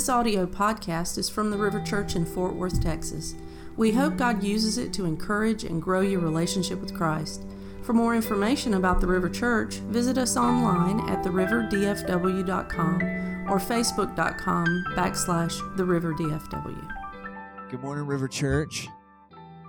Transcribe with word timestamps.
This 0.00 0.08
audio 0.08 0.46
podcast 0.46 1.18
is 1.18 1.28
from 1.28 1.50
the 1.50 1.58
River 1.58 1.78
Church 1.78 2.16
in 2.16 2.24
Fort 2.24 2.54
Worth, 2.54 2.82
Texas. 2.82 3.34
We 3.76 3.92
hope 3.92 4.16
God 4.16 4.42
uses 4.42 4.78
it 4.78 4.94
to 4.94 5.04
encourage 5.04 5.64
and 5.64 5.82
grow 5.82 6.00
your 6.00 6.20
relationship 6.20 6.80
with 6.80 6.94
Christ. 6.94 7.44
For 7.82 7.92
more 7.92 8.16
information 8.16 8.72
about 8.72 9.02
the 9.02 9.06
River 9.06 9.28
Church, 9.28 9.74
visit 9.74 10.16
us 10.16 10.38
online 10.38 11.06
at 11.10 11.22
theriverdfw.com 11.22 13.02
or 13.50 13.58
facebook.com 13.58 14.84
backslash 14.96 15.76
theriverdfw. 15.76 17.70
Good 17.70 17.80
morning, 17.82 18.06
River 18.06 18.26
Church. 18.26 18.88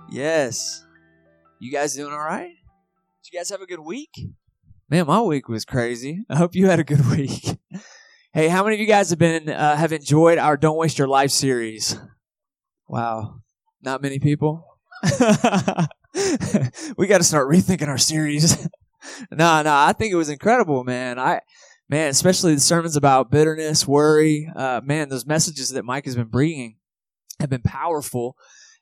Yes. 0.08 0.82
You 1.60 1.70
guys 1.70 1.94
doing 1.94 2.14
all 2.14 2.18
right? 2.18 2.54
Did 3.22 3.32
you 3.34 3.38
guys 3.38 3.50
have 3.50 3.60
a 3.60 3.66
good 3.66 3.80
week? 3.80 4.14
Man, 4.88 5.06
my 5.08 5.20
week 5.20 5.50
was 5.50 5.66
crazy. 5.66 6.24
I 6.30 6.36
hope 6.36 6.54
you 6.54 6.68
had 6.68 6.80
a 6.80 6.84
good 6.84 7.06
week. 7.10 7.58
Hey, 8.32 8.48
how 8.48 8.64
many 8.64 8.76
of 8.76 8.80
you 8.80 8.86
guys 8.86 9.10
have 9.10 9.18
been 9.18 9.48
uh, 9.48 9.76
have 9.76 9.92
enjoyed 9.92 10.38
our 10.38 10.56
"Don't 10.56 10.76
Waste 10.76 10.98
Your 10.98 11.08
Life" 11.08 11.30
series? 11.30 11.96
Wow, 12.88 13.40
not 13.82 14.02
many 14.02 14.18
people. 14.18 14.66
we 16.96 17.06
got 17.06 17.18
to 17.18 17.24
start 17.24 17.48
rethinking 17.48 17.88
our 17.88 17.98
series. 17.98 18.68
no, 19.30 19.62
no, 19.62 19.74
I 19.74 19.92
think 19.96 20.12
it 20.12 20.16
was 20.16 20.28
incredible, 20.28 20.84
man. 20.84 21.18
I, 21.18 21.40
man, 21.88 22.10
especially 22.10 22.54
the 22.54 22.60
sermons 22.60 22.96
about 22.96 23.30
bitterness, 23.30 23.86
worry. 23.86 24.50
Uh, 24.54 24.80
man, 24.84 25.08
those 25.08 25.26
messages 25.26 25.70
that 25.70 25.84
Mike 25.84 26.04
has 26.04 26.16
been 26.16 26.28
bringing 26.28 26.76
have 27.40 27.50
been 27.50 27.62
powerful. 27.62 28.36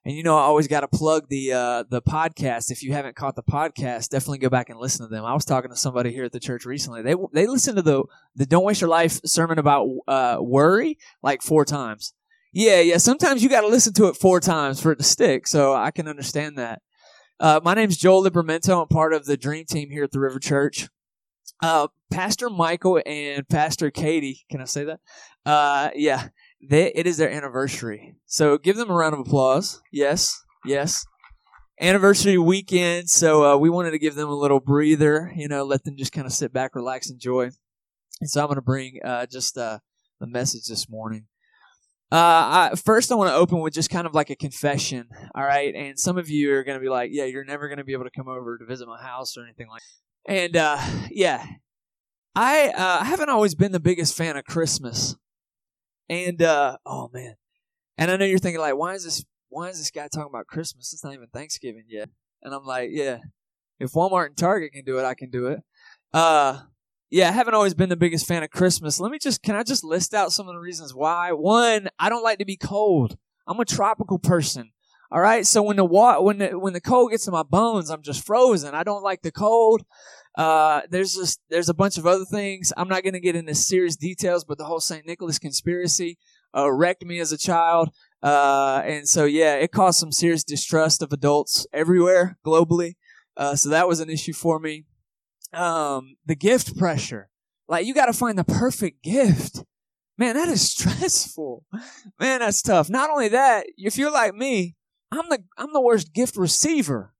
And 0.04 0.16
you 0.16 0.22
know, 0.22 0.36
I 0.36 0.42
always 0.42 0.66
got 0.66 0.80
to 0.80 0.88
plug 0.88 1.28
the 1.28 1.52
uh, 1.52 1.84
the 1.88 2.00
podcast. 2.00 2.70
If 2.70 2.82
you 2.82 2.92
haven't 2.92 3.16
caught 3.16 3.36
the 3.36 3.42
podcast, 3.42 4.08
definitely 4.08 4.38
go 4.38 4.48
back 4.48 4.70
and 4.70 4.78
listen 4.78 5.06
to 5.06 5.14
them. 5.14 5.26
I 5.26 5.34
was 5.34 5.44
talking 5.44 5.70
to 5.70 5.76
somebody 5.76 6.10
here 6.10 6.24
at 6.24 6.32
the 6.32 6.40
church 6.40 6.64
recently. 6.64 7.02
They 7.02 7.14
they 7.34 7.46
listened 7.46 7.76
to 7.76 7.82
the 7.82 8.04
the 8.34 8.46
"Don't 8.46 8.64
Waste 8.64 8.80
Your 8.80 8.88
Life" 8.88 9.20
sermon 9.26 9.58
about 9.58 9.86
uh, 10.08 10.38
worry 10.40 10.96
like 11.22 11.42
four 11.42 11.66
times. 11.66 12.14
Yeah, 12.52 12.80
yeah. 12.80 12.96
Sometimes 12.96 13.42
you 13.42 13.50
got 13.50 13.60
to 13.60 13.68
listen 13.68 13.92
to 13.94 14.06
it 14.06 14.16
four 14.16 14.40
times 14.40 14.80
for 14.80 14.92
it 14.92 14.96
to 14.96 15.04
stick. 15.04 15.46
So 15.46 15.74
I 15.74 15.90
can 15.90 16.08
understand 16.08 16.56
that. 16.56 16.80
Uh, 17.38 17.60
my 17.62 17.74
name's 17.74 17.96
Joel 17.96 18.24
Libramento. 18.24 18.80
I'm 18.80 18.88
part 18.88 19.12
of 19.12 19.26
the 19.26 19.36
Dream 19.36 19.66
Team 19.66 19.90
here 19.90 20.04
at 20.04 20.12
the 20.12 20.20
River 20.20 20.38
Church. 20.38 20.88
Uh, 21.62 21.88
Pastor 22.10 22.50
Michael 22.50 23.00
and 23.04 23.48
Pastor 23.48 23.90
Katie, 23.90 24.44
can 24.50 24.60
I 24.60 24.64
say 24.64 24.84
that? 24.84 25.00
Uh, 25.46 25.90
yeah, 25.94 26.28
they, 26.62 26.92
it 26.92 27.06
is 27.06 27.16
their 27.16 27.30
anniversary. 27.30 28.16
So 28.26 28.58
give 28.58 28.76
them 28.76 28.90
a 28.90 28.94
round 28.94 29.14
of 29.14 29.20
applause. 29.20 29.80
Yes, 29.92 30.42
yes. 30.64 31.06
Anniversary 31.80 32.36
weekend. 32.36 33.08
So 33.08 33.44
uh, 33.44 33.56
we 33.56 33.70
wanted 33.70 33.92
to 33.92 33.98
give 33.98 34.14
them 34.14 34.28
a 34.28 34.34
little 34.34 34.60
breather, 34.60 35.32
you 35.34 35.48
know, 35.48 35.64
let 35.64 35.84
them 35.84 35.96
just 35.96 36.12
kind 36.12 36.26
of 36.26 36.32
sit 36.32 36.52
back, 36.52 36.74
relax, 36.74 37.10
enjoy. 37.10 37.50
And 38.20 38.28
so 38.28 38.42
I'm 38.42 38.48
going 38.48 38.56
to 38.56 38.62
bring 38.62 39.00
uh, 39.02 39.26
just 39.26 39.56
uh, 39.56 39.78
the 40.20 40.26
message 40.26 40.66
this 40.66 40.88
morning. 40.88 41.26
Uh, 42.12 42.70
I, 42.72 42.72
first, 42.76 43.12
I 43.12 43.14
want 43.14 43.30
to 43.30 43.34
open 43.34 43.60
with 43.60 43.72
just 43.72 43.88
kind 43.88 44.06
of 44.06 44.14
like 44.14 44.30
a 44.30 44.36
confession, 44.36 45.06
all 45.34 45.44
right? 45.44 45.74
And 45.74 45.98
some 45.98 46.18
of 46.18 46.28
you 46.28 46.52
are 46.54 46.64
going 46.64 46.76
to 46.76 46.82
be 46.82 46.88
like, 46.88 47.10
yeah, 47.12 47.24
you're 47.24 47.44
never 47.44 47.68
going 47.68 47.78
to 47.78 47.84
be 47.84 47.92
able 47.92 48.04
to 48.04 48.10
come 48.10 48.28
over 48.28 48.58
to 48.58 48.66
visit 48.66 48.88
my 48.88 49.00
house 49.00 49.36
or 49.38 49.44
anything 49.44 49.68
like 49.68 49.80
that. 50.26 50.32
And 50.32 50.56
uh, 50.56 50.78
yeah, 51.10 51.46
I 52.34 52.68
uh, 52.76 53.04
haven't 53.04 53.30
always 53.30 53.54
been 53.54 53.72
the 53.72 53.80
biggest 53.80 54.16
fan 54.16 54.36
of 54.36 54.44
Christmas. 54.44 55.16
And 56.10 56.42
uh, 56.42 56.76
oh 56.84 57.08
man, 57.14 57.36
and 57.96 58.10
I 58.10 58.16
know 58.16 58.24
you're 58.24 58.40
thinking 58.40 58.60
like, 58.60 58.76
why 58.76 58.94
is 58.94 59.04
this? 59.04 59.24
Why 59.48 59.68
is 59.68 59.78
this 59.78 59.92
guy 59.92 60.08
talking 60.08 60.28
about 60.28 60.48
Christmas? 60.48 60.92
It's 60.92 61.04
not 61.04 61.14
even 61.14 61.28
Thanksgiving 61.28 61.84
yet. 61.88 62.08
And 62.42 62.52
I'm 62.52 62.64
like, 62.64 62.90
yeah, 62.92 63.18
if 63.78 63.92
Walmart 63.92 64.26
and 64.26 64.36
Target 64.36 64.72
can 64.72 64.84
do 64.84 64.98
it, 64.98 65.04
I 65.04 65.14
can 65.14 65.30
do 65.30 65.46
it. 65.46 65.60
Uh, 66.12 66.62
yeah, 67.10 67.28
I 67.28 67.32
haven't 67.32 67.54
always 67.54 67.74
been 67.74 67.88
the 67.90 67.96
biggest 67.96 68.26
fan 68.26 68.42
of 68.42 68.50
Christmas. 68.50 68.98
Let 68.98 69.12
me 69.12 69.18
just, 69.20 69.42
can 69.42 69.54
I 69.54 69.62
just 69.62 69.84
list 69.84 70.12
out 70.12 70.32
some 70.32 70.48
of 70.48 70.54
the 70.54 70.60
reasons 70.60 70.94
why? 70.94 71.32
One, 71.32 71.88
I 71.98 72.08
don't 72.08 72.22
like 72.22 72.38
to 72.38 72.44
be 72.44 72.56
cold. 72.56 73.16
I'm 73.46 73.60
a 73.60 73.64
tropical 73.64 74.18
person. 74.18 74.72
All 75.12 75.20
right. 75.20 75.46
So 75.46 75.62
when 75.62 75.76
the 75.76 75.84
wa- 75.84 76.20
when 76.20 76.38
the, 76.38 76.58
when 76.58 76.72
the 76.72 76.80
cold 76.80 77.10
gets 77.10 77.24
to 77.24 77.30
my 77.30 77.42
bones, 77.42 77.90
I'm 77.90 78.02
just 78.02 78.24
frozen. 78.24 78.74
I 78.74 78.84
don't 78.84 79.02
like 79.02 79.22
the 79.22 79.32
cold. 79.32 79.84
Uh, 80.40 80.80
there's 80.88 81.12
just 81.12 81.38
there's 81.50 81.68
a 81.68 81.74
bunch 81.74 81.98
of 81.98 82.06
other 82.06 82.24
things. 82.24 82.72
I'm 82.74 82.88
not 82.88 83.02
going 83.02 83.12
to 83.12 83.20
get 83.20 83.36
into 83.36 83.54
serious 83.54 83.94
details, 83.94 84.42
but 84.42 84.56
the 84.56 84.64
whole 84.64 84.80
St. 84.80 85.06
Nicholas 85.06 85.38
conspiracy 85.38 86.16
uh, 86.56 86.72
wrecked 86.72 87.04
me 87.04 87.20
as 87.20 87.30
a 87.30 87.36
child. 87.36 87.90
Uh, 88.22 88.80
and 88.86 89.06
so 89.06 89.26
yeah, 89.26 89.56
it 89.56 89.70
caused 89.70 89.98
some 89.98 90.12
serious 90.12 90.42
distrust 90.42 91.02
of 91.02 91.12
adults 91.12 91.66
everywhere 91.74 92.38
globally. 92.42 92.94
Uh, 93.36 93.54
so 93.54 93.68
that 93.68 93.86
was 93.86 94.00
an 94.00 94.08
issue 94.08 94.32
for 94.32 94.58
me. 94.58 94.86
Um, 95.52 96.16
the 96.24 96.36
gift 96.36 96.78
pressure, 96.78 97.28
like 97.68 97.84
you 97.84 97.92
got 97.92 98.06
to 98.06 98.14
find 98.14 98.38
the 98.38 98.44
perfect 98.44 99.02
gift. 99.02 99.62
Man, 100.16 100.36
that 100.36 100.48
is 100.48 100.70
stressful. 100.70 101.66
Man, 102.18 102.40
that's 102.40 102.62
tough. 102.62 102.88
Not 102.88 103.10
only 103.10 103.28
that, 103.28 103.66
if 103.76 103.98
you're 103.98 104.10
like 104.10 104.34
me, 104.34 104.74
I'm 105.12 105.28
the 105.28 105.44
I'm 105.58 105.74
the 105.74 105.82
worst 105.82 106.14
gift 106.14 106.38
receiver. 106.38 107.12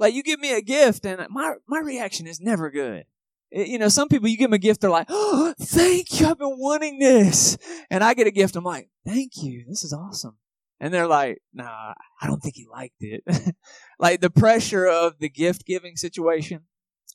Like 0.00 0.14
you 0.14 0.22
give 0.22 0.40
me 0.40 0.54
a 0.54 0.62
gift 0.62 1.04
and 1.04 1.24
my, 1.28 1.52
my 1.68 1.78
reaction 1.78 2.26
is 2.26 2.40
never 2.40 2.70
good. 2.70 3.04
It, 3.50 3.68
you 3.68 3.78
know, 3.78 3.88
some 3.88 4.08
people 4.08 4.28
you 4.28 4.38
give 4.38 4.46
them 4.46 4.54
a 4.54 4.58
gift, 4.58 4.80
they're 4.80 4.88
like, 4.88 5.08
oh, 5.10 5.54
thank 5.60 6.18
you. 6.18 6.26
I've 6.26 6.38
been 6.38 6.58
wanting 6.58 6.98
this. 6.98 7.58
And 7.90 8.02
I 8.02 8.14
get 8.14 8.26
a 8.26 8.30
gift. 8.30 8.56
I'm 8.56 8.64
like, 8.64 8.88
thank 9.06 9.32
you. 9.36 9.66
This 9.68 9.84
is 9.84 9.92
awesome. 9.92 10.38
And 10.80 10.94
they're 10.94 11.06
like, 11.06 11.42
nah, 11.52 11.92
I 12.22 12.26
don't 12.26 12.40
think 12.40 12.54
he 12.56 12.66
liked 12.66 12.96
it. 13.00 13.22
like 13.98 14.22
the 14.22 14.30
pressure 14.30 14.86
of 14.86 15.18
the 15.18 15.28
gift 15.28 15.66
giving 15.66 15.96
situation, 15.96 16.62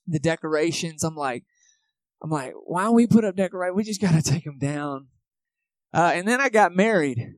the 0.06 0.20
decorations. 0.20 1.04
I'm 1.04 1.16
like, 1.16 1.44
I'm 2.22 2.30
like, 2.30 2.54
why 2.66 2.84
don't 2.84 2.94
we 2.94 3.08
put 3.08 3.26
up 3.26 3.36
decorations? 3.36 3.76
We 3.76 3.84
just 3.84 4.02
got 4.02 4.14
to 4.14 4.22
take 4.22 4.44
them 4.44 4.60
down. 4.60 5.08
Uh, 5.92 6.12
and 6.14 6.28
then 6.28 6.40
I 6.40 6.50
got 6.50 6.76
married 6.76 7.34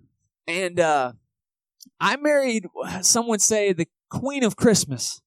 and, 0.46 0.78
uh, 0.78 1.14
I 2.02 2.18
married, 2.18 2.68
someone 3.02 3.40
say, 3.40 3.72
the 3.72 3.88
queen 4.10 4.44
of 4.44 4.58
Christmas. 4.58 5.22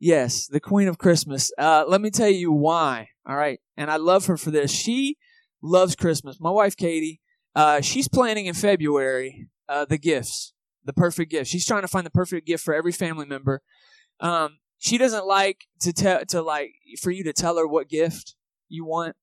Yes, 0.00 0.46
the 0.46 0.60
Queen 0.60 0.88
of 0.88 0.98
Christmas. 0.98 1.52
Uh, 1.56 1.84
let 1.86 2.00
me 2.00 2.10
tell 2.10 2.28
you 2.28 2.52
why. 2.52 3.08
All 3.26 3.36
right, 3.36 3.60
and 3.76 3.90
I 3.90 3.96
love 3.96 4.26
her 4.26 4.36
for 4.36 4.50
this. 4.50 4.70
She 4.70 5.16
loves 5.62 5.96
Christmas. 5.96 6.40
My 6.40 6.50
wife 6.50 6.76
Katie, 6.76 7.20
uh, 7.54 7.80
she's 7.80 8.08
planning 8.08 8.46
in 8.46 8.54
February 8.54 9.48
uh, 9.68 9.84
the 9.84 9.98
gifts, 9.98 10.52
the 10.84 10.92
perfect 10.92 11.30
gift. 11.30 11.50
She's 11.50 11.66
trying 11.66 11.82
to 11.82 11.88
find 11.88 12.04
the 12.04 12.10
perfect 12.10 12.46
gift 12.46 12.64
for 12.64 12.74
every 12.74 12.92
family 12.92 13.26
member. 13.26 13.62
Um, 14.20 14.58
she 14.78 14.98
doesn't 14.98 15.26
like 15.26 15.66
to 15.80 15.92
tell 15.92 16.24
to 16.26 16.42
like 16.42 16.72
for 17.00 17.10
you 17.10 17.24
to 17.24 17.32
tell 17.32 17.56
her 17.56 17.66
what 17.66 17.88
gift 17.88 18.34
you 18.68 18.84
want. 18.84 19.16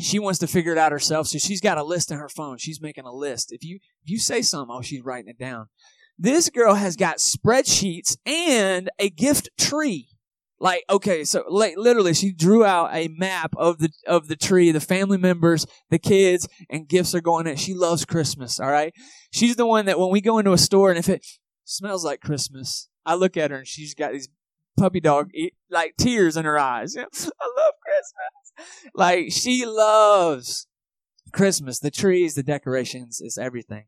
She 0.00 0.18
wants 0.18 0.40
to 0.40 0.46
figure 0.46 0.72
it 0.72 0.78
out 0.78 0.90
herself, 0.90 1.28
so 1.28 1.38
she's 1.38 1.60
got 1.60 1.78
a 1.78 1.84
list 1.84 2.10
in 2.10 2.18
her 2.18 2.28
phone. 2.28 2.56
She's 2.58 2.80
making 2.80 3.04
a 3.04 3.12
list. 3.12 3.52
If 3.52 3.62
you 3.62 3.76
if 4.02 4.10
you 4.10 4.18
say 4.18 4.42
something, 4.42 4.74
oh, 4.74 4.82
she's 4.82 5.02
writing 5.02 5.28
it 5.28 5.38
down. 5.38 5.68
This 6.18 6.48
girl 6.50 6.74
has 6.74 6.96
got 6.96 7.18
spreadsheets 7.18 8.16
and 8.24 8.90
a 8.98 9.10
gift 9.10 9.50
tree. 9.58 10.08
Like, 10.60 10.84
okay, 10.88 11.24
so 11.24 11.44
like 11.48 11.74
literally 11.76 12.14
she 12.14 12.32
drew 12.32 12.64
out 12.64 12.94
a 12.94 13.08
map 13.08 13.52
of 13.56 13.78
the 13.78 13.90
of 14.06 14.28
the 14.28 14.36
tree, 14.36 14.70
the 14.70 14.80
family 14.80 15.18
members, 15.18 15.66
the 15.90 15.98
kids, 15.98 16.48
and 16.70 16.88
gifts 16.88 17.14
are 17.14 17.20
going 17.20 17.46
in. 17.46 17.56
She 17.56 17.74
loves 17.74 18.04
Christmas, 18.04 18.60
all 18.60 18.70
right? 18.70 18.94
She's 19.30 19.56
the 19.56 19.66
one 19.66 19.86
that 19.86 19.98
when 19.98 20.10
we 20.10 20.20
go 20.20 20.38
into 20.38 20.52
a 20.52 20.58
store 20.58 20.90
and 20.90 20.98
if 20.98 21.08
it 21.08 21.26
smells 21.64 22.04
like 22.04 22.20
Christmas, 22.20 22.88
I 23.04 23.14
look 23.14 23.36
at 23.36 23.50
her 23.50 23.58
and 23.58 23.66
she's 23.66 23.94
got 23.94 24.12
these 24.12 24.28
puppy 24.78 25.00
dog 25.00 25.30
like 25.70 25.96
tears 25.98 26.36
in 26.36 26.44
her 26.44 26.58
eyes. 26.58 26.96
I 26.98 27.02
love 27.02 27.74
Christmas. 27.82 28.90
Like 28.94 29.32
she 29.32 29.66
loves 29.66 30.68
Christmas, 31.32 31.80
the 31.80 31.90
trees, 31.90 32.34
the 32.36 32.42
decorations, 32.42 33.20
is 33.20 33.36
everything. 33.36 33.84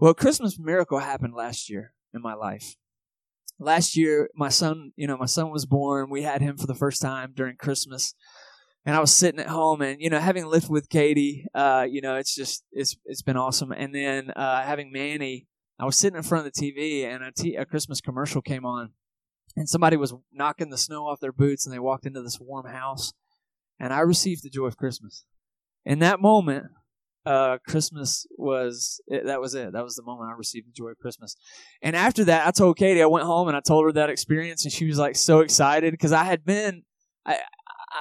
Well, 0.00 0.14
Christmas 0.14 0.58
miracle 0.60 1.00
happened 1.00 1.34
last 1.34 1.68
year 1.68 1.92
in 2.14 2.22
my 2.22 2.34
life. 2.34 2.76
Last 3.58 3.96
year, 3.96 4.30
my 4.36 4.48
son, 4.48 4.92
you 4.94 5.08
know, 5.08 5.16
my 5.16 5.26
son 5.26 5.50
was 5.50 5.66
born. 5.66 6.08
We 6.08 6.22
had 6.22 6.40
him 6.40 6.56
for 6.56 6.68
the 6.68 6.74
first 6.76 7.02
time 7.02 7.32
during 7.34 7.56
Christmas. 7.56 8.14
And 8.86 8.94
I 8.94 9.00
was 9.00 9.12
sitting 9.12 9.40
at 9.40 9.48
home 9.48 9.82
and, 9.82 10.00
you 10.00 10.08
know, 10.08 10.20
having 10.20 10.46
lived 10.46 10.70
with 10.70 10.88
Katie, 10.88 11.46
uh, 11.52 11.84
you 11.90 12.00
know, 12.00 12.14
it's 12.14 12.32
just, 12.32 12.62
it's, 12.70 12.96
it's 13.06 13.22
been 13.22 13.36
awesome. 13.36 13.72
And 13.72 13.92
then, 13.92 14.30
uh, 14.30 14.62
having 14.62 14.92
Manny, 14.92 15.48
I 15.80 15.84
was 15.84 15.96
sitting 15.96 16.16
in 16.16 16.22
front 16.22 16.46
of 16.46 16.52
the 16.52 16.60
TV 16.60 17.04
and 17.04 17.24
a, 17.24 17.32
t- 17.32 17.56
a 17.56 17.66
Christmas 17.66 18.00
commercial 18.00 18.40
came 18.40 18.64
on 18.64 18.92
and 19.56 19.68
somebody 19.68 19.96
was 19.96 20.14
knocking 20.32 20.70
the 20.70 20.78
snow 20.78 21.08
off 21.08 21.18
their 21.18 21.32
boots 21.32 21.66
and 21.66 21.74
they 21.74 21.80
walked 21.80 22.06
into 22.06 22.22
this 22.22 22.38
warm 22.40 22.66
house 22.66 23.12
and 23.80 23.92
I 23.92 24.00
received 24.00 24.44
the 24.44 24.50
joy 24.50 24.66
of 24.66 24.76
Christmas. 24.76 25.24
In 25.84 25.98
that 25.98 26.20
moment, 26.20 26.66
uh, 27.28 27.58
Christmas 27.66 28.26
was 28.38 29.02
it, 29.06 29.26
that 29.26 29.38
was 29.38 29.54
it. 29.54 29.72
That 29.72 29.84
was 29.84 29.96
the 29.96 30.02
moment 30.02 30.30
I 30.30 30.32
received 30.32 30.66
the 30.66 30.72
joy 30.72 30.88
of 30.88 30.98
Christmas. 30.98 31.36
And 31.82 31.94
after 31.94 32.24
that, 32.24 32.46
I 32.46 32.50
told 32.50 32.78
Katie. 32.78 33.02
I 33.02 33.06
went 33.06 33.26
home 33.26 33.48
and 33.48 33.56
I 33.56 33.60
told 33.60 33.84
her 33.84 33.92
that 33.92 34.08
experience, 34.08 34.64
and 34.64 34.72
she 34.72 34.86
was 34.86 34.98
like 34.98 35.14
so 35.14 35.40
excited 35.40 35.92
because 35.92 36.12
I 36.12 36.24
had 36.24 36.44
been. 36.44 36.84
I, 37.26 37.38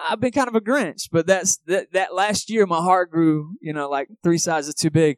I've 0.10 0.22
been 0.22 0.32
kind 0.32 0.48
of 0.48 0.56
a 0.56 0.62
Grinch, 0.62 1.10
but 1.12 1.28
that's 1.28 1.58
that, 1.68 1.92
that 1.92 2.14
last 2.14 2.50
year 2.50 2.66
my 2.66 2.80
heart 2.80 3.12
grew, 3.12 3.56
you 3.62 3.74
know, 3.74 3.90
like 3.90 4.08
three 4.24 4.38
sizes 4.38 4.76
too 4.76 4.90
big. 4.90 5.18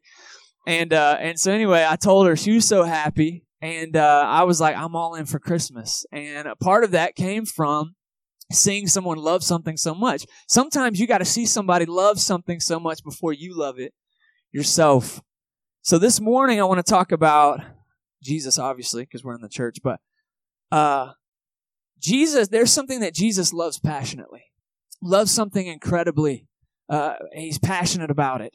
And 0.65 0.91
uh 0.91 1.17
and 1.19 1.39
so 1.39 1.51
anyway, 1.51 1.85
I 1.87 1.95
told 1.95 2.27
her 2.27 2.35
she 2.35 2.53
was 2.53 2.67
so 2.67 2.83
happy 2.83 3.45
and 3.61 3.95
uh 3.95 4.23
I 4.27 4.43
was 4.43 4.61
like 4.61 4.75
I'm 4.75 4.95
all 4.95 5.15
in 5.15 5.25
for 5.25 5.39
Christmas. 5.39 6.05
And 6.11 6.47
a 6.47 6.55
part 6.55 6.83
of 6.83 6.91
that 6.91 7.15
came 7.15 7.45
from 7.45 7.95
seeing 8.51 8.87
someone 8.87 9.17
love 9.17 9.43
something 9.43 9.77
so 9.77 9.93
much. 9.93 10.25
Sometimes 10.47 10.99
you 10.99 11.07
got 11.07 11.19
to 11.19 11.25
see 11.25 11.45
somebody 11.45 11.85
love 11.85 12.19
something 12.19 12.59
so 12.59 12.79
much 12.79 13.03
before 13.03 13.33
you 13.33 13.57
love 13.57 13.79
it 13.79 13.93
yourself. 14.51 15.21
So 15.81 15.97
this 15.97 16.19
morning 16.19 16.59
I 16.59 16.65
want 16.65 16.85
to 16.85 16.89
talk 16.89 17.11
about 17.11 17.61
Jesus, 18.23 18.57
obviously, 18.57 19.03
because 19.03 19.23
we're 19.23 19.35
in 19.35 19.41
the 19.41 19.49
church, 19.49 19.77
but 19.83 19.99
uh, 20.71 21.13
Jesus, 21.99 22.47
there's 22.47 22.71
something 22.71 22.99
that 23.01 23.13
Jesus 23.13 23.53
loves 23.53 23.79
passionately, 23.79 24.43
loves 25.01 25.31
something 25.31 25.65
incredibly. 25.65 26.47
Uh, 26.89 27.15
he's 27.33 27.59
passionate 27.59 28.11
about 28.11 28.41
it. 28.41 28.53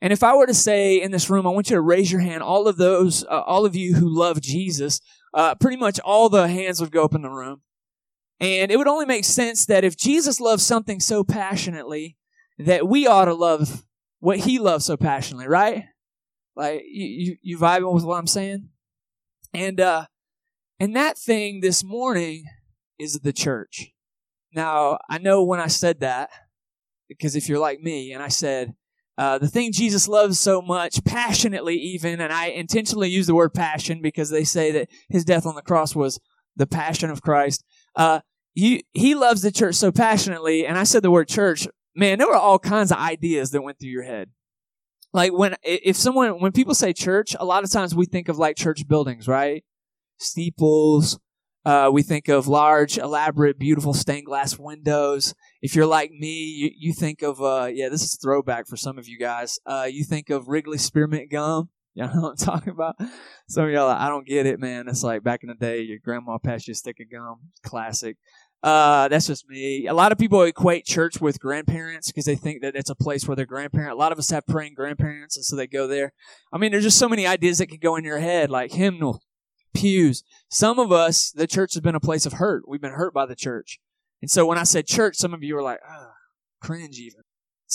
And 0.00 0.12
if 0.12 0.22
I 0.22 0.34
were 0.34 0.46
to 0.46 0.54
say 0.54 1.00
in 1.00 1.12
this 1.12 1.30
room, 1.30 1.46
I 1.46 1.50
want 1.50 1.70
you 1.70 1.76
to 1.76 1.80
raise 1.80 2.12
your 2.12 2.20
hand, 2.20 2.42
all 2.42 2.68
of 2.68 2.76
those, 2.76 3.24
uh, 3.24 3.40
all 3.40 3.64
of 3.64 3.74
you 3.74 3.94
who 3.94 4.08
love 4.08 4.40
Jesus, 4.40 5.00
uh, 5.32 5.54
pretty 5.54 5.78
much 5.78 5.98
all 6.00 6.28
the 6.28 6.46
hands 6.46 6.80
would 6.80 6.90
go 6.90 7.04
up 7.04 7.14
in 7.14 7.22
the 7.22 7.30
room. 7.30 7.62
And 8.40 8.70
it 8.70 8.76
would 8.76 8.88
only 8.88 9.06
make 9.06 9.24
sense 9.24 9.66
that 9.66 9.84
if 9.84 9.96
Jesus 9.96 10.40
loves 10.40 10.64
something 10.64 11.00
so 11.00 11.24
passionately, 11.24 12.16
that 12.58 12.88
we 12.88 13.06
ought 13.06 13.26
to 13.26 13.34
love 13.34 13.84
what 14.20 14.40
he 14.40 14.58
loves 14.58 14.84
so 14.84 14.96
passionately, 14.96 15.48
right? 15.48 15.84
Like 16.56 16.82
you, 16.86 17.06
you, 17.06 17.36
you 17.42 17.58
vibing 17.58 17.92
with 17.92 18.04
what 18.04 18.18
I'm 18.18 18.26
saying? 18.26 18.68
And 19.52 19.80
uh 19.80 20.06
and 20.80 20.94
that 20.96 21.16
thing 21.16 21.60
this 21.60 21.84
morning 21.84 22.44
is 22.98 23.20
the 23.20 23.32
church. 23.32 23.92
Now, 24.54 24.98
I 25.08 25.18
know 25.18 25.42
when 25.42 25.60
I 25.60 25.66
said 25.66 26.00
that, 26.00 26.30
because 27.08 27.36
if 27.36 27.48
you're 27.48 27.58
like 27.58 27.80
me, 27.80 28.12
and 28.12 28.22
I 28.22 28.28
said, 28.28 28.74
uh, 29.16 29.38
the 29.38 29.48
thing 29.48 29.72
Jesus 29.72 30.08
loves 30.08 30.40
so 30.40 30.60
much, 30.60 31.04
passionately 31.04 31.76
even, 31.76 32.20
and 32.20 32.32
I 32.32 32.46
intentionally 32.46 33.08
use 33.08 33.26
the 33.26 33.34
word 33.34 33.54
passion 33.54 34.00
because 34.02 34.30
they 34.30 34.44
say 34.44 34.72
that 34.72 34.88
his 35.08 35.24
death 35.24 35.46
on 35.46 35.54
the 35.54 35.62
cross 35.62 35.94
was 35.94 36.18
the 36.56 36.66
passion 36.66 37.10
of 37.10 37.22
Christ. 37.22 37.64
Uh, 37.96 38.20
he, 38.54 38.84
he 38.92 39.14
loves 39.14 39.42
the 39.42 39.50
church 39.50 39.74
so 39.74 39.90
passionately, 39.90 40.66
and 40.66 40.78
I 40.78 40.84
said 40.84 41.02
the 41.02 41.10
word 41.10 41.28
church, 41.28 41.66
man, 41.94 42.18
there 42.18 42.28
were 42.28 42.36
all 42.36 42.58
kinds 42.58 42.92
of 42.92 42.98
ideas 42.98 43.50
that 43.50 43.62
went 43.62 43.78
through 43.78 43.90
your 43.90 44.04
head. 44.04 44.30
Like 45.12 45.32
when, 45.32 45.54
if 45.62 45.96
someone, 45.96 46.40
when 46.40 46.52
people 46.52 46.74
say 46.74 46.92
church, 46.92 47.36
a 47.38 47.44
lot 47.44 47.62
of 47.64 47.70
times 47.70 47.94
we 47.94 48.06
think 48.06 48.28
of 48.28 48.38
like 48.38 48.56
church 48.56 48.86
buildings, 48.88 49.28
right? 49.28 49.64
Steeples. 50.18 51.18
Uh, 51.64 51.88
we 51.90 52.02
think 52.02 52.28
of 52.28 52.46
large, 52.46 52.98
elaborate, 52.98 53.58
beautiful 53.58 53.94
stained 53.94 54.26
glass 54.26 54.58
windows. 54.58 55.34
If 55.62 55.74
you're 55.74 55.86
like 55.86 56.10
me, 56.10 56.44
you, 56.44 56.70
you 56.76 56.92
think 56.92 57.22
of, 57.22 57.40
uh, 57.40 57.70
yeah, 57.72 57.88
this 57.88 58.02
is 58.02 58.18
throwback 58.22 58.66
for 58.66 58.76
some 58.76 58.98
of 58.98 59.08
you 59.08 59.18
guys. 59.18 59.58
Uh, 59.64 59.88
you 59.90 60.04
think 60.04 60.28
of 60.28 60.48
Wrigley 60.48 60.78
spearmint 60.78 61.30
gum. 61.30 61.70
Y'all 61.94 62.12
know 62.12 62.22
what 62.22 62.30
I'm 62.30 62.36
talking 62.36 62.72
about? 62.72 62.96
Some 63.48 63.66
of 63.66 63.70
y'all, 63.70 63.88
I 63.88 64.08
don't 64.08 64.26
get 64.26 64.46
it, 64.46 64.58
man. 64.58 64.88
It's 64.88 65.04
like 65.04 65.22
back 65.22 65.44
in 65.44 65.48
the 65.48 65.54
day, 65.54 65.80
your 65.80 65.98
grandma 65.98 66.38
passed 66.38 66.66
you 66.66 66.72
a 66.72 66.74
stick 66.74 66.98
of 67.00 67.10
gum. 67.10 67.36
Classic. 67.64 68.16
Uh, 68.64 69.08
that's 69.08 69.26
just 69.26 69.46
me. 69.48 69.86
A 69.86 69.92
lot 69.92 70.10
of 70.10 70.16
people 70.16 70.42
equate 70.42 70.86
church 70.86 71.20
with 71.20 71.38
grandparents 71.38 72.08
because 72.08 72.24
they 72.24 72.34
think 72.34 72.62
that 72.62 72.74
it's 72.74 72.90
a 72.90 72.94
place 72.94 73.28
where 73.28 73.36
their 73.36 73.46
grandparent. 73.46 73.92
A 73.92 73.96
lot 73.96 74.10
of 74.10 74.18
us 74.18 74.30
have 74.30 74.46
praying 74.46 74.72
grandparents, 74.74 75.36
and 75.36 75.44
so 75.44 75.54
they 75.54 75.66
go 75.66 75.86
there. 75.86 76.14
I 76.50 76.56
mean, 76.56 76.72
there's 76.72 76.84
just 76.84 76.98
so 76.98 77.08
many 77.08 77.26
ideas 77.26 77.58
that 77.58 77.66
can 77.66 77.78
go 77.78 77.94
in 77.96 78.04
your 78.04 78.20
head, 78.20 78.50
like 78.50 78.72
hymnal, 78.72 79.22
pews. 79.74 80.24
Some 80.48 80.78
of 80.78 80.90
us, 80.90 81.30
the 81.30 81.46
church 81.46 81.74
has 81.74 81.82
been 81.82 81.94
a 81.94 82.00
place 82.00 82.24
of 82.24 82.34
hurt. 82.34 82.64
We've 82.66 82.80
been 82.80 82.92
hurt 82.92 83.12
by 83.12 83.26
the 83.26 83.36
church, 83.36 83.80
and 84.22 84.30
so 84.30 84.46
when 84.46 84.56
I 84.56 84.62
said 84.62 84.86
church, 84.86 85.16
some 85.16 85.34
of 85.34 85.42
you 85.42 85.56
were 85.56 85.62
like, 85.62 85.80
ah, 85.86 86.12
cringe 86.62 86.98
even. 86.98 87.23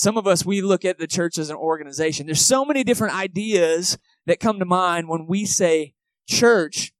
Some 0.00 0.16
of 0.16 0.26
us, 0.26 0.46
we 0.46 0.62
look 0.62 0.86
at 0.86 0.98
the 0.98 1.06
church 1.06 1.36
as 1.36 1.50
an 1.50 1.56
organization. 1.56 2.24
There's 2.24 2.40
so 2.44 2.64
many 2.64 2.84
different 2.84 3.14
ideas 3.14 3.98
that 4.24 4.40
come 4.40 4.58
to 4.58 4.64
mind 4.64 5.10
when 5.10 5.26
we 5.26 5.44
say 5.44 5.92
church. 6.26 6.94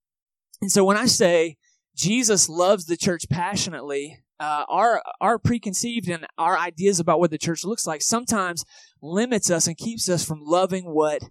And 0.60 0.70
so 0.70 0.84
when 0.84 0.98
I 0.98 1.06
say 1.06 1.56
Jesus 1.96 2.46
loves 2.46 2.84
the 2.84 2.98
church 2.98 3.24
passionately. 3.30 4.18
Uh, 4.38 4.64
our 4.68 5.02
our 5.18 5.38
preconceived 5.38 6.10
and 6.10 6.26
our 6.36 6.58
ideas 6.58 7.00
about 7.00 7.20
what 7.20 7.30
the 7.30 7.38
church 7.38 7.64
looks 7.64 7.86
like 7.86 8.02
sometimes 8.02 8.66
limits 9.00 9.50
us 9.50 9.66
and 9.66 9.78
keeps 9.78 10.06
us 10.06 10.22
from 10.22 10.42
loving 10.44 10.84
what 10.84 11.22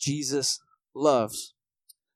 Jesus 0.00 0.58
loves. 0.96 1.54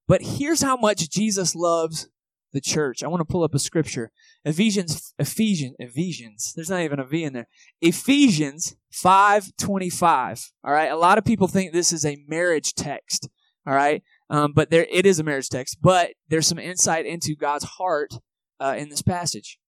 But 0.09 0.23
here's 0.23 0.63
how 0.63 0.77
much 0.77 1.09
Jesus 1.09 1.55
loves 1.55 2.09
the 2.53 2.61
church. 2.61 3.03
I 3.03 3.09
want 3.09 3.21
to 3.21 3.31
pull 3.31 3.45
up 3.45 3.55
a 3.55 3.59
scripture. 3.59 4.11
Ephesians 4.45 5.15
Ephesians 5.19 5.77
Ephesians. 5.79 6.53
There's 6.55 6.71
not 6.71 6.81
even 6.81 6.99
a 6.99 7.05
V 7.05 7.25
in 7.25 7.33
there. 7.33 7.49
Ephesians 7.81 8.77
5:25. 8.93 10.53
All 10.65 10.73
right? 10.73 10.91
A 10.91 10.97
lot 10.97 11.19
of 11.19 11.25
people 11.25 11.49
think 11.49 11.73
this 11.73 11.93
is 11.93 12.05
a 12.05 12.25
marriage 12.27 12.75
text. 12.75 13.29
All 13.67 13.75
right? 13.75 14.03
Um, 14.31 14.53
but 14.53 14.71
there, 14.71 14.87
it 14.91 15.07
is 15.07 15.19
a 15.19 15.25
marriage 15.25 15.49
text. 15.49 15.79
But 15.81 16.13
there's 16.29 16.47
some 16.47 16.59
insight 16.59 17.07
into 17.07 17.35
God's 17.35 17.65
heart 17.65 18.15
uh, 18.61 18.75
in 18.79 18.89
this 18.89 19.03
passage. 19.03 19.59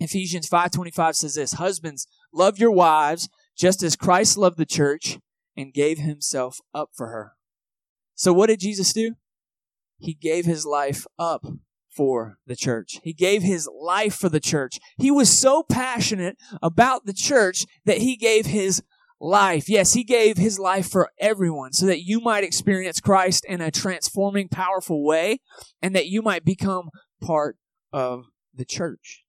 Ephesians 0.00 0.48
five 0.48 0.70
twenty 0.70 0.90
five 0.90 1.16
says 1.16 1.34
this: 1.34 1.54
Husbands, 1.54 2.06
love 2.32 2.58
your 2.58 2.70
wives 2.70 3.28
just 3.56 3.82
as 3.82 3.96
Christ 3.96 4.36
loved 4.36 4.58
the 4.58 4.66
church 4.66 5.18
and 5.56 5.74
gave 5.74 5.98
Himself 5.98 6.58
up 6.72 6.90
for 6.94 7.08
her. 7.08 7.32
So 8.14 8.32
what 8.32 8.46
did 8.46 8.60
Jesus 8.60 8.92
do? 8.92 9.14
He 9.98 10.14
gave 10.14 10.44
His 10.44 10.64
life 10.64 11.06
up 11.18 11.44
for 11.98 12.38
the 12.46 12.54
church. 12.54 13.00
He 13.02 13.12
gave 13.12 13.42
his 13.42 13.68
life 13.76 14.14
for 14.14 14.28
the 14.28 14.38
church. 14.38 14.78
He 14.98 15.10
was 15.10 15.28
so 15.36 15.64
passionate 15.64 16.36
about 16.62 17.06
the 17.06 17.12
church 17.12 17.66
that 17.86 17.98
he 17.98 18.14
gave 18.14 18.46
his 18.46 18.84
life. 19.20 19.68
Yes, 19.68 19.94
he 19.94 20.04
gave 20.04 20.36
his 20.36 20.60
life 20.60 20.88
for 20.88 21.10
everyone 21.18 21.72
so 21.72 21.86
that 21.86 22.04
you 22.04 22.20
might 22.20 22.44
experience 22.44 23.00
Christ 23.00 23.44
in 23.48 23.60
a 23.60 23.72
transforming, 23.72 24.48
powerful 24.48 25.04
way 25.04 25.40
and 25.82 25.92
that 25.96 26.06
you 26.06 26.22
might 26.22 26.44
become 26.44 26.90
part 27.20 27.56
of 27.92 28.26
the 28.54 28.64
church. 28.64 29.24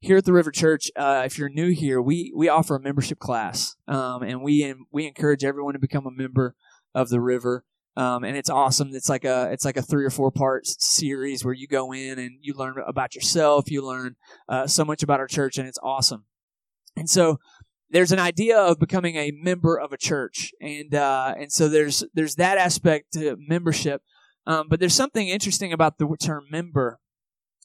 Here 0.00 0.18
at 0.18 0.26
the 0.26 0.34
River 0.34 0.50
Church, 0.50 0.90
uh, 0.96 1.22
if 1.24 1.38
you're 1.38 1.48
new 1.48 1.70
here, 1.70 2.02
we, 2.02 2.34
we 2.36 2.50
offer 2.50 2.76
a 2.76 2.80
membership 2.80 3.18
class, 3.18 3.76
um, 3.88 4.22
and 4.22 4.42
we 4.42 4.74
we 4.90 5.06
encourage 5.06 5.42
everyone 5.42 5.72
to 5.72 5.78
become 5.78 6.06
a 6.06 6.10
member 6.10 6.54
of 6.94 7.08
the 7.08 7.20
River. 7.20 7.64
Um, 7.96 8.24
and 8.24 8.36
it's 8.36 8.50
awesome. 8.50 8.90
It's 8.92 9.08
like 9.08 9.24
a 9.24 9.50
it's 9.52 9.64
like 9.64 9.76
a 9.76 9.82
three 9.82 10.04
or 10.04 10.10
four 10.10 10.30
part 10.30 10.66
series 10.66 11.44
where 11.44 11.54
you 11.54 11.66
go 11.66 11.92
in 11.92 12.18
and 12.18 12.38
you 12.40 12.54
learn 12.54 12.76
about 12.86 13.14
yourself. 13.14 13.70
You 13.70 13.84
learn 13.84 14.16
uh, 14.48 14.66
so 14.66 14.84
much 14.84 15.02
about 15.02 15.20
our 15.20 15.26
church, 15.26 15.58
and 15.58 15.66
it's 15.66 15.78
awesome. 15.82 16.24
And 16.96 17.10
so 17.10 17.38
there's 17.90 18.12
an 18.12 18.20
idea 18.20 18.58
of 18.58 18.78
becoming 18.78 19.16
a 19.16 19.32
member 19.32 19.78
of 19.78 19.92
a 19.92 19.96
church, 19.96 20.52
and 20.60 20.94
uh, 20.94 21.34
and 21.36 21.52
so 21.52 21.68
there's 21.68 22.04
there's 22.14 22.36
that 22.36 22.58
aspect 22.58 23.12
to 23.14 23.36
membership. 23.38 24.02
Um, 24.46 24.68
but 24.68 24.80
there's 24.80 24.94
something 24.94 25.28
interesting 25.28 25.72
about 25.72 25.98
the 25.98 26.16
term 26.20 26.46
member. 26.50 26.98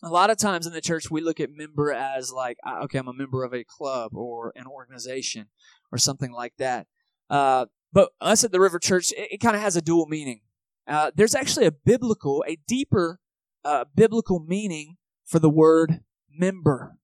A 0.03 0.09
lot 0.09 0.29
of 0.29 0.37
times 0.37 0.67
in 0.67 0.73
the 0.73 0.81
church, 0.81 1.09
we 1.09 1.21
look 1.21 1.39
at 1.39 1.49
member 1.51 1.91
as 1.91 2.31
like, 2.31 2.57
ah, 2.65 2.81
okay, 2.83 2.99
I'm 2.99 3.07
a 3.07 3.13
member 3.13 3.43
of 3.43 3.53
a 3.53 3.63
club 3.63 4.13
or 4.13 4.51
an 4.55 4.67
organization 4.67 5.47
or 5.91 5.97
something 5.97 6.31
like 6.31 6.53
that. 6.57 6.87
Uh, 7.29 7.65
but 7.91 8.09
us 8.21 8.43
at 8.43 8.51
the 8.51 8.59
River 8.59 8.79
Church, 8.79 9.11
it, 9.11 9.33
it 9.33 9.37
kind 9.39 9.55
of 9.55 9.61
has 9.61 9.75
a 9.75 9.81
dual 9.81 10.07
meaning. 10.07 10.41
Uh, 10.87 11.11
there's 11.15 11.35
actually 11.35 11.65
a 11.65 11.71
biblical, 11.71 12.43
a 12.47 12.57
deeper 12.67 13.19
uh, 13.63 13.85
biblical 13.95 14.39
meaning 14.39 14.97
for 15.25 15.39
the 15.39 15.49
word 15.49 16.01
member. 16.29 16.97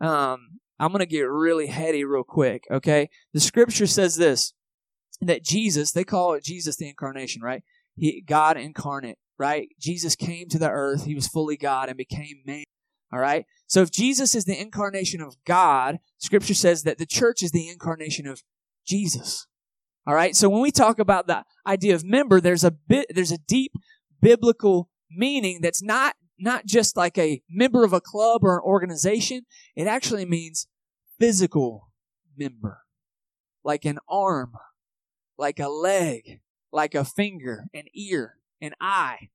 Um, 0.00 0.60
I'm 0.78 0.88
going 0.88 1.00
to 1.00 1.06
get 1.06 1.22
really 1.22 1.66
heady 1.66 2.04
real 2.04 2.24
quick, 2.24 2.64
okay? 2.70 3.08
The 3.32 3.40
scripture 3.40 3.86
says 3.86 4.16
this 4.16 4.54
that 5.20 5.44
Jesus, 5.44 5.92
they 5.92 6.02
call 6.02 6.34
it 6.34 6.42
Jesus 6.42 6.76
the 6.76 6.88
incarnation, 6.88 7.42
right? 7.42 7.62
He, 7.94 8.24
God 8.26 8.56
incarnate, 8.56 9.18
right? 9.38 9.68
Jesus 9.78 10.16
came 10.16 10.48
to 10.48 10.58
the 10.58 10.70
earth, 10.70 11.04
he 11.04 11.14
was 11.14 11.28
fully 11.28 11.56
God 11.56 11.88
and 11.88 11.96
became 11.96 12.42
man. 12.44 12.64
All 13.12 13.20
right? 13.20 13.44
So 13.66 13.82
if 13.82 13.90
Jesus 13.90 14.34
is 14.34 14.46
the 14.46 14.58
incarnation 14.58 15.20
of 15.20 15.36
God, 15.44 15.98
scripture 16.18 16.54
says 16.54 16.82
that 16.84 16.98
the 16.98 17.06
church 17.06 17.42
is 17.42 17.50
the 17.50 17.68
incarnation 17.68 18.26
of 18.26 18.42
Jesus. 18.86 19.46
All 20.06 20.14
right? 20.14 20.34
So 20.34 20.48
when 20.48 20.62
we 20.62 20.70
talk 20.70 20.98
about 20.98 21.26
the 21.26 21.44
idea 21.66 21.94
of 21.94 22.04
member, 22.04 22.40
there's 22.40 22.64
a 22.64 22.70
bit 22.70 23.06
there's 23.10 23.32
a 23.32 23.38
deep 23.38 23.72
biblical 24.20 24.88
meaning 25.10 25.60
that's 25.62 25.82
not 25.82 26.14
not 26.38 26.66
just 26.66 26.96
like 26.96 27.16
a 27.18 27.42
member 27.48 27.84
of 27.84 27.92
a 27.92 28.00
club 28.00 28.42
or 28.42 28.56
an 28.56 28.64
organization. 28.64 29.42
It 29.76 29.86
actually 29.86 30.24
means 30.24 30.66
physical 31.20 31.88
member, 32.36 32.80
like 33.62 33.84
an 33.84 33.98
arm, 34.08 34.54
like 35.38 35.60
a 35.60 35.68
leg, 35.68 36.40
like 36.72 36.94
a 36.94 37.04
finger, 37.04 37.66
an 37.72 37.84
ear, 37.94 38.38
an 38.60 38.72
eye. 38.80 39.28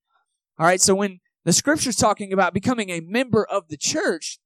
All 0.59 0.65
right, 0.65 0.81
so 0.81 0.95
when 0.95 1.19
the 1.45 1.53
scripture's 1.53 1.95
talking 1.95 2.33
about 2.33 2.53
becoming 2.53 2.89
a 2.89 2.99
member 2.99 3.45
of 3.45 3.69
the 3.69 3.77
church, 3.77 4.39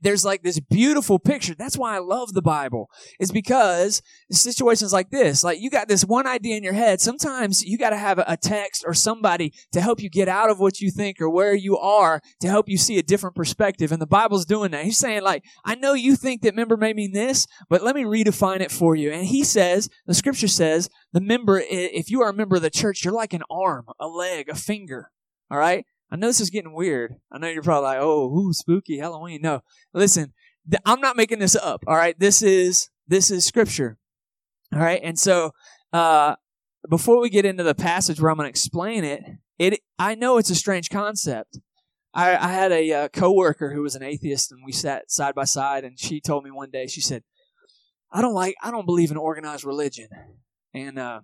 there's 0.00 0.24
like 0.24 0.42
this 0.42 0.60
beautiful 0.60 1.18
picture. 1.18 1.54
That's 1.54 1.76
why 1.76 1.96
I 1.96 1.98
love 1.98 2.32
the 2.32 2.42
Bible. 2.42 2.88
Is 3.18 3.30
because 3.30 4.02
situations 4.30 4.92
like 4.92 5.10
this, 5.10 5.44
like 5.44 5.60
you 5.60 5.70
got 5.70 5.88
this 5.88 6.04
one 6.04 6.26
idea 6.26 6.56
in 6.56 6.62
your 6.62 6.72
head. 6.72 7.00
Sometimes 7.00 7.62
you 7.62 7.78
got 7.78 7.90
to 7.90 7.96
have 7.96 8.18
a 8.18 8.36
text 8.36 8.84
or 8.86 8.94
somebody 8.94 9.52
to 9.72 9.80
help 9.80 10.00
you 10.00 10.10
get 10.10 10.28
out 10.28 10.50
of 10.50 10.58
what 10.58 10.80
you 10.80 10.90
think 10.90 11.20
or 11.20 11.28
where 11.28 11.54
you 11.54 11.76
are 11.78 12.20
to 12.40 12.48
help 12.48 12.68
you 12.68 12.76
see 12.76 12.98
a 12.98 13.02
different 13.02 13.36
perspective. 13.36 13.92
And 13.92 14.00
the 14.00 14.06
Bible's 14.06 14.44
doing 14.44 14.70
that. 14.72 14.84
He's 14.84 14.98
saying 14.98 15.22
like, 15.22 15.44
I 15.64 15.74
know 15.74 15.94
you 15.94 16.16
think 16.16 16.42
that 16.42 16.54
member 16.54 16.76
may 16.76 16.92
mean 16.92 17.12
this, 17.12 17.46
but 17.68 17.82
let 17.82 17.94
me 17.94 18.04
redefine 18.04 18.60
it 18.60 18.70
for 18.70 18.94
you. 18.94 19.10
And 19.10 19.26
he 19.26 19.44
says, 19.44 19.88
the 20.06 20.14
scripture 20.14 20.48
says, 20.48 20.88
the 21.12 21.20
member, 21.20 21.62
if 21.70 22.10
you 22.10 22.22
are 22.22 22.30
a 22.30 22.34
member 22.34 22.56
of 22.56 22.62
the 22.62 22.70
church, 22.70 23.04
you're 23.04 23.12
like 23.12 23.32
an 23.32 23.42
arm, 23.50 23.86
a 23.98 24.06
leg, 24.06 24.48
a 24.48 24.54
finger. 24.54 25.10
All 25.50 25.58
right. 25.58 25.84
I 26.12 26.16
know 26.16 26.26
this 26.26 26.40
is 26.42 26.50
getting 26.50 26.74
weird. 26.74 27.16
I 27.32 27.38
know 27.38 27.48
you're 27.48 27.62
probably 27.62 27.84
like, 27.84 27.98
oh, 27.98 28.30
ooh, 28.30 28.52
spooky 28.52 28.98
Halloween. 28.98 29.40
No, 29.40 29.62
listen, 29.94 30.34
th- 30.70 30.82
I'm 30.84 31.00
not 31.00 31.16
making 31.16 31.38
this 31.38 31.56
up. 31.56 31.84
All 31.86 31.96
right, 31.96 32.18
this 32.18 32.42
is 32.42 32.90
this 33.08 33.30
is 33.30 33.46
scripture. 33.46 33.96
All 34.74 34.80
right, 34.80 35.00
and 35.02 35.18
so 35.18 35.52
uh, 35.90 36.36
before 36.90 37.18
we 37.18 37.30
get 37.30 37.46
into 37.46 37.62
the 37.62 37.74
passage 37.74 38.20
where 38.20 38.30
I'm 38.30 38.36
going 38.36 38.44
to 38.44 38.50
explain 38.50 39.04
it, 39.04 39.22
it 39.58 39.80
I 39.98 40.14
know 40.14 40.36
it's 40.36 40.50
a 40.50 40.54
strange 40.54 40.90
concept. 40.90 41.58
I, 42.12 42.36
I 42.36 42.48
had 42.48 42.72
a 42.72 42.92
uh, 42.92 43.08
coworker 43.08 43.72
who 43.72 43.80
was 43.80 43.94
an 43.94 44.02
atheist, 44.02 44.52
and 44.52 44.60
we 44.66 44.72
sat 44.72 45.10
side 45.10 45.34
by 45.34 45.44
side, 45.44 45.82
and 45.82 45.98
she 45.98 46.20
told 46.20 46.44
me 46.44 46.50
one 46.50 46.70
day, 46.70 46.88
she 46.88 47.00
said, 47.00 47.22
"I 48.12 48.20
don't 48.20 48.34
like, 48.34 48.54
I 48.62 48.70
don't 48.70 48.84
believe 48.84 49.10
in 49.10 49.16
organized 49.16 49.64
religion," 49.64 50.08
and 50.74 50.98
uh, 50.98 51.20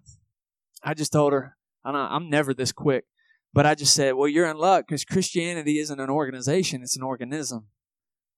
I 0.83 0.95
just 0.95 1.13
told 1.13 1.35
her, 1.35 1.59
not, 1.85 2.11
I'm 2.11 2.31
never 2.31 2.55
this 2.55 2.73
quick, 2.73 3.05
but 3.53 3.67
I 3.67 3.75
just 3.75 3.95
said, 3.95 4.15
"Well, 4.15 4.29
you're 4.29 4.49
in 4.49 4.59
luck 4.59 4.87
because 4.87 5.05
Christianity 5.05 5.79
isn't 5.79 6.01
an 6.01 6.11
organization; 6.11 6.83
it's 6.83 6.97
an 6.97 7.03
organism." 7.03 7.67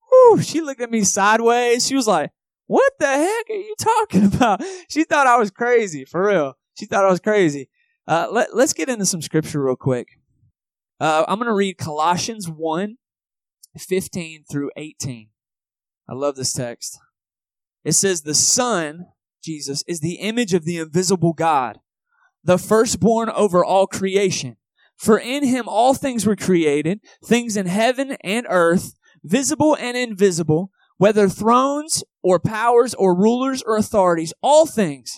Whew, 0.09 0.41
she 0.41 0.61
looked 0.61 0.81
at 0.81 0.91
me 0.91 1.03
sideways. 1.03 1.87
She 1.87 1.95
was 1.95 2.07
like, 2.07 2.31
"What 2.67 2.93
the 2.99 3.07
heck 3.07 3.49
are 3.49 3.53
you 3.53 3.75
talking 3.79 4.25
about?" 4.33 4.63
She 4.89 5.03
thought 5.03 5.27
I 5.27 5.37
was 5.37 5.51
crazy, 5.51 6.05
for 6.05 6.25
real. 6.27 6.53
She 6.77 6.85
thought 6.85 7.05
I 7.05 7.11
was 7.11 7.19
crazy. 7.19 7.69
Uh, 8.07 8.27
let, 8.31 8.55
let's 8.55 8.73
get 8.73 8.89
into 8.89 9.05
some 9.05 9.21
scripture 9.21 9.63
real 9.63 9.75
quick. 9.75 10.07
Uh, 10.99 11.25
I'm 11.27 11.37
going 11.37 11.47
to 11.47 11.53
read 11.53 11.77
Colossians 11.77 12.49
1 12.49 12.97
15 13.77 14.43
through 14.49 14.71
18. 14.75 15.29
I 16.09 16.13
love 16.13 16.35
this 16.35 16.53
text. 16.53 16.99
It 17.83 17.93
says, 17.93 18.21
The 18.21 18.33
Son, 18.33 19.07
Jesus, 19.43 19.83
is 19.87 20.01
the 20.01 20.15
image 20.15 20.53
of 20.53 20.65
the 20.65 20.77
invisible 20.77 21.33
God, 21.33 21.79
the 22.43 22.57
firstborn 22.57 23.29
over 23.29 23.63
all 23.63 23.87
creation. 23.87 24.57
For 25.01 25.17
in 25.17 25.43
him 25.43 25.67
all 25.67 25.95
things 25.95 26.27
were 26.27 26.35
created, 26.35 26.99
things 27.25 27.57
in 27.57 27.65
heaven 27.65 28.17
and 28.23 28.45
earth, 28.47 28.93
visible 29.23 29.75
and 29.79 29.97
invisible, 29.97 30.69
whether 30.97 31.27
thrones 31.27 32.03
or 32.21 32.39
powers 32.39 32.93
or 32.93 33.17
rulers 33.17 33.63
or 33.63 33.77
authorities, 33.77 34.31
all 34.43 34.67
things 34.67 35.17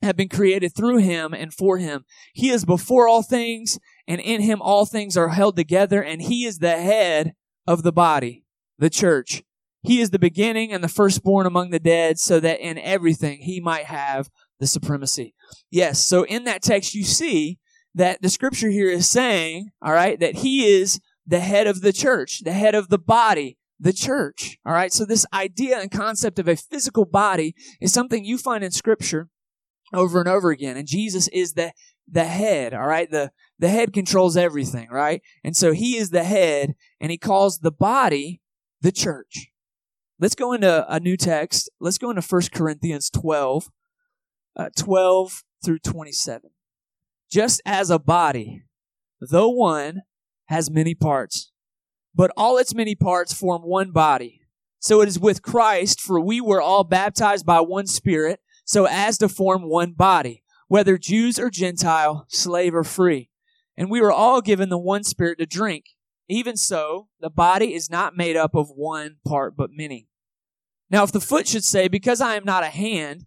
have 0.00 0.14
been 0.14 0.28
created 0.28 0.76
through 0.76 0.98
him 0.98 1.34
and 1.34 1.52
for 1.52 1.78
him. 1.78 2.04
He 2.34 2.50
is 2.50 2.64
before 2.64 3.08
all 3.08 3.24
things, 3.24 3.80
and 4.06 4.20
in 4.20 4.42
him 4.42 4.62
all 4.62 4.86
things 4.86 5.16
are 5.16 5.30
held 5.30 5.56
together, 5.56 6.00
and 6.00 6.22
he 6.22 6.44
is 6.44 6.58
the 6.58 6.78
head 6.78 7.32
of 7.66 7.82
the 7.82 7.92
body, 7.92 8.44
the 8.78 8.90
church. 8.90 9.42
He 9.82 10.00
is 10.00 10.10
the 10.10 10.20
beginning 10.20 10.72
and 10.72 10.84
the 10.84 10.88
firstborn 10.88 11.46
among 11.46 11.70
the 11.70 11.80
dead, 11.80 12.20
so 12.20 12.38
that 12.38 12.60
in 12.60 12.78
everything 12.78 13.40
he 13.40 13.60
might 13.60 13.86
have 13.86 14.30
the 14.60 14.68
supremacy. 14.68 15.34
Yes, 15.68 16.06
so 16.06 16.24
in 16.26 16.44
that 16.44 16.62
text 16.62 16.94
you 16.94 17.02
see 17.02 17.58
that 17.94 18.22
the 18.22 18.28
scripture 18.28 18.70
here 18.70 18.90
is 18.90 19.08
saying, 19.08 19.70
all 19.82 19.92
right, 19.92 20.18
that 20.20 20.36
he 20.36 20.66
is 20.66 21.00
the 21.26 21.40
head 21.40 21.66
of 21.66 21.80
the 21.80 21.92
church, 21.92 22.40
the 22.44 22.52
head 22.52 22.74
of 22.74 22.88
the 22.88 22.98
body, 22.98 23.58
the 23.78 23.92
church. 23.92 24.58
All 24.64 24.72
right, 24.72 24.92
so 24.92 25.04
this 25.04 25.26
idea 25.32 25.80
and 25.80 25.90
concept 25.90 26.38
of 26.38 26.48
a 26.48 26.56
physical 26.56 27.04
body 27.04 27.54
is 27.80 27.92
something 27.92 28.24
you 28.24 28.38
find 28.38 28.62
in 28.62 28.70
scripture 28.70 29.28
over 29.92 30.20
and 30.20 30.28
over 30.28 30.50
again. 30.50 30.76
And 30.76 30.86
Jesus 30.86 31.28
is 31.28 31.54
the, 31.54 31.72
the 32.10 32.24
head, 32.24 32.74
all 32.74 32.86
right? 32.86 33.10
The, 33.10 33.32
the 33.58 33.68
head 33.68 33.92
controls 33.92 34.36
everything, 34.36 34.88
right? 34.90 35.22
And 35.42 35.56
so 35.56 35.72
he 35.72 35.96
is 35.96 36.10
the 36.10 36.24
head 36.24 36.74
and 37.00 37.10
he 37.10 37.18
calls 37.18 37.58
the 37.58 37.72
body 37.72 38.40
the 38.80 38.92
church. 38.92 39.48
Let's 40.18 40.34
go 40.34 40.52
into 40.52 40.84
a 40.92 41.00
new 41.00 41.16
text. 41.16 41.70
Let's 41.80 41.98
go 41.98 42.10
into 42.10 42.22
1 42.22 42.42
Corinthians 42.52 43.08
12, 43.10 43.70
uh, 44.56 44.68
12 44.76 45.44
through 45.64 45.78
27. 45.78 46.50
Just 47.30 47.60
as 47.64 47.90
a 47.90 47.98
body, 47.98 48.64
though 49.20 49.50
one, 49.50 50.02
has 50.46 50.70
many 50.70 50.94
parts, 50.94 51.52
but 52.14 52.32
all 52.36 52.58
its 52.58 52.74
many 52.74 52.96
parts 52.96 53.32
form 53.32 53.62
one 53.62 53.92
body. 53.92 54.40
So 54.80 55.00
it 55.00 55.08
is 55.08 55.18
with 55.18 55.42
Christ, 55.42 56.00
for 56.00 56.20
we 56.20 56.40
were 56.40 56.60
all 56.60 56.82
baptized 56.82 57.46
by 57.46 57.60
one 57.60 57.86
Spirit 57.86 58.40
so 58.64 58.86
as 58.86 59.18
to 59.18 59.28
form 59.28 59.62
one 59.62 59.92
body, 59.92 60.42
whether 60.68 60.98
Jews 60.98 61.38
or 61.38 61.50
Gentile, 61.50 62.24
slave 62.28 62.74
or 62.74 62.84
free. 62.84 63.30
And 63.76 63.90
we 63.90 64.00
were 64.00 64.12
all 64.12 64.40
given 64.40 64.68
the 64.68 64.78
one 64.78 65.04
spirit 65.04 65.38
to 65.38 65.46
drink. 65.46 65.86
Even 66.28 66.56
so, 66.56 67.08
the 67.20 67.30
body 67.30 67.74
is 67.74 67.90
not 67.90 68.16
made 68.16 68.36
up 68.36 68.54
of 68.54 68.68
one 68.70 69.16
part, 69.26 69.56
but 69.56 69.70
many. 69.72 70.08
Now, 70.90 71.02
if 71.02 71.12
the 71.12 71.20
foot 71.20 71.48
should 71.48 71.64
say, 71.64 71.88
Because 71.88 72.20
I 72.20 72.36
am 72.36 72.44
not 72.44 72.62
a 72.62 72.68
hand, 72.68 73.26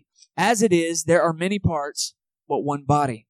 As 0.37 0.61
it 0.61 0.73
is, 0.73 1.03
there 1.03 1.21
are 1.21 1.33
many 1.33 1.59
parts, 1.59 2.13
but 2.47 2.59
one 2.59 2.83
body. 2.83 3.27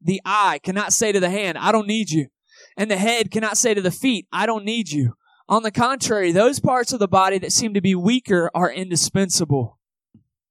The 0.00 0.20
eye 0.24 0.60
cannot 0.62 0.92
say 0.92 1.12
to 1.12 1.20
the 1.20 1.30
hand, 1.30 1.58
I 1.58 1.72
don't 1.72 1.86
need 1.86 2.10
you. 2.10 2.28
And 2.76 2.90
the 2.90 2.96
head 2.96 3.30
cannot 3.30 3.56
say 3.56 3.74
to 3.74 3.80
the 3.80 3.90
feet, 3.90 4.26
I 4.32 4.46
don't 4.46 4.64
need 4.64 4.90
you. 4.90 5.14
On 5.48 5.62
the 5.62 5.70
contrary, 5.70 6.32
those 6.32 6.60
parts 6.60 6.92
of 6.92 6.98
the 6.98 7.08
body 7.08 7.38
that 7.38 7.52
seem 7.52 7.74
to 7.74 7.80
be 7.80 7.94
weaker 7.94 8.50
are 8.54 8.70
indispensable. 8.70 9.78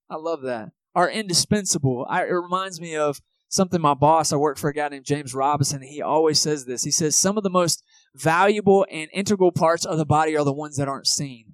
I 0.10 0.16
love 0.16 0.42
that 0.44 0.72
are 0.96 1.10
indispensable. 1.10 2.08
I, 2.10 2.24
it 2.24 2.32
reminds 2.32 2.80
me 2.80 2.96
of 2.96 3.22
something 3.50 3.82
my 3.82 3.94
boss, 3.94 4.32
I 4.34 4.38
work 4.38 4.58
for 4.58 4.70
a 4.70 4.74
guy 4.74 4.88
named 4.88 5.06
James 5.06 5.36
Robinson, 5.36 5.82
he 5.82 6.02
always 6.02 6.40
says 6.40 6.66
this. 6.66 6.84
He 6.84 6.92
says, 6.92 7.18
Some 7.18 7.38
of 7.38 7.44
the 7.44 7.50
most 7.50 7.84
valuable 8.16 8.88
and 8.90 9.10
integral 9.14 9.52
parts 9.52 9.86
of 9.86 9.98
the 9.98 10.06
body 10.06 10.36
are 10.36 10.46
the 10.46 10.54
ones 10.54 10.78
that 10.78 10.88
aren't 10.88 11.08
seen. 11.08 11.54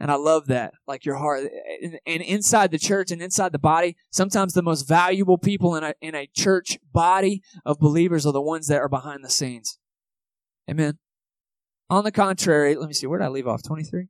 And 0.00 0.10
I 0.10 0.16
love 0.16 0.46
that. 0.48 0.74
Like 0.86 1.04
your 1.04 1.16
heart. 1.16 1.44
Eh, 1.44 1.86
eh, 1.86 1.98
and 2.06 2.22
inside 2.22 2.70
the 2.70 2.78
church 2.78 3.10
and 3.10 3.22
inside 3.22 3.52
the 3.52 3.58
body, 3.58 3.96
sometimes 4.10 4.52
the 4.52 4.62
most 4.62 4.88
valuable 4.88 5.38
people 5.38 5.76
in 5.76 5.84
a, 5.84 5.94
in 6.00 6.14
a 6.14 6.28
church 6.34 6.78
body 6.92 7.42
of 7.64 7.78
believers 7.78 8.26
are 8.26 8.32
the 8.32 8.42
ones 8.42 8.66
that 8.66 8.80
are 8.80 8.88
behind 8.88 9.24
the 9.24 9.30
scenes. 9.30 9.78
Amen. 10.68 10.98
On 11.90 12.04
the 12.04 12.12
contrary, 12.12 12.74
let 12.74 12.88
me 12.88 12.94
see, 12.94 13.06
where 13.06 13.18
did 13.18 13.26
I 13.26 13.28
leave 13.28 13.46
off? 13.46 13.62
23? 13.62 14.08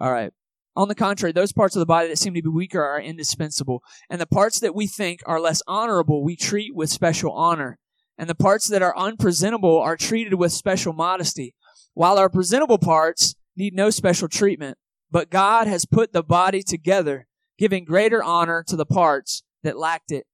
All 0.00 0.12
right. 0.12 0.32
On 0.76 0.88
the 0.88 0.94
contrary, 0.94 1.32
those 1.32 1.52
parts 1.52 1.74
of 1.74 1.80
the 1.80 1.86
body 1.86 2.08
that 2.08 2.18
seem 2.18 2.34
to 2.34 2.42
be 2.42 2.48
weaker 2.50 2.82
are 2.82 3.00
indispensable, 3.00 3.82
and 4.10 4.20
the 4.20 4.26
parts 4.26 4.60
that 4.60 4.74
we 4.74 4.86
think 4.86 5.20
are 5.24 5.40
less 5.40 5.62
honorable 5.66 6.22
we 6.22 6.36
treat 6.36 6.74
with 6.74 6.90
special 6.90 7.32
honor, 7.32 7.78
and 8.18 8.28
the 8.28 8.34
parts 8.34 8.68
that 8.68 8.82
are 8.82 8.96
unpresentable 8.96 9.78
are 9.78 9.96
treated 9.96 10.34
with 10.34 10.52
special 10.52 10.92
modesty, 10.92 11.54
while 11.94 12.18
our 12.18 12.28
presentable 12.28 12.78
parts 12.78 13.34
need 13.56 13.74
no 13.74 13.88
special 13.88 14.28
treatment. 14.28 14.76
But 15.10 15.30
God 15.30 15.66
has 15.66 15.86
put 15.86 16.12
the 16.12 16.22
body 16.22 16.62
together, 16.62 17.26
giving 17.58 17.84
greater 17.84 18.22
honor 18.22 18.64
to 18.68 18.76
the 18.76 18.86
parts 18.86 19.42
that 19.62 19.78
lacked 19.78 20.10
it, 20.10 20.26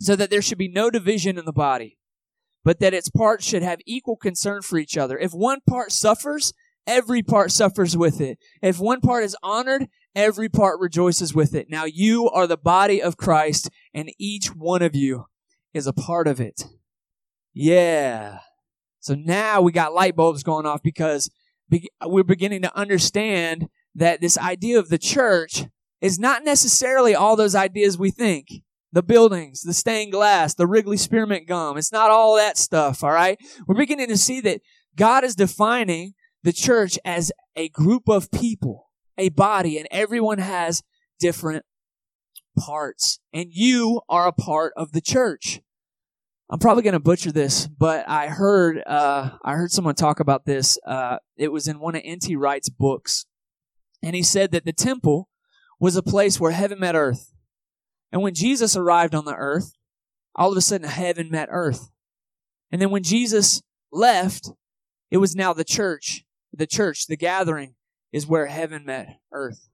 so 0.00 0.16
that 0.16 0.30
there 0.30 0.42
should 0.42 0.58
be 0.58 0.68
no 0.68 0.90
division 0.90 1.38
in 1.38 1.44
the 1.44 1.52
body, 1.52 1.98
but 2.64 2.80
that 2.80 2.94
its 2.94 3.10
parts 3.10 3.44
should 3.44 3.62
have 3.62 3.80
equal 3.86 4.16
concern 4.16 4.62
for 4.62 4.78
each 4.78 4.96
other. 4.96 5.18
If 5.18 5.32
one 5.32 5.60
part 5.68 5.92
suffers, 5.92 6.52
every 6.86 7.22
part 7.22 7.52
suffers 7.52 7.96
with 7.96 8.20
it. 8.20 8.38
If 8.62 8.78
one 8.78 9.00
part 9.00 9.24
is 9.24 9.36
honored, 9.42 9.88
every 10.14 10.48
part 10.48 10.80
rejoices 10.80 11.34
with 11.34 11.54
it. 11.54 11.68
Now 11.70 11.84
you 11.84 12.28
are 12.28 12.46
the 12.46 12.56
body 12.56 13.02
of 13.02 13.16
Christ, 13.16 13.70
and 13.94 14.10
each 14.18 14.48
one 14.48 14.82
of 14.82 14.94
you 14.94 15.26
is 15.72 15.86
a 15.86 15.92
part 15.92 16.26
of 16.26 16.40
it. 16.40 16.64
Yeah. 17.52 18.40
So 19.00 19.14
now 19.14 19.60
we 19.60 19.72
got 19.72 19.94
light 19.94 20.16
bulbs 20.16 20.42
going 20.42 20.66
off 20.66 20.82
because 20.82 21.30
we're 22.04 22.24
beginning 22.24 22.62
to 22.62 22.76
understand 22.76 23.68
that 23.94 24.20
this 24.20 24.38
idea 24.38 24.78
of 24.78 24.88
the 24.88 24.98
church 24.98 25.64
is 26.00 26.18
not 26.18 26.44
necessarily 26.44 27.14
all 27.14 27.36
those 27.36 27.54
ideas 27.54 27.98
we 27.98 28.10
think. 28.10 28.48
The 28.92 29.02
buildings, 29.02 29.62
the 29.62 29.72
stained 29.72 30.10
glass, 30.10 30.54
the 30.54 30.66
Wrigley 30.66 30.96
spearmint 30.96 31.46
gum. 31.46 31.76
It's 31.76 31.92
not 31.92 32.10
all 32.10 32.34
that 32.36 32.58
stuff, 32.58 33.04
all 33.04 33.12
right? 33.12 33.38
We're 33.66 33.76
beginning 33.76 34.08
to 34.08 34.16
see 34.16 34.40
that 34.40 34.62
God 34.96 35.22
is 35.22 35.36
defining 35.36 36.14
the 36.42 36.52
church 36.52 36.98
as 37.04 37.30
a 37.54 37.68
group 37.68 38.08
of 38.08 38.32
people, 38.32 38.90
a 39.16 39.28
body, 39.28 39.78
and 39.78 39.86
everyone 39.92 40.38
has 40.38 40.82
different 41.20 41.64
parts. 42.58 43.20
And 43.32 43.50
you 43.52 44.00
are 44.08 44.26
a 44.26 44.32
part 44.32 44.72
of 44.76 44.90
the 44.90 45.00
church. 45.00 45.60
I'm 46.50 46.58
probably 46.58 46.82
going 46.82 46.94
to 46.94 47.00
butcher 47.00 47.30
this, 47.30 47.68
but 47.68 48.08
I 48.08 48.26
heard 48.26 48.82
uh, 48.84 49.30
I 49.44 49.54
heard 49.54 49.70
someone 49.70 49.94
talk 49.94 50.18
about 50.18 50.46
this. 50.46 50.76
Uh, 50.84 51.18
it 51.36 51.52
was 51.52 51.68
in 51.68 51.78
one 51.78 51.94
of 51.94 52.02
N.T. 52.04 52.34
Wright's 52.34 52.68
books, 52.68 53.24
and 54.02 54.16
he 54.16 54.22
said 54.22 54.50
that 54.52 54.64
the 54.64 54.72
temple 54.72 55.28
was 55.78 55.96
a 55.96 56.02
place 56.02 56.38
where 56.38 56.52
heaven 56.52 56.80
met 56.80 56.94
earth. 56.94 57.32
And 58.12 58.22
when 58.22 58.34
Jesus 58.34 58.76
arrived 58.76 59.14
on 59.14 59.24
the 59.24 59.34
earth, 59.34 59.72
all 60.34 60.50
of 60.50 60.56
a 60.56 60.60
sudden 60.60 60.88
heaven 60.88 61.30
met 61.30 61.48
earth. 61.50 61.90
And 62.70 62.80
then 62.80 62.90
when 62.90 63.02
Jesus 63.02 63.62
left, 63.92 64.50
it 65.10 65.18
was 65.18 65.34
now 65.34 65.52
the 65.52 65.64
church 65.64 66.24
the 66.52 66.66
church, 66.66 67.06
the 67.06 67.16
gathering, 67.16 67.74
is 68.12 68.26
where 68.26 68.46
heaven 68.46 68.84
met 68.84 69.18
earth. 69.32 69.68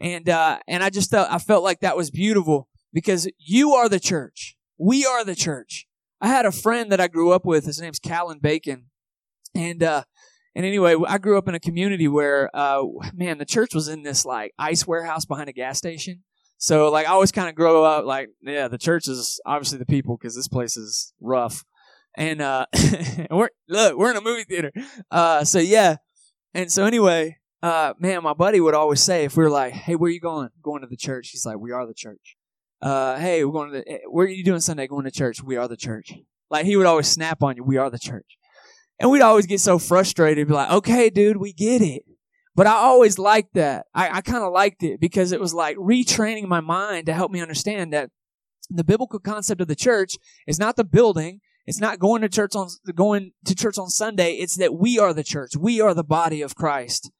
And 0.00 0.28
uh, 0.28 0.58
and 0.68 0.82
I 0.82 0.90
just 0.90 1.10
felt 1.10 1.30
I 1.30 1.38
felt 1.38 1.64
like 1.64 1.80
that 1.80 1.96
was 1.96 2.10
beautiful 2.10 2.68
because 2.92 3.28
you 3.38 3.72
are 3.72 3.88
the 3.88 4.00
church. 4.00 4.56
We 4.78 5.06
are 5.06 5.24
the 5.24 5.34
church. 5.34 5.86
I 6.20 6.28
had 6.28 6.46
a 6.46 6.52
friend 6.52 6.92
that 6.92 7.00
I 7.00 7.08
grew 7.08 7.32
up 7.32 7.44
with. 7.44 7.64
His 7.64 7.80
name's 7.80 7.98
Callan 7.98 8.38
Bacon, 8.38 8.86
and 9.54 9.82
uh, 9.82 10.04
and 10.56 10.64
anyway, 10.64 10.96
I 11.06 11.18
grew 11.18 11.36
up 11.36 11.48
in 11.48 11.54
a 11.54 11.60
community 11.60 12.08
where, 12.08 12.48
uh, 12.56 12.82
man, 13.12 13.36
the 13.36 13.44
church 13.44 13.74
was 13.74 13.88
in 13.88 14.04
this 14.04 14.24
like 14.24 14.54
ice 14.58 14.86
warehouse 14.86 15.26
behind 15.26 15.50
a 15.50 15.52
gas 15.52 15.76
station. 15.76 16.24
So 16.56 16.90
like 16.90 17.06
I 17.06 17.10
always 17.10 17.30
kind 17.30 17.50
of 17.50 17.54
grow 17.54 17.84
up 17.84 18.06
like, 18.06 18.30
yeah, 18.40 18.66
the 18.66 18.78
church 18.78 19.06
is 19.06 19.38
obviously 19.44 19.76
the 19.76 19.84
people 19.84 20.16
because 20.16 20.34
this 20.34 20.48
place 20.48 20.78
is 20.78 21.12
rough. 21.20 21.62
And 22.16 22.40
uh, 22.40 22.64
we're 23.30 23.50
look, 23.68 23.98
we're 23.98 24.10
in 24.10 24.16
a 24.16 24.22
movie 24.22 24.44
theater. 24.44 24.72
Uh, 25.10 25.44
so 25.44 25.58
yeah, 25.58 25.96
and 26.54 26.72
so 26.72 26.86
anyway, 26.86 27.36
uh, 27.62 27.92
man, 27.98 28.22
my 28.22 28.32
buddy 28.32 28.58
would 28.58 28.74
always 28.74 29.02
say 29.02 29.24
if 29.24 29.36
we 29.36 29.44
were 29.44 29.50
like, 29.50 29.74
hey, 29.74 29.94
where 29.94 30.10
you 30.10 30.20
going? 30.20 30.48
Going 30.62 30.80
to 30.80 30.88
the 30.88 30.96
church. 30.96 31.28
He's 31.32 31.44
like, 31.44 31.58
we 31.58 31.72
are 31.72 31.86
the 31.86 31.92
church. 31.92 32.38
Uh, 32.80 33.18
hey, 33.18 33.44
we're 33.44 33.52
going 33.52 33.72
to 33.72 33.78
the, 33.80 33.92
eh, 33.92 33.98
where 34.08 34.24
are 34.24 34.30
you 34.30 34.42
doing 34.42 34.60
Sunday? 34.60 34.86
Going 34.86 35.04
to 35.04 35.10
church. 35.10 35.42
We 35.42 35.56
are 35.56 35.68
the 35.68 35.76
church. 35.76 36.14
Like 36.50 36.64
he 36.64 36.76
would 36.76 36.86
always 36.86 37.08
snap 37.08 37.42
on 37.42 37.56
you. 37.56 37.62
We 37.62 37.76
are 37.76 37.90
the 37.90 37.98
church. 37.98 38.38
And 38.98 39.10
we'd 39.10 39.22
always 39.22 39.46
get 39.46 39.60
so 39.60 39.78
frustrated, 39.78 40.48
be 40.48 40.54
like, 40.54 40.70
okay, 40.70 41.10
dude, 41.10 41.36
we 41.36 41.52
get 41.52 41.82
it. 41.82 42.04
But 42.54 42.66
I 42.66 42.72
always 42.72 43.18
liked 43.18 43.54
that. 43.54 43.86
I, 43.94 44.08
I 44.08 44.20
kind 44.22 44.42
of 44.42 44.52
liked 44.52 44.82
it 44.82 44.98
because 44.98 45.32
it 45.32 45.40
was 45.40 45.52
like 45.52 45.76
retraining 45.76 46.48
my 46.48 46.60
mind 46.60 47.06
to 47.06 47.12
help 47.12 47.30
me 47.30 47.42
understand 47.42 47.92
that 47.92 48.10
the 48.70 48.84
biblical 48.84 49.18
concept 49.18 49.60
of 49.60 49.68
the 49.68 49.74
church 49.74 50.16
is 50.46 50.58
not 50.58 50.76
the 50.76 50.84
building. 50.84 51.40
It's 51.66 51.80
not 51.80 51.98
going 51.98 52.22
to 52.22 52.28
church 52.28 52.54
on, 52.54 52.68
going 52.94 53.32
to 53.44 53.54
church 53.54 53.76
on 53.76 53.90
Sunday. 53.90 54.34
It's 54.34 54.56
that 54.56 54.74
we 54.74 54.98
are 54.98 55.12
the 55.12 55.24
church. 55.24 55.56
We 55.56 55.80
are 55.80 55.92
the 55.92 56.04
body 56.04 56.40
of 56.40 56.54
Christ. 56.54 57.10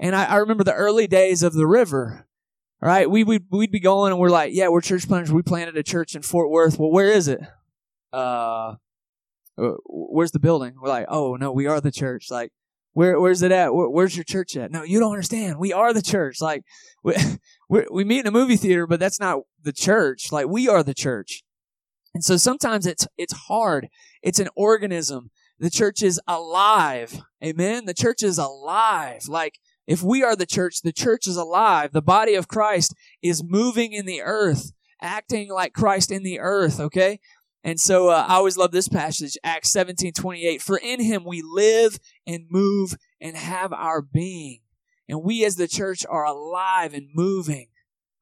And 0.00 0.16
I, 0.16 0.24
I 0.24 0.36
remember 0.36 0.64
the 0.64 0.74
early 0.74 1.06
days 1.06 1.42
of 1.42 1.52
the 1.52 1.66
river. 1.66 2.26
Right? 2.78 3.10
We, 3.10 3.24
we'd, 3.24 3.44
we'd 3.50 3.72
be 3.72 3.80
going 3.80 4.12
and 4.12 4.20
we're 4.20 4.28
like, 4.28 4.52
yeah, 4.52 4.68
we're 4.68 4.82
church 4.82 5.08
planters. 5.08 5.32
We 5.32 5.42
planted 5.42 5.76
a 5.76 5.82
church 5.82 6.14
in 6.14 6.22
Fort 6.22 6.50
Worth. 6.50 6.78
Well, 6.78 6.90
where 6.90 7.10
is 7.10 7.26
it? 7.26 7.40
Uh, 8.12 8.74
Uh, 9.58 9.72
where's 9.86 10.32
the 10.32 10.38
building? 10.38 10.74
We're 10.80 10.88
like, 10.88 11.06
oh 11.08 11.36
no, 11.36 11.52
we 11.52 11.66
are 11.66 11.80
the 11.80 11.92
church. 11.92 12.30
Like, 12.30 12.52
where 12.92 13.20
where's 13.20 13.42
it 13.42 13.52
at? 13.52 13.74
Where, 13.74 13.88
where's 13.88 14.16
your 14.16 14.24
church 14.24 14.56
at? 14.56 14.70
No, 14.70 14.82
you 14.82 14.98
don't 14.98 15.12
understand. 15.12 15.58
We 15.58 15.72
are 15.72 15.92
the 15.92 16.02
church. 16.02 16.40
Like, 16.40 16.62
we 17.02 17.14
we, 17.68 17.86
we 17.90 18.04
meet 18.04 18.20
in 18.20 18.26
a 18.26 18.32
movie 18.32 18.56
theater, 18.56 18.86
but 18.86 19.00
that's 19.00 19.20
not 19.20 19.40
the 19.62 19.72
church. 19.72 20.32
Like, 20.32 20.46
we 20.48 20.68
are 20.68 20.82
the 20.82 20.94
church. 20.94 21.42
And 22.14 22.24
so 22.24 22.36
sometimes 22.36 22.86
it's 22.86 23.06
it's 23.18 23.34
hard. 23.34 23.88
It's 24.22 24.38
an 24.38 24.48
organism. 24.56 25.30
The 25.58 25.70
church 25.70 26.02
is 26.02 26.20
alive. 26.26 27.22
Amen. 27.44 27.86
The 27.86 27.94
church 27.94 28.22
is 28.22 28.38
alive. 28.38 29.28
Like 29.28 29.58
if 29.86 30.02
we 30.02 30.22
are 30.22 30.34
the 30.34 30.46
church, 30.46 30.82
the 30.82 30.92
church 30.92 31.26
is 31.26 31.36
alive. 31.36 31.92
The 31.92 32.02
body 32.02 32.34
of 32.34 32.48
Christ 32.48 32.94
is 33.22 33.44
moving 33.44 33.92
in 33.92 34.04
the 34.04 34.22
earth, 34.22 34.72
acting 35.00 35.50
like 35.50 35.72
Christ 35.72 36.10
in 36.10 36.22
the 36.22 36.40
earth, 36.40 36.80
okay? 36.80 37.20
And 37.66 37.80
so 37.80 38.10
uh, 38.10 38.24
I 38.28 38.36
always 38.36 38.56
love 38.56 38.70
this 38.70 38.86
passage, 38.86 39.36
Acts 39.42 39.72
17 39.72 40.12
28. 40.12 40.62
For 40.62 40.78
in 40.78 41.02
him 41.02 41.24
we 41.24 41.42
live 41.42 41.98
and 42.24 42.44
move 42.48 42.96
and 43.20 43.36
have 43.36 43.72
our 43.72 44.00
being. 44.00 44.60
And 45.08 45.24
we 45.24 45.44
as 45.44 45.56
the 45.56 45.66
church 45.66 46.06
are 46.08 46.24
alive 46.24 46.94
and 46.94 47.08
moving, 47.12 47.66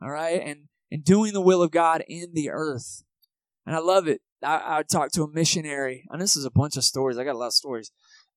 all 0.03 0.11
right, 0.11 0.41
and, 0.43 0.69
and 0.91 1.05
doing 1.05 1.35
the 1.35 1.43
will 1.43 1.61
of 1.61 1.71
God 1.71 2.05
in 2.09 2.33
the 2.33 2.49
earth. 2.49 3.05
And 3.67 3.77
I 3.77 3.81
love 3.81 4.09
it. 4.09 4.23
I, 4.43 4.79
I 4.79 4.83
talked 4.83 5.13
to 5.15 5.25
a 5.25 5.31
missionary, 5.31 6.07
and 6.09 6.23
this 6.23 6.37
is 6.37 6.47
a 6.47 6.51
bunch 6.51 6.79
of 6.79 6.85
stories. 6.85 7.19
I 7.19 7.25
got 7.25 7.35
a 7.35 7.39
lot 7.39 7.49
of 7.49 7.53
stories 7.53 7.91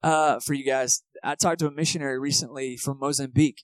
uh, 0.04 0.42
for 0.42 0.54
you 0.54 0.66
guys. 0.66 1.04
I 1.24 1.36
talked 1.36 1.60
to 1.60 1.68
a 1.68 1.72
missionary 1.72 2.20
recently 2.20 2.76
from 2.76 3.00
Mozambique, 3.00 3.64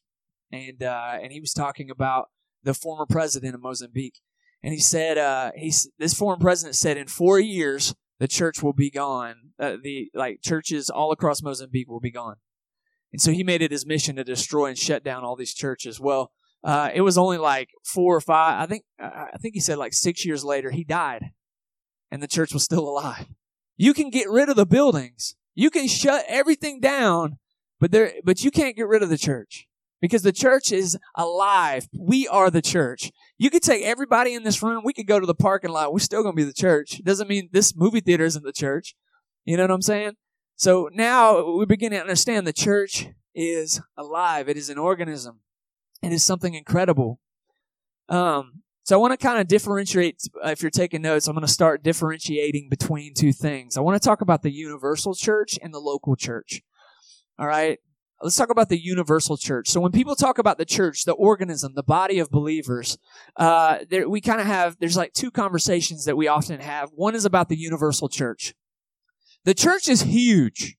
and 0.49 0.81
uh, 0.81 1.17
and 1.21 1.33
he 1.33 1.41
was 1.41 1.51
talking 1.51 1.89
about 1.89 2.29
the 2.63 2.73
former 2.73 3.05
president 3.05 3.53
of 3.53 3.61
Mozambique 3.61 4.21
and 4.63 4.73
he 4.73 4.79
said, 4.79 5.17
uh, 5.17 5.51
he's 5.55 5.89
this 5.99 6.13
foreign 6.13 6.39
president 6.39 6.75
said, 6.75 6.97
in 6.97 7.07
four 7.07 7.39
years 7.39 7.93
the 8.19 8.27
church 8.27 8.63
will 8.63 8.73
be 8.73 8.89
gone. 8.89 9.35
Uh, 9.59 9.75
the 9.81 10.09
like 10.13 10.41
churches 10.41 10.89
all 10.89 11.11
across 11.11 11.41
Mozambique 11.41 11.89
will 11.89 11.99
be 11.99 12.11
gone. 12.11 12.37
And 13.11 13.21
so 13.21 13.31
he 13.31 13.43
made 13.43 13.61
it 13.61 13.71
his 13.71 13.85
mission 13.85 14.15
to 14.15 14.23
destroy 14.23 14.67
and 14.67 14.77
shut 14.77 15.03
down 15.03 15.23
all 15.23 15.35
these 15.35 15.53
churches. 15.53 15.99
Well, 15.99 16.31
uh, 16.63 16.89
it 16.93 17.01
was 17.01 17.17
only 17.17 17.37
like 17.37 17.69
four 17.83 18.15
or 18.15 18.21
five. 18.21 18.61
I 18.61 18.65
think 18.65 18.85
I 18.97 19.37
think 19.41 19.53
he 19.53 19.59
said 19.59 19.77
like 19.77 19.93
six 19.93 20.25
years 20.25 20.43
later 20.43 20.71
he 20.71 20.83
died, 20.83 21.31
and 22.09 22.23
the 22.23 22.27
church 22.27 22.53
was 22.53 22.63
still 22.63 22.87
alive. 22.87 23.27
You 23.75 23.93
can 23.93 24.09
get 24.09 24.29
rid 24.29 24.49
of 24.49 24.55
the 24.55 24.65
buildings. 24.65 25.35
You 25.55 25.69
can 25.69 25.87
shut 25.87 26.25
everything 26.27 26.79
down, 26.79 27.37
but 27.79 27.91
there, 27.91 28.13
but 28.23 28.43
you 28.43 28.49
can't 28.49 28.75
get 28.75 28.87
rid 28.87 29.03
of 29.03 29.09
the 29.09 29.17
church 29.17 29.67
because 30.01 30.23
the 30.23 30.31
church 30.31 30.71
is 30.71 30.97
alive. 31.15 31.87
We 31.97 32.27
are 32.27 32.49
the 32.49 32.61
church. 32.61 33.11
You 33.43 33.49
could 33.49 33.61
take 33.61 33.83
everybody 33.83 34.35
in 34.35 34.43
this 34.43 34.63
room. 34.63 34.83
We 34.85 34.93
could 34.93 35.05
go 35.05 35.19
to 35.19 35.25
the 35.25 35.35
parking 35.35 35.69
lot. 35.69 35.91
We're 35.91 35.99
still 35.99 36.23
going 36.23 36.31
to 36.31 36.41
be 36.41 36.45
the 36.45 36.53
church. 36.53 37.03
Doesn't 37.03 37.27
mean 37.27 37.49
this 37.51 37.75
movie 37.75 37.99
theater 37.99 38.23
isn't 38.23 38.45
the 38.45 38.53
church. 38.53 38.95
You 39.43 39.57
know 39.57 39.63
what 39.63 39.71
I'm 39.71 39.81
saying? 39.81 40.13
So 40.55 40.89
now 40.93 41.51
we 41.57 41.65
begin 41.65 41.91
to 41.91 41.99
understand 41.99 42.47
the 42.47 42.53
church 42.53 43.09
is 43.35 43.81
alive. 43.97 44.47
It 44.47 44.55
is 44.55 44.69
an 44.69 44.77
organism. 44.77 45.41
It 46.01 46.13
is 46.13 46.23
something 46.23 46.53
incredible. 46.53 47.19
Um, 48.07 48.61
so 48.83 48.95
I 48.95 49.01
want 49.01 49.11
to 49.11 49.17
kind 49.17 49.41
of 49.41 49.49
differentiate. 49.49 50.21
If 50.45 50.61
you're 50.61 50.71
taking 50.71 51.01
notes, 51.01 51.27
I'm 51.27 51.35
going 51.35 51.45
to 51.45 51.51
start 51.51 51.83
differentiating 51.83 52.69
between 52.69 53.13
two 53.13 53.33
things. 53.33 53.75
I 53.75 53.81
want 53.81 54.01
to 54.01 54.07
talk 54.07 54.21
about 54.21 54.43
the 54.43 54.53
universal 54.53 55.15
church 55.15 55.59
and 55.61 55.73
the 55.73 55.79
local 55.79 56.15
church. 56.15 56.61
All 57.37 57.47
right. 57.47 57.79
Let's 58.23 58.37
talk 58.37 58.49
about 58.49 58.69
the 58.69 58.79
universal 58.79 59.35
church. 59.35 59.67
So 59.67 59.81
when 59.81 59.91
people 59.91 60.15
talk 60.15 60.37
about 60.37 60.57
the 60.57 60.63
church, 60.63 61.03
the 61.03 61.11
organism, 61.11 61.73
the 61.75 61.83
body 61.83 62.19
of 62.19 62.31
believers, 62.31 62.97
uh, 63.35 63.79
there, 63.89 64.07
we 64.07 64.21
kind 64.21 64.39
of 64.39 64.47
have, 64.47 64.77
there's 64.79 64.95
like 64.95 65.11
two 65.11 65.29
conversations 65.29 66.05
that 66.05 66.15
we 66.15 66.29
often 66.29 66.61
have. 66.61 66.89
One 66.95 67.15
is 67.15 67.25
about 67.25 67.49
the 67.49 67.57
universal 67.57 68.07
church. 68.07 68.53
The 69.43 69.53
church 69.53 69.89
is 69.89 70.03
huge. 70.03 70.77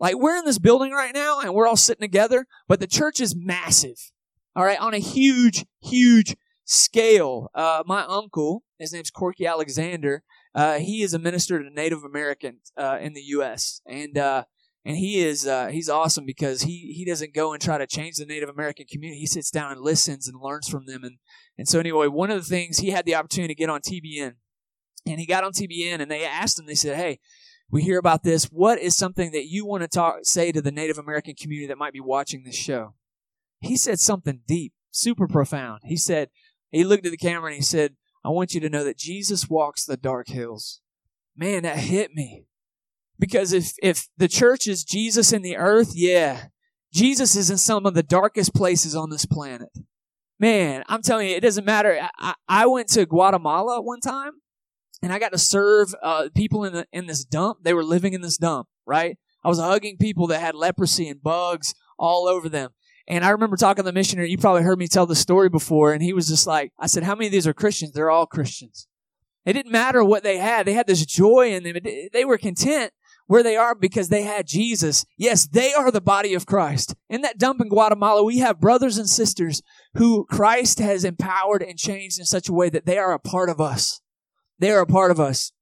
Like 0.00 0.16
we're 0.16 0.36
in 0.36 0.46
this 0.46 0.58
building 0.58 0.92
right 0.92 1.14
now 1.14 1.40
and 1.40 1.52
we're 1.52 1.66
all 1.66 1.76
sitting 1.76 2.00
together, 2.00 2.46
but 2.66 2.80
the 2.80 2.86
church 2.86 3.20
is 3.20 3.36
massive. 3.36 4.10
All 4.56 4.64
right. 4.64 4.80
On 4.80 4.94
a 4.94 4.98
huge, 4.98 5.66
huge 5.82 6.36
scale. 6.64 7.50
Uh, 7.54 7.82
my 7.84 8.02
uncle, 8.04 8.64
his 8.78 8.94
name's 8.94 9.10
Corky 9.10 9.44
Alexander. 9.44 10.22
Uh, 10.54 10.78
he 10.78 11.02
is 11.02 11.12
a 11.12 11.18
minister 11.18 11.62
to 11.62 11.68
Native 11.68 12.02
Americans, 12.02 12.72
uh, 12.78 12.96
in 12.98 13.12
the 13.12 13.22
U.S. 13.22 13.82
And, 13.86 14.16
uh, 14.16 14.44
and 14.88 14.96
he 14.96 15.20
is 15.20 15.46
uh, 15.46 15.66
he's 15.66 15.90
awesome 15.90 16.24
because 16.24 16.62
he 16.62 16.94
he 16.96 17.04
doesn't 17.04 17.34
go 17.34 17.52
and 17.52 17.60
try 17.60 17.76
to 17.76 17.86
change 17.86 18.16
the 18.16 18.24
Native 18.24 18.48
American 18.48 18.86
community. 18.90 19.20
He 19.20 19.26
sits 19.26 19.50
down 19.50 19.70
and 19.70 19.82
listens 19.82 20.26
and 20.26 20.40
learns 20.40 20.66
from 20.66 20.86
them. 20.86 21.04
And 21.04 21.18
and 21.58 21.68
so 21.68 21.78
anyway, 21.78 22.06
one 22.06 22.30
of 22.30 22.38
the 22.38 22.48
things 22.48 22.78
he 22.78 22.88
had 22.88 23.04
the 23.04 23.14
opportunity 23.14 23.52
to 23.52 23.58
get 23.58 23.68
on 23.68 23.82
TBN, 23.82 24.36
and 25.04 25.20
he 25.20 25.26
got 25.26 25.44
on 25.44 25.52
TBN, 25.52 26.00
and 26.00 26.10
they 26.10 26.24
asked 26.24 26.58
him. 26.58 26.64
They 26.64 26.74
said, 26.74 26.96
"Hey, 26.96 27.20
we 27.70 27.82
hear 27.82 27.98
about 27.98 28.22
this. 28.22 28.46
What 28.46 28.78
is 28.78 28.96
something 28.96 29.30
that 29.32 29.44
you 29.44 29.66
want 29.66 29.82
to 29.82 29.88
talk 29.88 30.20
say 30.22 30.52
to 30.52 30.62
the 30.62 30.72
Native 30.72 30.96
American 30.96 31.34
community 31.34 31.66
that 31.66 31.76
might 31.76 31.92
be 31.92 32.00
watching 32.00 32.44
this 32.44 32.56
show?" 32.56 32.94
He 33.60 33.76
said 33.76 34.00
something 34.00 34.40
deep, 34.48 34.72
super 34.90 35.28
profound. 35.28 35.82
He 35.84 35.98
said 35.98 36.30
he 36.70 36.82
looked 36.82 37.04
at 37.04 37.12
the 37.12 37.18
camera 37.18 37.48
and 37.48 37.56
he 37.56 37.62
said, 37.62 37.96
"I 38.24 38.30
want 38.30 38.54
you 38.54 38.60
to 38.60 38.70
know 38.70 38.84
that 38.84 38.96
Jesus 38.96 39.50
walks 39.50 39.84
the 39.84 39.98
dark 39.98 40.28
hills." 40.28 40.80
Man, 41.36 41.64
that 41.64 41.76
hit 41.76 42.14
me 42.14 42.46
because 43.18 43.52
if, 43.52 43.72
if 43.82 44.08
the 44.16 44.28
church 44.28 44.66
is 44.66 44.84
Jesus 44.84 45.32
in 45.32 45.42
the 45.42 45.56
earth, 45.56 45.92
yeah, 45.94 46.46
Jesus 46.92 47.36
is 47.36 47.50
in 47.50 47.58
some 47.58 47.86
of 47.86 47.94
the 47.94 48.02
darkest 48.02 48.54
places 48.54 48.94
on 48.94 49.10
this 49.10 49.26
planet. 49.26 49.70
Man, 50.40 50.84
I'm 50.88 51.02
telling 51.02 51.28
you, 51.28 51.36
it 51.36 51.40
doesn't 51.40 51.64
matter. 51.64 51.98
I, 52.18 52.34
I 52.48 52.66
went 52.66 52.88
to 52.90 53.06
Guatemala 53.06 53.80
one 53.82 54.00
time 54.00 54.32
and 55.02 55.12
I 55.12 55.18
got 55.18 55.32
to 55.32 55.38
serve 55.38 55.94
uh, 56.02 56.28
people 56.34 56.64
in, 56.64 56.72
the, 56.72 56.86
in 56.92 57.06
this 57.06 57.24
dump. 57.24 57.58
They 57.62 57.74
were 57.74 57.84
living 57.84 58.12
in 58.12 58.20
this 58.20 58.38
dump, 58.38 58.68
right? 58.86 59.18
I 59.44 59.48
was 59.48 59.58
hugging 59.58 59.96
people 59.96 60.28
that 60.28 60.40
had 60.40 60.54
leprosy 60.54 61.08
and 61.08 61.22
bugs 61.22 61.74
all 61.98 62.28
over 62.28 62.48
them. 62.48 62.70
And 63.08 63.24
I 63.24 63.30
remember 63.30 63.56
talking 63.56 63.82
to 63.82 63.88
the 63.88 63.92
missionary. 63.92 64.30
You 64.30 64.38
probably 64.38 64.62
heard 64.62 64.78
me 64.78 64.86
tell 64.86 65.06
the 65.06 65.16
story 65.16 65.48
before. 65.48 65.92
And 65.92 66.02
he 66.02 66.12
was 66.12 66.28
just 66.28 66.46
like, 66.46 66.72
I 66.78 66.86
said, 66.86 67.04
How 67.04 67.14
many 67.14 67.26
of 67.26 67.32
these 67.32 67.46
are 67.46 67.54
Christians? 67.54 67.92
They're 67.92 68.10
all 68.10 68.26
Christians. 68.26 68.86
It 69.46 69.54
didn't 69.54 69.72
matter 69.72 70.04
what 70.04 70.22
they 70.22 70.36
had. 70.36 70.66
They 70.66 70.74
had 70.74 70.86
this 70.86 71.06
joy 71.06 71.52
in 71.52 71.62
them. 71.62 71.76
They 72.12 72.24
were 72.26 72.36
content 72.36 72.92
where 73.28 73.42
they 73.42 73.56
are 73.56 73.74
because 73.74 74.08
they 74.08 74.22
had 74.22 74.46
Jesus. 74.46 75.04
Yes, 75.16 75.46
they 75.46 75.72
are 75.72 75.90
the 75.90 76.00
body 76.00 76.34
of 76.34 76.46
Christ. 76.46 76.96
In 77.08 77.20
that 77.20 77.38
dump 77.38 77.60
in 77.60 77.68
Guatemala, 77.68 78.24
we 78.24 78.38
have 78.38 78.58
brothers 78.58 78.98
and 78.98 79.08
sisters 79.08 79.62
who 79.94 80.24
Christ 80.24 80.80
has 80.80 81.04
empowered 81.04 81.62
and 81.62 81.78
changed 81.78 82.18
in 82.18 82.24
such 82.24 82.48
a 82.48 82.54
way 82.54 82.70
that 82.70 82.86
they 82.86 82.98
are 82.98 83.12
a 83.12 83.20
part 83.20 83.50
of 83.50 83.60
us. 83.60 84.00
They 84.58 84.70
are 84.72 84.80
a 84.80 84.86
part 84.86 85.10
of 85.10 85.20
us. 85.20 85.52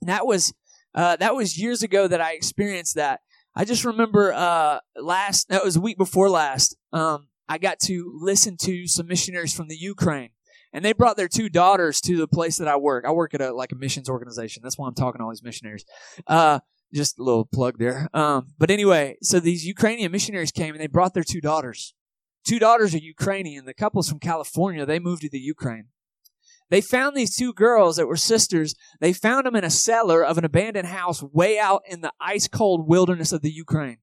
And 0.00 0.10
that 0.10 0.26
was, 0.26 0.52
uh, 0.94 1.16
that 1.16 1.34
was 1.34 1.58
years 1.58 1.82
ago 1.82 2.06
that 2.06 2.20
I 2.20 2.34
experienced 2.34 2.94
that. 2.94 3.20
I 3.56 3.64
just 3.64 3.84
remember, 3.84 4.32
uh, 4.32 4.80
last, 4.94 5.48
that 5.48 5.64
was 5.64 5.76
a 5.76 5.80
week 5.80 5.96
before 5.96 6.28
last, 6.28 6.76
um, 6.92 7.28
I 7.48 7.56
got 7.56 7.80
to 7.80 8.12
listen 8.20 8.58
to 8.58 8.86
some 8.86 9.06
missionaries 9.06 9.54
from 9.54 9.68
the 9.68 9.76
Ukraine 9.76 10.30
and 10.72 10.84
they 10.84 10.92
brought 10.92 11.16
their 11.16 11.28
two 11.28 11.48
daughters 11.48 12.00
to 12.02 12.16
the 12.16 12.28
place 12.28 12.58
that 12.58 12.68
I 12.68 12.76
work. 12.76 13.04
I 13.06 13.10
work 13.10 13.34
at 13.34 13.40
a 13.40 13.54
like 13.54 13.72
a 13.72 13.76
missions 13.76 14.08
organization. 14.08 14.60
That's 14.62 14.76
why 14.76 14.86
I'm 14.86 14.94
talking 14.94 15.20
to 15.20 15.24
all 15.24 15.30
these 15.30 15.42
missionaries. 15.42 15.84
Uh, 16.26 16.60
just 16.92 17.18
a 17.18 17.22
little 17.22 17.44
plug 17.44 17.78
there. 17.78 18.08
Um, 18.14 18.48
but 18.58 18.70
anyway, 18.70 19.16
so 19.22 19.40
these 19.40 19.64
Ukrainian 19.64 20.12
missionaries 20.12 20.52
came 20.52 20.74
and 20.74 20.80
they 20.80 20.86
brought 20.86 21.14
their 21.14 21.24
two 21.24 21.40
daughters. 21.40 21.94
Two 22.46 22.58
daughters 22.58 22.94
are 22.94 22.98
Ukrainian. 22.98 23.66
The 23.66 23.74
couple's 23.74 24.08
from 24.08 24.20
California. 24.20 24.86
They 24.86 24.98
moved 24.98 25.22
to 25.22 25.28
the 25.28 25.38
Ukraine. 25.38 25.88
They 26.70 26.80
found 26.80 27.16
these 27.16 27.34
two 27.34 27.52
girls 27.52 27.96
that 27.96 28.06
were 28.06 28.16
sisters. 28.16 28.74
They 29.00 29.12
found 29.12 29.46
them 29.46 29.56
in 29.56 29.64
a 29.64 29.70
cellar 29.70 30.24
of 30.24 30.38
an 30.38 30.44
abandoned 30.44 30.88
house 30.88 31.22
way 31.22 31.58
out 31.58 31.82
in 31.88 32.02
the 32.02 32.12
ice 32.20 32.46
cold 32.46 32.88
wilderness 32.88 33.32
of 33.32 33.42
the 33.42 33.50
Ukraine. 33.50 33.98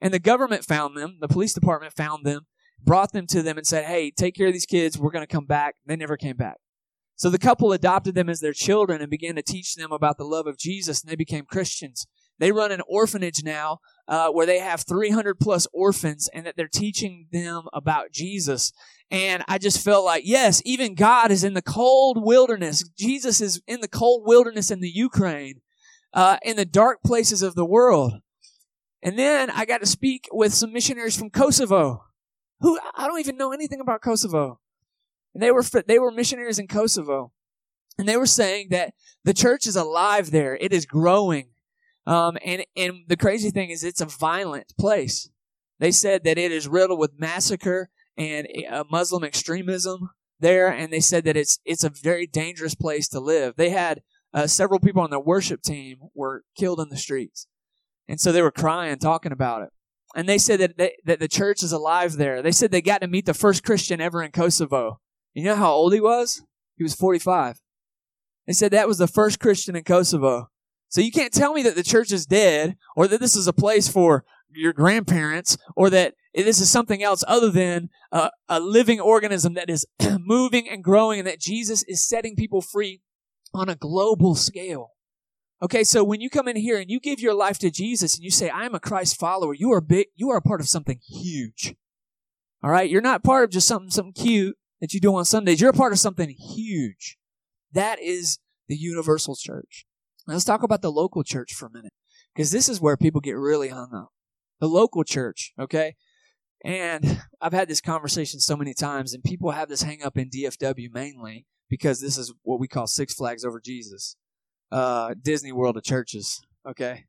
And 0.00 0.12
the 0.12 0.18
government 0.18 0.64
found 0.64 0.96
them, 0.96 1.18
the 1.20 1.28
police 1.28 1.54
department 1.54 1.94
found 1.94 2.26
them, 2.26 2.46
brought 2.82 3.12
them 3.12 3.26
to 3.28 3.42
them 3.42 3.56
and 3.56 3.66
said, 3.66 3.84
Hey, 3.84 4.10
take 4.10 4.34
care 4.34 4.48
of 4.48 4.52
these 4.52 4.66
kids. 4.66 4.98
We're 4.98 5.10
going 5.10 5.26
to 5.26 5.32
come 5.32 5.46
back. 5.46 5.76
They 5.86 5.96
never 5.96 6.16
came 6.16 6.36
back. 6.36 6.56
So 7.16 7.30
the 7.30 7.38
couple 7.38 7.72
adopted 7.72 8.14
them 8.14 8.28
as 8.28 8.40
their 8.40 8.52
children 8.52 9.00
and 9.00 9.10
began 9.10 9.36
to 9.36 9.42
teach 9.42 9.74
them 9.74 9.90
about 9.90 10.18
the 10.18 10.24
love 10.24 10.46
of 10.46 10.58
Jesus, 10.58 11.02
and 11.02 11.10
they 11.10 11.16
became 11.16 11.46
Christians. 11.46 12.06
They 12.38 12.52
run 12.52 12.70
an 12.70 12.82
orphanage 12.86 13.42
now 13.42 13.78
uh, 14.06 14.28
where 14.28 14.44
they 14.44 14.58
have 14.58 14.82
300 14.82 15.40
plus 15.40 15.66
orphans 15.72 16.28
and 16.34 16.44
that 16.44 16.56
they're 16.56 16.68
teaching 16.68 17.28
them 17.32 17.64
about 17.72 18.12
Jesus. 18.12 18.72
And 19.10 19.42
I 19.48 19.56
just 19.56 19.82
felt 19.82 20.04
like, 20.04 20.24
yes, 20.26 20.60
even 20.66 20.94
God 20.94 21.30
is 21.30 21.44
in 21.44 21.54
the 21.54 21.62
cold 21.62 22.18
wilderness. 22.20 22.86
Jesus 22.98 23.40
is 23.40 23.62
in 23.66 23.80
the 23.80 23.88
cold 23.88 24.24
wilderness 24.26 24.70
in 24.70 24.80
the 24.80 24.90
Ukraine, 24.90 25.62
uh, 26.12 26.36
in 26.42 26.56
the 26.56 26.66
dark 26.66 27.02
places 27.02 27.40
of 27.40 27.54
the 27.54 27.64
world. 27.64 28.14
And 29.02 29.18
then 29.18 29.50
I 29.50 29.64
got 29.64 29.80
to 29.80 29.86
speak 29.86 30.28
with 30.32 30.52
some 30.52 30.72
missionaries 30.72 31.16
from 31.16 31.30
Kosovo, 31.30 32.04
who 32.60 32.78
I 32.94 33.06
don't 33.06 33.20
even 33.20 33.36
know 33.36 33.52
anything 33.52 33.80
about 33.80 34.02
Kosovo. 34.02 34.60
And 35.36 35.42
they 35.42 35.52
were 35.52 35.62
they 35.86 35.98
were 35.98 36.10
missionaries 36.10 36.58
in 36.58 36.66
Kosovo, 36.66 37.30
and 37.98 38.08
they 38.08 38.16
were 38.16 38.24
saying 38.24 38.68
that 38.70 38.94
the 39.22 39.34
church 39.34 39.66
is 39.66 39.76
alive 39.76 40.30
there. 40.30 40.56
It 40.56 40.72
is 40.72 40.86
growing. 40.86 41.48
Um, 42.06 42.38
and, 42.42 42.64
and 42.74 43.00
the 43.06 43.18
crazy 43.18 43.50
thing 43.50 43.68
is 43.68 43.84
it's 43.84 44.00
a 44.00 44.06
violent 44.06 44.72
place. 44.78 45.28
They 45.78 45.90
said 45.90 46.24
that 46.24 46.38
it 46.38 46.52
is 46.52 46.68
riddled 46.68 46.98
with 46.98 47.18
massacre 47.18 47.90
and 48.16 48.48
uh, 48.70 48.84
Muslim 48.90 49.24
extremism 49.24 50.08
there. 50.40 50.68
And 50.68 50.90
they 50.90 51.00
said 51.00 51.24
that 51.24 51.36
it's, 51.36 51.58
it's 51.66 51.84
a 51.84 51.90
very 51.90 52.26
dangerous 52.26 52.74
place 52.74 53.06
to 53.08 53.20
live. 53.20 53.56
They 53.56 53.68
had 53.68 54.00
uh, 54.32 54.46
several 54.46 54.80
people 54.80 55.02
on 55.02 55.10
their 55.10 55.20
worship 55.20 55.60
team 55.60 55.98
were 56.14 56.44
killed 56.56 56.80
in 56.80 56.88
the 56.88 56.96
streets. 56.96 57.46
And 58.08 58.18
so 58.18 58.32
they 58.32 58.40
were 58.40 58.50
crying, 58.50 58.98
talking 58.98 59.32
about 59.32 59.64
it. 59.64 59.68
And 60.14 60.26
they 60.26 60.38
said 60.38 60.60
that, 60.60 60.78
they, 60.78 60.94
that 61.04 61.20
the 61.20 61.28
church 61.28 61.62
is 61.62 61.72
alive 61.72 62.14
there. 62.14 62.40
They 62.40 62.52
said 62.52 62.70
they 62.70 62.80
got 62.80 63.02
to 63.02 63.06
meet 63.06 63.26
the 63.26 63.34
first 63.34 63.62
Christian 63.62 64.00
ever 64.00 64.22
in 64.22 64.30
Kosovo. 64.30 65.00
You 65.36 65.44
know 65.44 65.54
how 65.54 65.70
old 65.70 65.92
he 65.92 66.00
was? 66.00 66.42
He 66.78 66.82
was 66.82 66.94
45. 66.94 67.60
They 68.46 68.54
said 68.54 68.70
that 68.70 68.88
was 68.88 68.96
the 68.96 69.06
first 69.06 69.38
Christian 69.38 69.76
in 69.76 69.84
Kosovo. 69.84 70.48
So 70.88 71.02
you 71.02 71.12
can't 71.12 71.32
tell 71.32 71.52
me 71.52 71.62
that 71.64 71.74
the 71.74 71.82
church 71.82 72.10
is 72.10 72.24
dead 72.24 72.76
or 72.96 73.06
that 73.06 73.20
this 73.20 73.36
is 73.36 73.46
a 73.46 73.52
place 73.52 73.86
for 73.86 74.24
your 74.50 74.72
grandparents 74.72 75.58
or 75.76 75.90
that 75.90 76.14
this 76.34 76.58
is 76.58 76.70
something 76.70 77.02
else 77.02 77.22
other 77.28 77.50
than 77.50 77.90
a, 78.12 78.30
a 78.48 78.60
living 78.60 78.98
organism 78.98 79.52
that 79.54 79.68
is 79.68 79.84
moving 80.18 80.70
and 80.70 80.82
growing 80.82 81.18
and 81.18 81.28
that 81.28 81.38
Jesus 81.38 81.82
is 81.82 82.08
setting 82.08 82.34
people 82.34 82.62
free 82.62 83.02
on 83.52 83.68
a 83.68 83.76
global 83.76 84.34
scale. 84.36 84.92
Okay, 85.62 85.84
so 85.84 86.02
when 86.02 86.22
you 86.22 86.30
come 86.30 86.48
in 86.48 86.56
here 86.56 86.78
and 86.78 86.90
you 86.90 86.98
give 86.98 87.20
your 87.20 87.34
life 87.34 87.58
to 87.58 87.70
Jesus 87.70 88.14
and 88.14 88.24
you 88.24 88.30
say, 88.30 88.48
I 88.48 88.64
am 88.64 88.74
a 88.74 88.80
Christ 88.80 89.20
follower, 89.20 89.52
you 89.52 89.70
are 89.72 89.82
big, 89.82 90.06
you 90.14 90.30
are 90.30 90.38
a 90.38 90.42
part 90.42 90.62
of 90.62 90.68
something 90.68 90.98
huge. 91.06 91.74
All 92.62 92.70
right, 92.70 92.88
you're 92.88 93.02
not 93.02 93.22
part 93.22 93.44
of 93.44 93.50
just 93.50 93.68
something, 93.68 93.90
something 93.90 94.14
cute 94.14 94.56
that 94.80 94.92
you 94.92 95.00
do 95.00 95.14
on 95.14 95.24
Sundays. 95.24 95.60
You're 95.60 95.70
a 95.70 95.74
part 95.74 95.92
of 95.92 95.98
something 95.98 96.30
huge. 96.30 97.16
That 97.72 98.00
is 98.00 98.38
the 98.68 98.76
universal 98.76 99.36
church. 99.36 99.86
Let's 100.26 100.44
talk 100.44 100.62
about 100.62 100.82
the 100.82 100.90
local 100.90 101.22
church 101.22 101.54
for 101.54 101.66
a 101.66 101.72
minute, 101.72 101.92
because 102.34 102.50
this 102.50 102.68
is 102.68 102.80
where 102.80 102.96
people 102.96 103.20
get 103.20 103.36
really 103.36 103.68
hung 103.68 103.94
up. 103.94 104.08
The 104.60 104.68
local 104.68 105.04
church, 105.04 105.52
okay? 105.58 105.94
And 106.64 107.22
I've 107.40 107.52
had 107.52 107.68
this 107.68 107.80
conversation 107.80 108.40
so 108.40 108.56
many 108.56 108.74
times, 108.74 109.14
and 109.14 109.22
people 109.22 109.52
have 109.52 109.68
this 109.68 109.82
hang 109.82 110.02
up 110.02 110.16
in 110.16 110.30
DFW 110.30 110.92
mainly 110.92 111.46
because 111.68 112.00
this 112.00 112.18
is 112.18 112.32
what 112.42 112.58
we 112.58 112.68
call 112.68 112.86
Six 112.86 113.14
Flags 113.14 113.44
over 113.44 113.60
Jesus, 113.60 114.16
uh, 114.72 115.14
Disney 115.20 115.52
World 115.52 115.76
of 115.76 115.84
churches, 115.84 116.40
okay? 116.68 117.04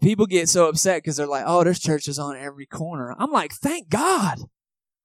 People 0.00 0.26
get 0.26 0.48
so 0.48 0.68
upset 0.68 0.98
because 0.98 1.16
they're 1.16 1.26
like, 1.26 1.44
oh, 1.46 1.64
there's 1.64 1.80
churches 1.80 2.18
on 2.18 2.36
every 2.36 2.66
corner. 2.66 3.14
I'm 3.18 3.32
like, 3.32 3.52
thank 3.52 3.88
God. 3.88 4.38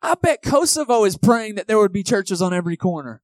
I 0.01 0.15
bet 0.15 0.41
Kosovo 0.43 1.03
is 1.05 1.17
praying 1.17 1.55
that 1.55 1.67
there 1.67 1.77
would 1.77 1.93
be 1.93 2.03
churches 2.03 2.41
on 2.41 2.53
every 2.53 2.77
corner. 2.77 3.21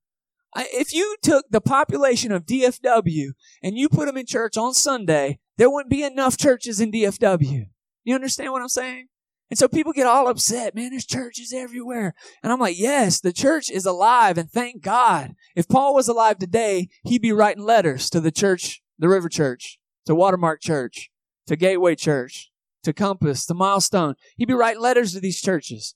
If 0.56 0.92
you 0.92 1.16
took 1.22 1.46
the 1.50 1.60
population 1.60 2.32
of 2.32 2.44
DFW 2.44 3.28
and 3.62 3.78
you 3.78 3.88
put 3.88 4.06
them 4.06 4.16
in 4.16 4.26
church 4.26 4.56
on 4.56 4.74
Sunday, 4.74 5.38
there 5.56 5.70
wouldn't 5.70 5.90
be 5.90 6.02
enough 6.02 6.36
churches 6.36 6.80
in 6.80 6.92
DFW. 6.92 7.66
You 8.04 8.14
understand 8.14 8.52
what 8.52 8.62
I'm 8.62 8.68
saying? 8.68 9.08
And 9.48 9.58
so 9.58 9.68
people 9.68 9.92
get 9.92 10.06
all 10.06 10.28
upset. 10.28 10.74
Man, 10.74 10.90
there's 10.90 11.04
churches 11.04 11.52
everywhere. 11.52 12.14
And 12.42 12.50
I'm 12.50 12.58
like, 12.58 12.78
yes, 12.78 13.20
the 13.20 13.32
church 13.32 13.70
is 13.70 13.84
alive 13.84 14.38
and 14.38 14.50
thank 14.50 14.82
God. 14.82 15.34
If 15.54 15.68
Paul 15.68 15.94
was 15.94 16.08
alive 16.08 16.38
today, 16.38 16.88
he'd 17.04 17.22
be 17.22 17.32
writing 17.32 17.62
letters 17.62 18.08
to 18.10 18.20
the 18.20 18.30
church, 18.30 18.82
the 18.98 19.08
River 19.08 19.28
Church, 19.28 19.78
to 20.06 20.14
Watermark 20.14 20.60
Church, 20.62 21.10
to 21.46 21.56
Gateway 21.56 21.94
Church, 21.94 22.50
to 22.82 22.92
Compass, 22.92 23.44
to 23.46 23.54
Milestone. 23.54 24.14
He'd 24.36 24.48
be 24.48 24.54
writing 24.54 24.80
letters 24.80 25.12
to 25.12 25.20
these 25.20 25.40
churches. 25.40 25.94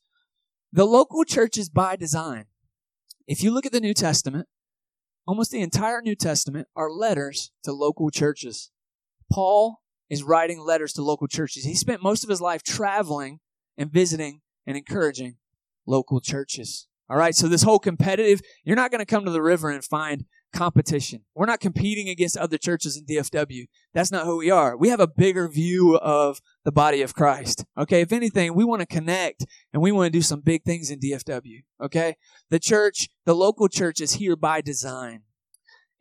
The 0.77 0.85
local 0.85 1.25
church 1.25 1.57
is 1.57 1.71
by 1.71 1.97
design. 1.97 2.45
If 3.27 3.43
you 3.43 3.51
look 3.51 3.65
at 3.65 3.73
the 3.73 3.81
New 3.81 3.95
Testament, 3.95 4.47
almost 5.27 5.51
the 5.51 5.63
entire 5.63 6.03
New 6.03 6.15
Testament 6.15 6.69
are 6.77 6.91
letters 6.91 7.51
to 7.65 7.73
local 7.73 8.11
churches. 8.11 8.71
Paul 9.33 9.81
is 10.11 10.23
writing 10.23 10.61
letters 10.61 10.93
to 10.93 11.03
local 11.03 11.29
churches. 11.29 11.65
He 11.65 11.75
spent 11.75 12.03
most 12.03 12.25
of 12.25 12.29
his 12.29 12.43
life 12.43 12.63
traveling 12.63 13.41
and 13.79 13.91
visiting 13.91 14.43
and 14.67 14.77
encouraging 14.77 15.39
local 15.87 16.21
churches. 16.21 16.89
All 17.09 17.17
right, 17.17 17.35
so 17.35 17.49
this 17.49 17.63
whole 17.63 17.79
competitive, 17.79 18.43
you're 18.63 18.77
not 18.77 18.91
going 18.91 18.99
to 18.99 19.07
come 19.07 19.25
to 19.25 19.31
the 19.31 19.41
river 19.41 19.71
and 19.71 19.83
find 19.83 20.27
competition. 20.57 21.23
We're 21.35 21.47
not 21.47 21.61
competing 21.61 22.09
against 22.09 22.37
other 22.37 22.59
churches 22.59 22.97
in 22.97 23.05
DFW. 23.05 23.67
That's 23.93 24.11
not 24.11 24.25
who 24.25 24.39
we 24.39 24.51
are. 24.51 24.77
We 24.77 24.89
have 24.89 25.01
a 25.01 25.07
bigger 25.07 25.49
view 25.49 25.97
of 25.97 26.41
the 26.65 26.73
body 26.73 27.03
of 27.03 27.15
Christ. 27.15 27.65
Okay. 27.79 28.01
If 28.01 28.13
anything, 28.13 28.55
we 28.55 28.65
want 28.65 28.81
to 28.81 28.87
connect 28.87 29.45
and 29.73 29.83
we 29.83 29.93
want 29.93 30.07
to 30.07 30.19
do 30.19 30.23
some 30.23 30.41
big 30.41 30.65
things 30.65 30.91
in 30.91 30.99
DFW. 30.99 31.63
Okay. 31.83 32.17
The 32.51 32.59
church, 32.59 33.09
the 33.25 33.35
local 33.35 33.69
church 33.69 34.01
is 34.01 34.15
here 34.15 34.37
by 34.37 34.61
design. 34.61 35.23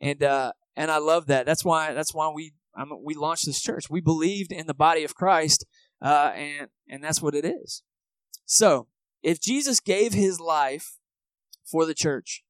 And, 0.00 0.22
uh, 0.22 0.52
and 0.74 0.90
I 0.90 0.98
love 0.98 1.26
that. 1.26 1.46
That's 1.46 1.64
why, 1.64 1.92
that's 1.92 2.14
why 2.14 2.30
we, 2.34 2.52
I'm, 2.74 2.90
we 3.04 3.14
launched 3.14 3.46
this 3.46 3.60
church. 3.60 3.90
We 3.90 4.00
believed 4.00 4.52
in 4.52 4.66
the 4.66 4.74
body 4.74 5.04
of 5.04 5.14
Christ, 5.14 5.64
uh, 6.02 6.32
and, 6.34 6.68
and 6.88 7.02
that's 7.02 7.22
what 7.22 7.34
it 7.34 7.44
is. 7.44 7.82
So, 8.44 8.88
if 9.22 9.40
Jesus 9.40 9.80
gave 9.80 10.12
his 10.12 10.38
life 10.38 10.98
for 11.64 11.86
the 11.86 11.94
church, 11.94 12.44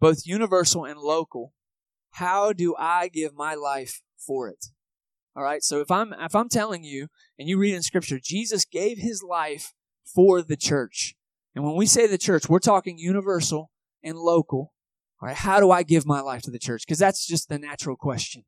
both 0.00 0.26
universal 0.26 0.84
and 0.84 0.98
local, 0.98 1.52
how 2.12 2.52
do 2.52 2.74
I 2.78 3.08
give 3.08 3.34
my 3.34 3.54
life 3.54 4.02
for 4.18 4.48
it? 4.48 4.66
All 5.36 5.42
right. 5.42 5.62
So 5.62 5.80
if 5.80 5.90
I'm 5.90 6.12
if 6.12 6.34
I'm 6.34 6.48
telling 6.48 6.84
you 6.84 7.08
and 7.38 7.48
you 7.48 7.58
read 7.58 7.74
in 7.74 7.82
scripture 7.82 8.20
Jesus 8.22 8.64
gave 8.64 8.98
his 8.98 9.22
life 9.22 9.72
for 10.04 10.42
the 10.42 10.56
church. 10.56 11.14
And 11.54 11.64
when 11.64 11.76
we 11.76 11.86
say 11.86 12.06
the 12.06 12.18
church, 12.18 12.48
we're 12.48 12.58
talking 12.58 12.98
universal 12.98 13.70
and 14.02 14.18
local. 14.18 14.72
All 15.20 15.28
right. 15.28 15.36
How 15.36 15.60
do 15.60 15.70
I 15.70 15.82
give 15.82 16.06
my 16.06 16.20
life 16.20 16.42
to 16.42 16.50
the 16.50 16.58
church? 16.58 16.82
Because 16.86 16.98
that's 16.98 17.26
just 17.26 17.48
the 17.48 17.58
natural 17.58 17.96
question. 17.96 18.44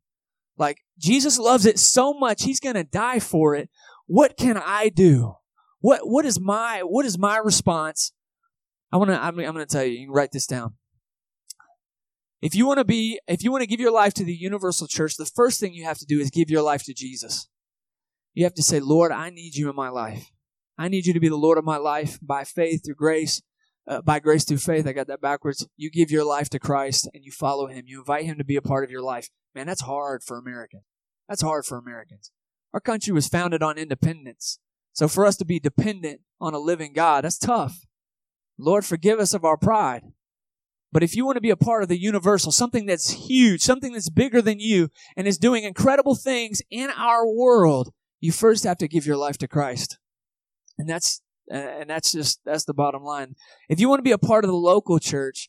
Like 0.58 0.78
Jesus 0.98 1.38
loves 1.38 1.66
it 1.66 1.78
so 1.78 2.14
much 2.14 2.42
he's 2.42 2.60
going 2.60 2.76
to 2.76 2.84
die 2.84 3.18
for 3.18 3.54
it. 3.54 3.68
What 4.06 4.36
can 4.36 4.56
I 4.56 4.88
do? 4.88 5.34
What 5.80 6.08
what 6.08 6.24
is 6.24 6.40
my 6.40 6.80
what 6.80 7.04
is 7.04 7.18
my 7.18 7.36
response? 7.38 8.12
I 8.92 8.96
want 8.96 9.10
to 9.10 9.20
I'm, 9.20 9.38
I'm 9.38 9.54
going 9.54 9.56
to 9.56 9.66
tell 9.66 9.84
you. 9.84 9.92
You 9.92 10.06
can 10.06 10.14
write 10.14 10.32
this 10.32 10.46
down. 10.46 10.74
If 12.42 12.54
you 12.54 12.66
want 12.66 12.78
to 12.78 12.84
be, 12.84 13.18
if 13.26 13.42
you 13.42 13.50
want 13.50 13.62
to 13.62 13.66
give 13.66 13.80
your 13.80 13.92
life 13.92 14.14
to 14.14 14.24
the 14.24 14.34
universal 14.34 14.86
church, 14.86 15.16
the 15.16 15.24
first 15.24 15.58
thing 15.58 15.72
you 15.72 15.84
have 15.84 15.98
to 15.98 16.06
do 16.06 16.20
is 16.20 16.30
give 16.30 16.50
your 16.50 16.62
life 16.62 16.84
to 16.84 16.94
Jesus. 16.94 17.48
You 18.34 18.44
have 18.44 18.54
to 18.54 18.62
say, 18.62 18.80
Lord, 18.80 19.12
I 19.12 19.30
need 19.30 19.54
you 19.54 19.70
in 19.70 19.76
my 19.76 19.88
life. 19.88 20.30
I 20.78 20.88
need 20.88 21.06
you 21.06 21.14
to 21.14 21.20
be 21.20 21.30
the 21.30 21.36
Lord 21.36 21.56
of 21.56 21.64
my 21.64 21.78
life 21.78 22.18
by 22.20 22.44
faith 22.44 22.84
through 22.84 22.96
grace, 22.96 23.40
uh, 23.88 24.02
by 24.02 24.18
grace 24.18 24.44
through 24.44 24.58
faith. 24.58 24.86
I 24.86 24.92
got 24.92 25.06
that 25.06 25.22
backwards. 25.22 25.66
You 25.76 25.90
give 25.90 26.10
your 26.10 26.24
life 26.24 26.50
to 26.50 26.58
Christ 26.58 27.08
and 27.14 27.24
you 27.24 27.32
follow 27.32 27.66
him. 27.66 27.84
You 27.86 28.00
invite 28.00 28.26
him 28.26 28.36
to 28.36 28.44
be 28.44 28.56
a 28.56 28.62
part 28.62 28.84
of 28.84 28.90
your 28.90 29.02
life. 29.02 29.30
Man, 29.54 29.66
that's 29.66 29.82
hard 29.82 30.22
for 30.22 30.36
Americans. 30.36 30.82
That's 31.28 31.42
hard 31.42 31.64
for 31.64 31.78
Americans. 31.78 32.30
Our 32.74 32.80
country 32.80 33.14
was 33.14 33.26
founded 33.26 33.62
on 33.62 33.78
independence. 33.78 34.58
So 34.92 35.08
for 35.08 35.24
us 35.24 35.36
to 35.38 35.46
be 35.46 35.58
dependent 35.58 36.20
on 36.40 36.52
a 36.52 36.58
living 36.58 36.92
God, 36.92 37.24
that's 37.24 37.38
tough. 37.38 37.86
Lord, 38.58 38.84
forgive 38.84 39.18
us 39.18 39.32
of 39.32 39.44
our 39.44 39.56
pride. 39.56 40.02
But 40.92 41.02
if 41.02 41.14
you 41.14 41.26
want 41.26 41.36
to 41.36 41.42
be 41.42 41.50
a 41.50 41.56
part 41.56 41.82
of 41.82 41.88
the 41.88 41.98
universal, 41.98 42.52
something 42.52 42.86
that's 42.86 43.28
huge, 43.28 43.60
something 43.60 43.92
that's 43.92 44.08
bigger 44.08 44.40
than 44.40 44.60
you 44.60 44.88
and 45.16 45.26
is 45.26 45.38
doing 45.38 45.64
incredible 45.64 46.14
things 46.14 46.62
in 46.70 46.90
our 46.90 47.26
world, 47.26 47.92
you 48.20 48.32
first 48.32 48.64
have 48.64 48.78
to 48.78 48.88
give 48.88 49.06
your 49.06 49.16
life 49.16 49.36
to 49.38 49.48
Christ. 49.48 49.98
And 50.78 50.88
that's 50.88 51.22
uh, 51.52 51.56
and 51.56 51.90
that's 51.90 52.12
just 52.12 52.40
that's 52.44 52.64
the 52.64 52.74
bottom 52.74 53.02
line. 53.02 53.34
If 53.68 53.80
you 53.80 53.88
want 53.88 53.98
to 54.00 54.04
be 54.04 54.12
a 54.12 54.18
part 54.18 54.44
of 54.44 54.48
the 54.48 54.56
local 54.56 54.98
church, 54.98 55.48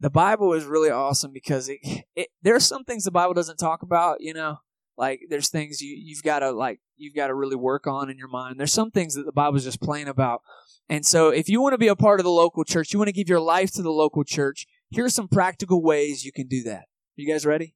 the 0.00 0.10
Bible 0.10 0.52
is 0.52 0.64
really 0.64 0.90
awesome 0.90 1.32
because 1.32 1.68
it, 1.68 1.78
it 2.14 2.28
there 2.42 2.54
are 2.54 2.60
some 2.60 2.84
things 2.84 3.04
the 3.04 3.10
Bible 3.10 3.34
doesn't 3.34 3.58
talk 3.58 3.82
about, 3.82 4.20
you 4.20 4.34
know. 4.34 4.58
Like 4.96 5.22
there's 5.30 5.48
things 5.48 5.80
you 5.80 5.96
you've 5.98 6.22
got 6.22 6.40
to 6.40 6.50
like 6.50 6.80
you've 6.96 7.14
got 7.14 7.28
to 7.28 7.34
really 7.34 7.56
work 7.56 7.86
on 7.86 8.10
in 8.10 8.18
your 8.18 8.28
mind. 8.28 8.58
There's 8.58 8.72
some 8.72 8.90
things 8.90 9.14
that 9.14 9.24
the 9.24 9.32
Bible 9.32 9.56
is 9.56 9.64
just 9.64 9.80
plain 9.80 10.08
about. 10.08 10.42
And 10.88 11.06
so 11.06 11.30
if 11.30 11.48
you 11.48 11.60
want 11.62 11.72
to 11.72 11.78
be 11.78 11.88
a 11.88 11.96
part 11.96 12.20
of 12.20 12.24
the 12.24 12.30
local 12.30 12.64
church, 12.64 12.92
you 12.92 12.98
want 12.98 13.08
to 13.08 13.12
give 13.12 13.28
your 13.28 13.40
life 13.40 13.70
to 13.72 13.82
the 13.82 13.90
local 13.90 14.24
church, 14.24 14.66
Here 14.90 15.04
are 15.04 15.10
some 15.10 15.28
practical 15.28 15.82
ways 15.82 16.24
you 16.24 16.32
can 16.32 16.48
do 16.48 16.62
that. 16.64 16.82
are 16.82 16.86
You 17.16 17.32
guys 17.32 17.46
ready? 17.46 17.74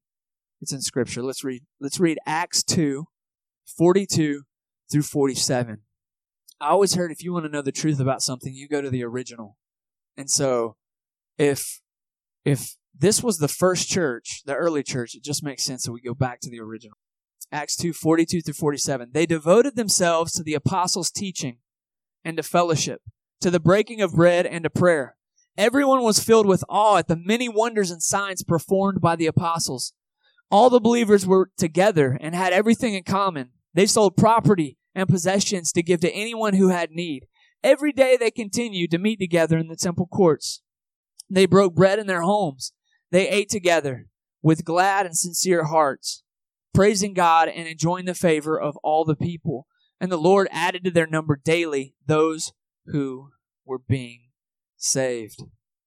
It's 0.61 0.73
in 0.73 0.83
scripture. 0.83 1.23
Let's 1.23 1.45
read 1.45 1.63
let's 1.81 2.01
read 2.01 2.19
Acts 2.27 2.63
2 2.63 3.07
42 3.77 4.43
through 4.91 5.03
47. 5.03 5.79
I 6.61 6.69
always 6.69 6.95
heard 6.95 7.13
if 7.13 7.23
you 7.23 7.33
want 7.33 7.45
to 7.45 7.51
know 7.51 7.63
the 7.63 7.73
truth 7.73 8.01
about 8.01 8.23
something, 8.23 8.55
you 8.55 8.69
go 8.69 8.81
to 8.81 8.91
the 8.91 9.05
original. 9.05 9.57
And 10.17 10.31
so 10.31 10.77
if 11.39 11.81
if 12.45 12.77
this 12.99 13.23
was 13.23 13.39
the 13.39 13.49
first 13.49 13.89
church, 13.89 14.43
the 14.47 14.55
early 14.55 14.83
church, 14.83 15.15
it 15.15 15.23
just 15.23 15.43
makes 15.43 15.65
sense 15.65 15.85
that 15.85 15.93
we 15.93 16.01
go 16.01 16.15
back 16.15 16.41
to 16.41 16.51
the 16.51 16.61
original. 16.61 16.97
Acts 17.53 17.77
2 17.77 17.93
42 17.93 18.43
through 18.43 18.55
47. 18.55 19.11
They 19.13 19.27
devoted 19.27 19.77
themselves 19.77 20.33
to 20.33 20.43
the 20.43 20.55
apostles' 20.55 21.11
teaching 21.11 21.59
and 22.25 22.37
to 22.37 22.43
fellowship, 22.43 23.03
to 23.41 23.51
the 23.51 23.61
breaking 23.61 24.01
of 24.01 24.15
bread 24.15 24.47
and 24.47 24.65
to 24.65 24.71
prayer. 24.71 25.17
Everyone 25.57 26.03
was 26.03 26.23
filled 26.23 26.47
with 26.47 26.65
awe 26.69 26.99
at 26.99 27.09
the 27.09 27.17
many 27.17 27.49
wonders 27.49 27.91
and 27.91 28.03
signs 28.03 28.43
performed 28.43 29.01
by 29.01 29.17
the 29.17 29.27
apostles. 29.27 29.95
All 30.51 30.71
the 30.71 30.81
believers 30.81 31.27
were 31.27 31.51
together 31.57 32.19
and 32.21 32.35
had 32.35 32.53
everything 32.53 32.95
in 32.95 33.05
common. 33.05 33.51
They 33.73 33.87
sold 33.87 34.17
property 34.17 34.77
and 34.95 35.09
possessions 35.09 35.73
to 35.73 35.83
give 35.83 36.01
to 36.01 36.13
anyone 36.13 36.55
who 36.55 36.69
had 36.69 36.91
need. 36.91 37.27
Every 37.63 37.93
day 37.93 38.17
they 38.17 38.31
continued 38.31 38.91
to 38.91 38.99
meet 38.99 39.19
together 39.19 39.59
in 39.59 39.69
the 39.69 39.77
temple 39.77 40.07
courts. 40.07 40.63
They 41.29 41.47
broke 41.47 41.75
bread 41.75 41.99
in 41.99 42.07
their 42.07 42.23
homes. 42.23 42.73
They 43.11 43.29
ate 43.29 43.49
together 43.49 44.07
with 44.43 44.65
glad 44.65 45.07
and 45.07 45.17
sincere 45.17 45.65
hearts, 45.65 46.23
praising 46.77 47.15
God 47.15 47.49
and 47.49 47.67
enjoying 47.67 48.05
the 48.05 48.15
favor 48.15 48.61
of 48.61 48.77
all 48.79 49.05
the 49.05 49.17
people. 49.17 49.67
And 49.99 50.13
the 50.13 50.19
Lord 50.19 50.47
added 50.53 50.85
to 50.85 50.91
their 50.91 51.07
number 51.07 51.41
daily 51.43 51.95
those 52.07 52.53
who 52.87 53.31
were 53.65 53.79
being 53.79 54.29
saved. 54.77 55.43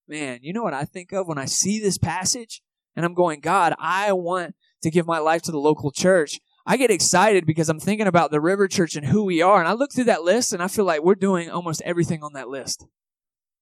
Man, 0.08 0.40
you 0.42 0.52
know 0.52 0.64
what 0.64 0.74
I 0.74 0.86
think 0.86 1.14
of 1.14 1.28
when 1.28 1.38
I 1.38 1.46
see 1.46 1.80
this 1.80 2.00
passage 2.00 2.64
and 2.96 3.06
I'm 3.06 3.14
going, 3.14 3.40
God, 3.40 3.76
I 3.78 4.14
want 4.14 4.56
to 4.82 4.90
give 4.90 5.06
my 5.06 5.20
life 5.20 5.44
to 5.44 5.52
the 5.52 5.60
local 5.60 5.92
church. 5.92 6.40
I 6.66 6.76
get 6.76 6.90
excited 6.90 7.46
because 7.46 7.70
I'm 7.70 7.80
thinking 7.80 8.08
about 8.08 8.32
the 8.32 8.42
River 8.42 8.68
Church 8.68 8.96
and 8.96 9.06
who 9.06 9.24
we 9.24 9.44
are. 9.44 9.60
And 9.60 9.68
I 9.68 9.74
look 9.74 9.94
through 9.94 10.06
that 10.06 10.24
list 10.24 10.54
and 10.54 10.62
I 10.62 10.68
feel 10.68 10.86
like 10.86 11.04
we're 11.04 11.16
doing 11.16 11.52
almost 11.52 11.84
everything 11.86 12.24
on 12.24 12.34
that 12.34 12.50
list. 12.50 12.86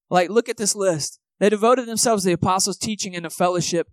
Like, 0.10 0.30
look 0.30 0.48
at 0.48 0.58
this 0.58 0.76
list. 0.76 1.20
They 1.40 1.50
devoted 1.50 1.88
themselves 1.88 2.24
to 2.24 2.28
the 2.28 2.34
apostles' 2.34 2.78
teaching 2.78 3.16
and 3.16 3.26
the 3.26 3.30
fellowship. 3.30 3.90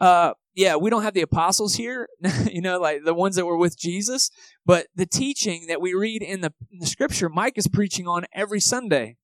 Uh, 0.00 0.32
yeah, 0.58 0.74
we 0.74 0.90
don't 0.90 1.04
have 1.04 1.14
the 1.14 1.22
apostles 1.22 1.76
here, 1.76 2.08
you 2.50 2.60
know, 2.60 2.80
like 2.80 3.04
the 3.04 3.14
ones 3.14 3.36
that 3.36 3.46
were 3.46 3.56
with 3.56 3.78
Jesus, 3.78 4.28
but 4.66 4.88
the 4.92 5.06
teaching 5.06 5.66
that 5.68 5.80
we 5.80 5.94
read 5.94 6.20
in 6.20 6.40
the, 6.40 6.52
in 6.72 6.80
the 6.80 6.86
scripture, 6.86 7.28
Mike 7.28 7.52
is 7.56 7.68
preaching 7.68 8.08
on 8.08 8.24
every 8.34 8.58
Sunday. 8.58 9.18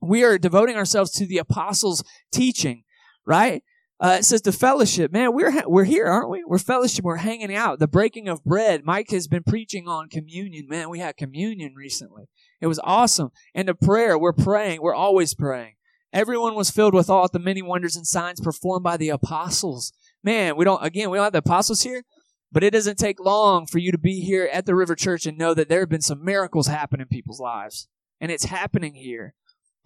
We 0.00 0.22
are 0.22 0.38
devoting 0.38 0.76
ourselves 0.76 1.10
to 1.14 1.26
the 1.26 1.38
apostles' 1.38 2.04
teaching, 2.30 2.84
right? 3.26 3.64
Uh, 3.98 4.18
it 4.20 4.24
says 4.24 4.42
the 4.42 4.52
fellowship, 4.52 5.10
man. 5.12 5.34
We're 5.34 5.64
we're 5.66 5.82
here, 5.82 6.06
aren't 6.06 6.30
we? 6.30 6.44
We're 6.46 6.58
fellowship. 6.58 7.04
We're 7.04 7.16
hanging 7.16 7.52
out. 7.52 7.80
The 7.80 7.88
breaking 7.88 8.28
of 8.28 8.44
bread. 8.44 8.82
Mike 8.84 9.10
has 9.10 9.26
been 9.26 9.42
preaching 9.42 9.88
on 9.88 10.08
communion. 10.08 10.68
Man, 10.68 10.88
we 10.88 11.00
had 11.00 11.16
communion 11.16 11.74
recently. 11.76 12.28
It 12.60 12.68
was 12.68 12.78
awesome. 12.84 13.30
And 13.52 13.66
the 13.66 13.74
prayer. 13.74 14.16
We're 14.16 14.32
praying. 14.32 14.82
We're 14.82 14.94
always 14.94 15.34
praying. 15.34 15.74
Everyone 16.12 16.54
was 16.54 16.70
filled 16.70 16.94
with 16.94 17.10
at 17.10 17.32
the 17.32 17.38
many 17.38 17.60
wonders 17.60 17.96
and 17.96 18.06
signs 18.06 18.40
performed 18.40 18.84
by 18.84 18.96
the 18.96 19.10
apostles. 19.10 19.92
Man, 20.22 20.56
we 20.56 20.64
don't. 20.64 20.84
Again, 20.84 21.10
we 21.10 21.18
don't 21.18 21.24
have 21.24 21.32
the 21.32 21.38
apostles 21.38 21.82
here, 21.82 22.02
but 22.50 22.64
it 22.64 22.72
doesn't 22.72 22.98
take 22.98 23.20
long 23.20 23.66
for 23.66 23.78
you 23.78 23.92
to 23.92 23.98
be 23.98 24.20
here 24.20 24.48
at 24.52 24.66
the 24.66 24.74
River 24.74 24.94
Church 24.94 25.26
and 25.26 25.38
know 25.38 25.54
that 25.54 25.68
there 25.68 25.80
have 25.80 25.88
been 25.88 26.00
some 26.00 26.24
miracles 26.24 26.66
happen 26.66 27.00
in 27.00 27.06
people's 27.06 27.40
lives, 27.40 27.88
and 28.20 28.32
it's 28.32 28.46
happening 28.46 28.94
here. 28.94 29.34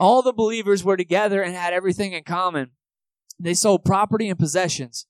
All 0.00 0.22
the 0.22 0.32
believers 0.32 0.82
were 0.82 0.96
together 0.96 1.42
and 1.42 1.54
had 1.54 1.72
everything 1.72 2.12
in 2.12 2.24
common. 2.24 2.70
They 3.38 3.54
sold 3.54 3.84
property 3.84 4.28
and 4.28 4.38
possessions. 4.38 5.06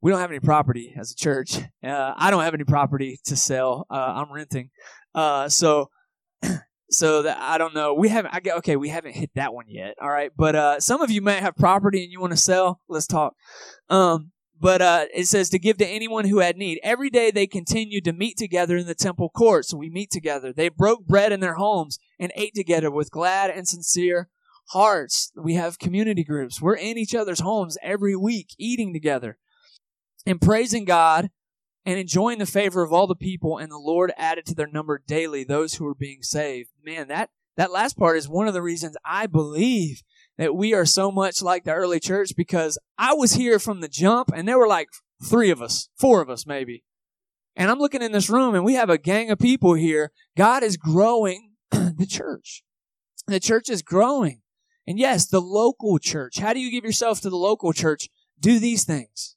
We 0.00 0.10
don't 0.10 0.20
have 0.20 0.30
any 0.30 0.40
property 0.40 0.94
as 0.98 1.12
a 1.12 1.16
church. 1.16 1.58
Uh, 1.82 2.12
I 2.14 2.30
don't 2.30 2.42
have 2.42 2.52
any 2.52 2.64
property 2.64 3.18
to 3.24 3.36
sell. 3.36 3.86
Uh, 3.90 4.12
I'm 4.16 4.32
renting. 4.32 4.68
Uh, 5.14 5.48
so, 5.48 5.88
so 6.90 7.22
that 7.22 7.38
I 7.38 7.56
don't 7.56 7.74
know. 7.74 7.94
We 7.94 8.10
haven't. 8.10 8.34
I 8.34 8.40
get 8.40 8.58
okay. 8.58 8.76
We 8.76 8.90
haven't 8.90 9.14
hit 9.14 9.30
that 9.34 9.54
one 9.54 9.64
yet. 9.66 9.94
All 10.00 10.10
right, 10.10 10.30
but 10.36 10.54
uh, 10.54 10.80
some 10.80 11.00
of 11.00 11.10
you 11.10 11.22
may 11.22 11.40
have 11.40 11.56
property 11.56 12.02
and 12.02 12.12
you 12.12 12.20
want 12.20 12.32
to 12.32 12.36
sell. 12.36 12.82
Let's 12.86 13.06
talk. 13.06 13.34
Um, 13.88 14.32
but 14.64 14.80
uh, 14.80 15.04
it 15.12 15.26
says 15.26 15.50
to 15.50 15.58
give 15.58 15.76
to 15.76 15.86
anyone 15.86 16.24
who 16.24 16.38
had 16.38 16.56
need. 16.56 16.80
Every 16.82 17.10
day 17.10 17.30
they 17.30 17.46
continued 17.46 18.02
to 18.04 18.14
meet 18.14 18.38
together 18.38 18.78
in 18.78 18.86
the 18.86 18.94
temple 18.94 19.28
courts. 19.28 19.68
So 19.68 19.76
we 19.76 19.90
meet 19.90 20.10
together. 20.10 20.54
They 20.54 20.70
broke 20.70 21.04
bread 21.04 21.32
in 21.32 21.40
their 21.40 21.56
homes 21.56 21.98
and 22.18 22.32
ate 22.34 22.54
together 22.54 22.90
with 22.90 23.10
glad 23.10 23.50
and 23.50 23.68
sincere 23.68 24.30
hearts. 24.68 25.30
We 25.36 25.56
have 25.56 25.78
community 25.78 26.24
groups. 26.24 26.62
We're 26.62 26.76
in 26.76 26.96
each 26.96 27.14
other's 27.14 27.40
homes 27.40 27.76
every 27.82 28.16
week, 28.16 28.54
eating 28.56 28.94
together 28.94 29.36
and 30.24 30.40
praising 30.40 30.86
God 30.86 31.28
and 31.84 31.98
enjoying 31.98 32.38
the 32.38 32.46
favor 32.46 32.82
of 32.82 32.90
all 32.90 33.06
the 33.06 33.14
people. 33.14 33.58
And 33.58 33.70
the 33.70 33.76
Lord 33.76 34.14
added 34.16 34.46
to 34.46 34.54
their 34.54 34.66
number 34.66 34.98
daily 35.06 35.44
those 35.44 35.74
who 35.74 35.84
were 35.84 35.94
being 35.94 36.22
saved. 36.22 36.70
Man, 36.82 37.08
that, 37.08 37.28
that 37.58 37.70
last 37.70 37.98
part 37.98 38.16
is 38.16 38.30
one 38.30 38.48
of 38.48 38.54
the 38.54 38.62
reasons 38.62 38.96
I 39.04 39.26
believe 39.26 40.02
that 40.38 40.54
we 40.54 40.74
are 40.74 40.86
so 40.86 41.10
much 41.10 41.42
like 41.42 41.64
the 41.64 41.72
early 41.72 42.00
church 42.00 42.32
because 42.36 42.78
I 42.98 43.14
was 43.14 43.34
here 43.34 43.58
from 43.58 43.80
the 43.80 43.88
jump 43.88 44.30
and 44.34 44.48
there 44.48 44.58
were 44.58 44.68
like 44.68 44.88
three 45.22 45.50
of 45.50 45.62
us, 45.62 45.88
four 45.96 46.20
of 46.20 46.30
us 46.30 46.46
maybe. 46.46 46.84
And 47.56 47.70
I'm 47.70 47.78
looking 47.78 48.02
in 48.02 48.12
this 48.12 48.28
room 48.28 48.54
and 48.54 48.64
we 48.64 48.74
have 48.74 48.90
a 48.90 48.98
gang 48.98 49.30
of 49.30 49.38
people 49.38 49.74
here. 49.74 50.10
God 50.36 50.62
is 50.62 50.76
growing 50.76 51.52
the 51.70 52.06
church. 52.08 52.62
The 53.26 53.40
church 53.40 53.70
is 53.70 53.82
growing. 53.82 54.42
And 54.86 54.98
yes, 54.98 55.26
the 55.26 55.40
local 55.40 55.98
church. 55.98 56.38
How 56.38 56.52
do 56.52 56.60
you 56.60 56.70
give 56.70 56.84
yourself 56.84 57.20
to 57.22 57.30
the 57.30 57.36
local 57.36 57.72
church? 57.72 58.08
Do 58.38 58.58
these 58.58 58.84
things. 58.84 59.36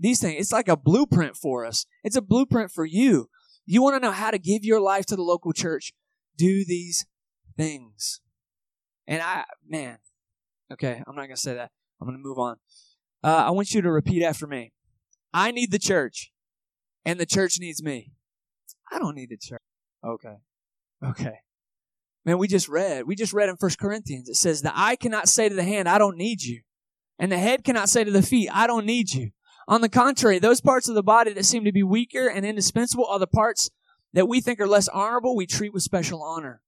These 0.00 0.20
things. 0.20 0.40
It's 0.40 0.52
like 0.52 0.68
a 0.68 0.76
blueprint 0.76 1.36
for 1.36 1.64
us. 1.64 1.86
It's 2.02 2.16
a 2.16 2.22
blueprint 2.22 2.70
for 2.70 2.84
you. 2.84 3.28
You 3.66 3.82
want 3.82 3.96
to 3.96 4.00
know 4.00 4.12
how 4.12 4.30
to 4.30 4.38
give 4.38 4.64
your 4.64 4.80
life 4.80 5.06
to 5.06 5.16
the 5.16 5.22
local 5.22 5.52
church? 5.52 5.92
Do 6.36 6.64
these 6.64 7.06
things. 7.56 8.20
And 9.06 9.22
I, 9.22 9.44
man, 9.68 9.98
okay, 10.72 11.02
I'm 11.06 11.14
not 11.14 11.22
going 11.22 11.36
to 11.36 11.40
say 11.40 11.54
that. 11.54 11.70
I'm 12.00 12.06
going 12.06 12.18
to 12.18 12.22
move 12.22 12.38
on. 12.38 12.56
Uh, 13.22 13.44
I 13.46 13.50
want 13.50 13.74
you 13.74 13.82
to 13.82 13.90
repeat 13.90 14.22
after 14.22 14.46
me. 14.46 14.72
I 15.34 15.50
need 15.50 15.70
the 15.70 15.78
church, 15.78 16.32
and 17.04 17.18
the 17.18 17.26
church 17.26 17.58
needs 17.60 17.82
me. 17.82 18.12
I 18.90 18.98
don't 18.98 19.14
need 19.14 19.30
the 19.30 19.36
church. 19.36 19.62
Okay. 20.04 20.36
Okay. 21.04 21.38
Man, 22.24 22.38
we 22.38 22.48
just 22.48 22.68
read. 22.68 23.06
We 23.06 23.14
just 23.16 23.32
read 23.32 23.48
in 23.48 23.56
First 23.56 23.78
Corinthians. 23.78 24.28
It 24.28 24.36
says, 24.36 24.62
The 24.62 24.78
eye 24.78 24.96
cannot 24.96 25.28
say 25.28 25.48
to 25.48 25.54
the 25.54 25.64
hand, 25.64 25.88
I 25.88 25.98
don't 25.98 26.16
need 26.16 26.42
you. 26.42 26.62
And 27.18 27.32
the 27.32 27.38
head 27.38 27.64
cannot 27.64 27.88
say 27.88 28.04
to 28.04 28.10
the 28.10 28.22
feet, 28.22 28.50
I 28.52 28.66
don't 28.66 28.86
need 28.86 29.12
you. 29.12 29.30
On 29.66 29.80
the 29.80 29.88
contrary, 29.88 30.38
those 30.38 30.60
parts 30.60 30.88
of 30.88 30.94
the 30.94 31.02
body 31.02 31.32
that 31.32 31.44
seem 31.44 31.64
to 31.64 31.72
be 31.72 31.82
weaker 31.82 32.28
and 32.28 32.46
indispensable 32.46 33.06
are 33.06 33.18
the 33.18 33.26
parts 33.26 33.70
that 34.12 34.28
we 34.28 34.40
think 34.40 34.60
are 34.60 34.66
less 34.66 34.88
honorable, 34.88 35.36
we 35.36 35.46
treat 35.46 35.74
with 35.74 35.82
special 35.82 36.22
honor. 36.22 36.62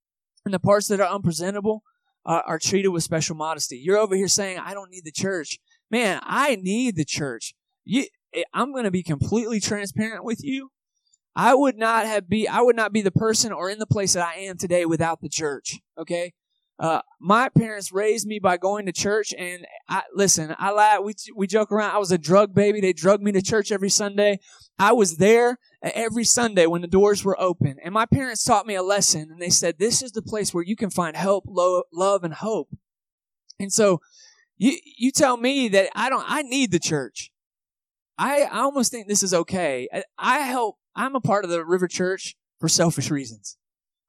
And 0.44 0.52
the 0.52 0.58
parts 0.58 0.88
that 0.88 1.00
are 1.00 1.14
unpresentable 1.14 1.82
are, 2.24 2.42
are 2.42 2.58
treated 2.58 2.88
with 2.88 3.02
special 3.02 3.36
modesty. 3.36 3.78
You're 3.78 3.98
over 3.98 4.14
here 4.14 4.28
saying, 4.28 4.58
I 4.58 4.74
don't 4.74 4.90
need 4.90 5.04
the 5.04 5.12
church. 5.12 5.58
Man, 5.90 6.20
I 6.22 6.56
need 6.56 6.96
the 6.96 7.04
church. 7.04 7.54
You, 7.84 8.06
eh, 8.34 8.42
I'm 8.52 8.72
going 8.72 8.84
to 8.84 8.90
be 8.90 9.02
completely 9.02 9.60
transparent 9.60 10.24
with 10.24 10.42
you. 10.42 10.70
I 11.36 11.54
would 11.54 11.76
not 11.76 12.06
have 12.06 12.28
be 12.28 12.48
I 12.48 12.60
would 12.60 12.76
not 12.76 12.92
be 12.92 13.02
the 13.02 13.12
person 13.12 13.52
or 13.52 13.70
in 13.70 13.78
the 13.78 13.86
place 13.86 14.14
that 14.14 14.26
I 14.26 14.40
am 14.40 14.58
today 14.58 14.84
without 14.84 15.20
the 15.20 15.28
church. 15.28 15.78
Okay. 15.96 16.32
Uh, 16.80 17.02
my 17.20 17.50
parents 17.50 17.92
raised 17.92 18.26
me 18.26 18.38
by 18.38 18.56
going 18.56 18.86
to 18.86 18.92
church, 18.92 19.34
and 19.36 19.66
I 19.86 20.02
listen. 20.14 20.56
I 20.58 20.72
laugh. 20.72 21.02
We 21.04 21.12
we 21.36 21.46
joke 21.46 21.70
around. 21.70 21.94
I 21.94 21.98
was 21.98 22.10
a 22.10 22.16
drug 22.16 22.54
baby. 22.54 22.80
They 22.80 22.94
drugged 22.94 23.22
me 23.22 23.32
to 23.32 23.42
church 23.42 23.70
every 23.70 23.90
Sunday. 23.90 24.40
I 24.78 24.92
was 24.92 25.18
there 25.18 25.58
every 25.82 26.24
Sunday 26.24 26.64
when 26.66 26.80
the 26.80 26.88
doors 26.88 27.22
were 27.22 27.38
open, 27.38 27.76
and 27.84 27.92
my 27.92 28.06
parents 28.06 28.42
taught 28.44 28.66
me 28.66 28.76
a 28.76 28.82
lesson. 28.82 29.28
And 29.30 29.42
they 29.42 29.50
said, 29.50 29.78
"This 29.78 30.02
is 30.02 30.12
the 30.12 30.22
place 30.22 30.54
where 30.54 30.64
you 30.64 30.74
can 30.74 30.88
find 30.88 31.18
help, 31.18 31.44
lo- 31.46 31.82
love, 31.92 32.24
and 32.24 32.32
hope." 32.32 32.70
And 33.58 33.70
so, 33.70 34.00
you 34.56 34.78
you 34.96 35.12
tell 35.12 35.36
me 35.36 35.68
that 35.68 35.90
I 35.94 36.08
don't. 36.08 36.24
I 36.26 36.40
need 36.40 36.72
the 36.72 36.78
church. 36.78 37.30
I 38.16 38.44
I 38.44 38.60
almost 38.60 38.90
think 38.90 39.06
this 39.06 39.22
is 39.22 39.34
okay. 39.34 39.86
I, 39.92 40.04
I 40.18 40.38
help 40.40 40.78
I'm 40.96 41.14
a 41.14 41.20
part 41.20 41.44
of 41.44 41.50
the 41.50 41.62
River 41.62 41.88
Church 41.88 42.36
for 42.58 42.68
selfish 42.68 43.10
reasons. 43.10 43.58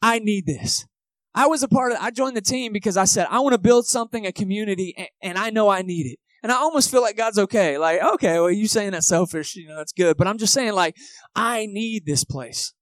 I 0.01 0.19
need 0.19 0.45
this. 0.45 0.85
I 1.33 1.47
was 1.47 1.63
a 1.63 1.67
part 1.67 1.93
of, 1.93 1.97
I 2.01 2.11
joined 2.11 2.35
the 2.35 2.41
team 2.41 2.73
because 2.73 2.97
I 2.97 3.05
said, 3.05 3.27
I 3.29 3.39
want 3.39 3.53
to 3.53 3.59
build 3.59 3.85
something, 3.85 4.25
a 4.25 4.31
community, 4.31 4.93
and, 4.97 5.07
and 5.21 5.37
I 5.37 5.49
know 5.49 5.69
I 5.69 5.81
need 5.81 6.05
it. 6.07 6.19
And 6.43 6.51
I 6.51 6.55
almost 6.55 6.89
feel 6.89 7.01
like 7.01 7.15
God's 7.15 7.37
okay. 7.37 7.77
Like, 7.77 8.01
okay, 8.01 8.39
well, 8.39 8.51
you 8.51 8.67
saying 8.67 8.91
that 8.91 9.03
selfish, 9.03 9.55
you 9.55 9.67
know, 9.67 9.77
that's 9.77 9.93
good. 9.93 10.17
But 10.17 10.27
I'm 10.27 10.37
just 10.37 10.53
saying, 10.53 10.73
like, 10.73 10.95
I 11.35 11.67
need 11.67 12.05
this 12.05 12.23
place. 12.23 12.73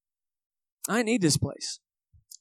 I 0.87 1.03
need 1.03 1.21
this 1.21 1.37
place. 1.37 1.79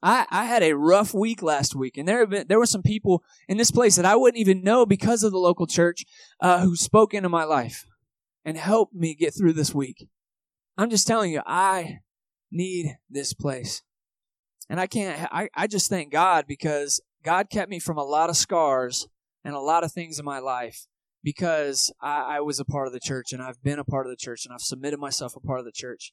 I, 0.00 0.26
I 0.30 0.44
had 0.44 0.62
a 0.62 0.76
rough 0.76 1.12
week 1.12 1.42
last 1.42 1.74
week, 1.74 1.98
and 1.98 2.06
there 2.06 2.20
have 2.20 2.30
been, 2.30 2.46
there 2.46 2.60
were 2.60 2.66
some 2.66 2.82
people 2.82 3.24
in 3.48 3.56
this 3.56 3.72
place 3.72 3.96
that 3.96 4.04
I 4.04 4.14
wouldn't 4.14 4.40
even 4.40 4.62
know 4.62 4.86
because 4.86 5.24
of 5.24 5.32
the 5.32 5.38
local 5.38 5.66
church 5.66 6.04
uh, 6.40 6.60
who 6.60 6.76
spoke 6.76 7.14
into 7.14 7.28
my 7.28 7.42
life 7.42 7.84
and 8.44 8.56
helped 8.56 8.94
me 8.94 9.16
get 9.16 9.34
through 9.36 9.54
this 9.54 9.74
week. 9.74 10.08
I'm 10.76 10.88
just 10.88 11.06
telling 11.06 11.32
you, 11.32 11.42
I 11.44 11.98
need 12.52 12.96
this 13.10 13.34
place. 13.34 13.82
And 14.68 14.78
I 14.78 14.86
can't, 14.86 15.28
I, 15.32 15.48
I 15.54 15.66
just 15.66 15.88
thank 15.88 16.12
God 16.12 16.46
because 16.46 17.00
God 17.24 17.50
kept 17.50 17.70
me 17.70 17.78
from 17.78 17.98
a 17.98 18.04
lot 18.04 18.30
of 18.30 18.36
scars 18.36 19.08
and 19.44 19.54
a 19.54 19.60
lot 19.60 19.84
of 19.84 19.92
things 19.92 20.18
in 20.18 20.24
my 20.24 20.38
life 20.38 20.86
because 21.22 21.92
I, 22.00 22.36
I 22.36 22.40
was 22.40 22.60
a 22.60 22.64
part 22.64 22.86
of 22.86 22.92
the 22.92 23.00
church 23.00 23.32
and 23.32 23.42
I've 23.42 23.62
been 23.62 23.78
a 23.78 23.84
part 23.84 24.06
of 24.06 24.10
the 24.10 24.16
church 24.16 24.44
and 24.44 24.52
I've 24.52 24.60
submitted 24.60 24.98
myself 24.98 25.36
a 25.36 25.40
part 25.40 25.58
of 25.58 25.64
the 25.64 25.72
church. 25.72 26.12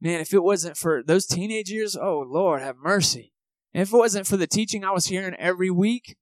Man, 0.00 0.20
if 0.20 0.34
it 0.34 0.42
wasn't 0.42 0.76
for 0.76 1.02
those 1.02 1.26
teenage 1.26 1.70
years, 1.70 1.96
oh 1.96 2.24
Lord, 2.28 2.60
have 2.60 2.76
mercy. 2.76 3.32
If 3.72 3.92
it 3.92 3.96
wasn't 3.96 4.26
for 4.26 4.36
the 4.36 4.46
teaching 4.46 4.84
I 4.84 4.92
was 4.92 5.06
hearing 5.06 5.34
every 5.38 5.70
week, 5.70 6.16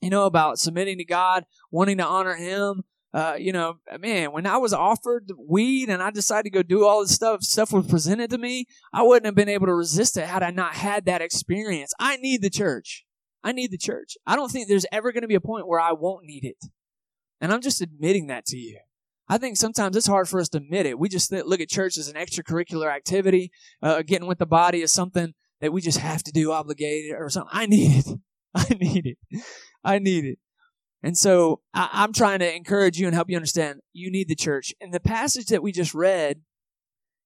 you 0.00 0.10
know, 0.10 0.24
about 0.24 0.58
submitting 0.58 0.98
to 0.98 1.04
God, 1.04 1.44
wanting 1.70 1.98
to 1.98 2.06
honor 2.06 2.36
Him, 2.36 2.84
uh, 3.14 3.36
you 3.38 3.52
know, 3.52 3.78
man, 3.98 4.32
when 4.32 4.46
I 4.46 4.58
was 4.58 4.72
offered 4.72 5.32
weed 5.38 5.88
and 5.88 6.02
I 6.02 6.10
decided 6.10 6.44
to 6.44 6.50
go 6.50 6.62
do 6.62 6.84
all 6.84 7.00
this 7.00 7.14
stuff, 7.14 7.42
stuff 7.42 7.72
was 7.72 7.86
presented 7.86 8.30
to 8.30 8.38
me, 8.38 8.66
I 8.92 9.02
wouldn't 9.02 9.26
have 9.26 9.34
been 9.34 9.48
able 9.48 9.66
to 9.66 9.74
resist 9.74 10.16
it 10.16 10.26
had 10.26 10.42
I 10.42 10.50
not 10.50 10.74
had 10.74 11.06
that 11.06 11.22
experience. 11.22 11.92
I 11.98 12.16
need 12.16 12.42
the 12.42 12.50
church. 12.50 13.06
I 13.42 13.52
need 13.52 13.70
the 13.70 13.78
church. 13.78 14.18
I 14.26 14.36
don't 14.36 14.50
think 14.50 14.68
there's 14.68 14.86
ever 14.92 15.12
going 15.12 15.22
to 15.22 15.28
be 15.28 15.34
a 15.34 15.40
point 15.40 15.66
where 15.66 15.80
I 15.80 15.92
won't 15.92 16.26
need 16.26 16.44
it. 16.44 16.62
And 17.40 17.52
I'm 17.52 17.62
just 17.62 17.80
admitting 17.80 18.26
that 18.26 18.44
to 18.46 18.56
you. 18.56 18.78
I 19.28 19.38
think 19.38 19.56
sometimes 19.56 19.96
it's 19.96 20.06
hard 20.06 20.28
for 20.28 20.40
us 20.40 20.48
to 20.50 20.58
admit 20.58 20.86
it. 20.86 20.98
We 20.98 21.08
just 21.08 21.30
look 21.32 21.60
at 21.60 21.68
church 21.68 21.98
as 21.98 22.08
an 22.08 22.16
extracurricular 22.16 22.90
activity. 22.90 23.52
Uh, 23.82 24.02
getting 24.02 24.26
with 24.26 24.38
the 24.38 24.46
body 24.46 24.80
is 24.82 24.92
something 24.92 25.34
that 25.60 25.72
we 25.72 25.80
just 25.80 25.98
have 25.98 26.22
to 26.24 26.32
do, 26.32 26.52
obligated 26.52 27.12
or 27.16 27.28
something. 27.28 27.50
I 27.52 27.66
need 27.66 28.06
it. 28.06 28.18
I 28.54 28.74
need 28.74 29.06
it. 29.06 29.18
I 29.84 29.98
need 29.98 30.24
it. 30.24 30.38
And 31.02 31.16
so 31.16 31.60
I, 31.72 32.04
am 32.04 32.12
trying 32.12 32.40
to 32.40 32.54
encourage 32.54 32.98
you 32.98 33.06
and 33.06 33.14
help 33.14 33.30
you 33.30 33.36
understand 33.36 33.80
you 33.92 34.10
need 34.10 34.28
the 34.28 34.34
church. 34.34 34.74
And 34.80 34.92
the 34.92 35.00
passage 35.00 35.46
that 35.46 35.62
we 35.62 35.72
just 35.72 35.94
read 35.94 36.40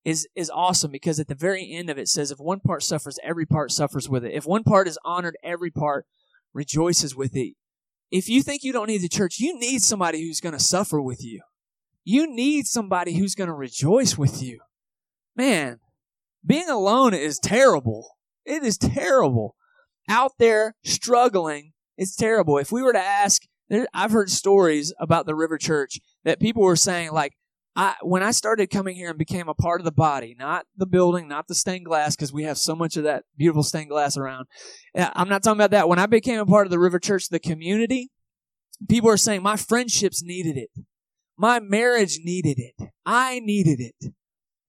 is 0.04 0.26
is 0.34 0.50
awesome 0.50 0.90
because 0.90 1.20
at 1.20 1.28
the 1.28 1.34
very 1.34 1.70
end 1.72 1.88
of 1.88 1.96
it 1.96 2.08
says 2.08 2.30
if 2.30 2.38
one 2.38 2.60
part 2.60 2.82
suffers, 2.82 3.18
every 3.22 3.46
part 3.46 3.70
suffers 3.70 4.08
with 4.08 4.24
it. 4.24 4.34
If 4.34 4.46
one 4.46 4.64
part 4.64 4.88
is 4.88 4.98
honored, 5.04 5.36
every 5.42 5.70
part 5.70 6.06
rejoices 6.52 7.16
with 7.16 7.36
it. 7.36 7.54
If 8.10 8.28
you 8.28 8.42
think 8.42 8.62
you 8.62 8.72
don't 8.72 8.88
need 8.88 9.00
the 9.00 9.08
church, 9.08 9.38
you 9.38 9.58
need 9.58 9.82
somebody 9.82 10.22
who's 10.22 10.40
going 10.40 10.52
to 10.52 10.62
suffer 10.62 11.00
with 11.00 11.24
you. 11.24 11.40
You 12.04 12.26
need 12.26 12.66
somebody 12.66 13.16
who's 13.16 13.34
going 13.34 13.48
to 13.48 13.54
rejoice 13.54 14.18
with 14.18 14.42
you. 14.42 14.60
Man, 15.34 15.80
being 16.44 16.68
alone 16.68 17.14
is 17.14 17.38
terrible. 17.38 18.16
It 18.44 18.64
is 18.64 18.76
terrible. 18.76 19.54
Out 20.08 20.32
there 20.38 20.74
struggling, 20.84 21.72
it's 21.96 22.16
terrible. 22.16 22.58
If 22.58 22.72
we 22.72 22.82
were 22.82 22.92
to 22.92 22.98
ask, 22.98 23.42
I've 23.94 24.12
heard 24.12 24.30
stories 24.30 24.92
about 24.98 25.26
the 25.26 25.34
River 25.34 25.58
Church 25.58 25.98
that 26.24 26.40
people 26.40 26.62
were 26.62 26.76
saying, 26.76 27.12
like, 27.12 27.32
I, 27.74 27.94
when 28.02 28.22
I 28.22 28.32
started 28.32 28.68
coming 28.68 28.96
here 28.96 29.08
and 29.08 29.18
became 29.18 29.48
a 29.48 29.54
part 29.54 29.80
of 29.80 29.86
the 29.86 29.92
body, 29.92 30.36
not 30.38 30.66
the 30.76 30.84
building, 30.84 31.26
not 31.26 31.48
the 31.48 31.54
stained 31.54 31.86
glass, 31.86 32.14
because 32.14 32.32
we 32.32 32.42
have 32.42 32.58
so 32.58 32.76
much 32.76 32.98
of 32.98 33.04
that 33.04 33.24
beautiful 33.36 33.62
stained 33.62 33.88
glass 33.88 34.16
around. 34.16 34.46
I'm 34.94 35.30
not 35.30 35.42
talking 35.42 35.58
about 35.58 35.70
that. 35.70 35.88
When 35.88 35.98
I 35.98 36.04
became 36.04 36.38
a 36.38 36.44
part 36.44 36.66
of 36.66 36.70
the 36.70 36.78
River 36.78 36.98
Church, 36.98 37.28
the 37.28 37.38
community, 37.38 38.10
people 38.90 39.08
are 39.08 39.16
saying 39.16 39.42
my 39.42 39.56
friendships 39.56 40.22
needed 40.22 40.58
it. 40.58 40.68
My 41.38 41.60
marriage 41.60 42.18
needed 42.22 42.58
it. 42.58 42.90
I 43.06 43.40
needed 43.40 43.80
it. 43.80 44.12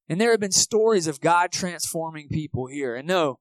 And 0.08 0.22
there 0.22 0.32
have 0.32 0.40
been 0.40 0.52
stories 0.52 1.08
of 1.08 1.20
God 1.20 1.52
transforming 1.52 2.30
people 2.30 2.68
here. 2.68 2.96
And 2.96 3.08
no, 3.08 3.40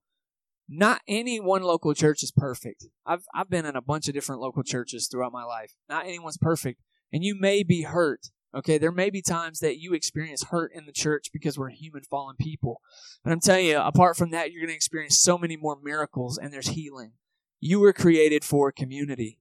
not 0.68 1.03
any 1.07 1.40
one 1.40 1.62
local 1.62 1.94
church 1.94 2.22
is 2.22 2.31
perfect. 2.31 2.87
I've, 3.05 3.25
I've 3.35 3.51
been 3.51 3.66
in 3.66 3.77
a 3.77 3.83
bunch 3.83 4.09
of 4.09 4.14
different 4.14 4.40
local 4.40 4.62
churches 4.62 5.09
throughout 5.09 5.33
my 5.33 5.44
life. 5.44 5.75
Not 5.88 6.07
anyone's 6.07 6.38
perfect. 6.38 6.81
And 7.12 7.25
you 7.25 7.35
may 7.38 7.62
be 7.62 7.83
hurt. 7.83 8.29
Okay, 8.55 8.77
there 8.77 8.92
may 8.92 9.09
be 9.09 9.22
times 9.22 9.61
that 9.61 9.79
you 9.79 9.94
experience 9.94 10.44
hurt 10.44 10.72
in 10.75 10.85
the 10.85 10.92
church 10.92 11.31
because 11.33 11.59
we're 11.59 11.70
human 11.70 12.03
fallen 12.03 12.37
people. 12.38 12.81
But 13.25 13.33
I'm 13.33 13.40
telling 13.40 13.66
you, 13.66 13.79
apart 13.79 14.16
from 14.16 14.31
that, 14.31 14.53
you're 14.53 14.61
going 14.61 14.68
to 14.68 14.77
experience 14.77 15.18
so 15.18 15.38
many 15.38 15.57
more 15.57 15.79
miracles 15.83 16.38
and 16.38 16.53
there's 16.53 16.68
healing. 16.68 17.12
You 17.61 17.81
were 17.81 17.92
created 17.92 18.44
for 18.44 18.70
community. 18.70 19.38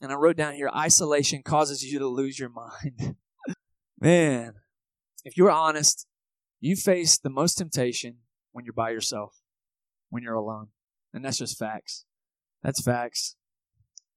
And 0.00 0.10
I 0.10 0.14
wrote 0.14 0.36
down 0.36 0.54
here 0.54 0.70
isolation 0.74 1.42
causes 1.42 1.84
you 1.84 1.98
to 1.98 2.06
lose 2.06 2.38
your 2.38 2.48
mind. 2.48 3.16
Man, 4.00 4.54
if 5.24 5.36
you're 5.36 5.50
honest, 5.50 6.06
you 6.60 6.76
face 6.76 7.18
the 7.18 7.28
most 7.28 7.56
temptation 7.58 8.18
when 8.52 8.64
you're 8.64 8.72
by 8.72 8.90
yourself, 8.90 9.39
when 10.10 10.22
you're 10.22 10.34
alone. 10.34 10.68
And 11.12 11.24
that's 11.24 11.38
just 11.38 11.58
facts. 11.58 12.04
That's 12.62 12.82
facts. 12.82 13.36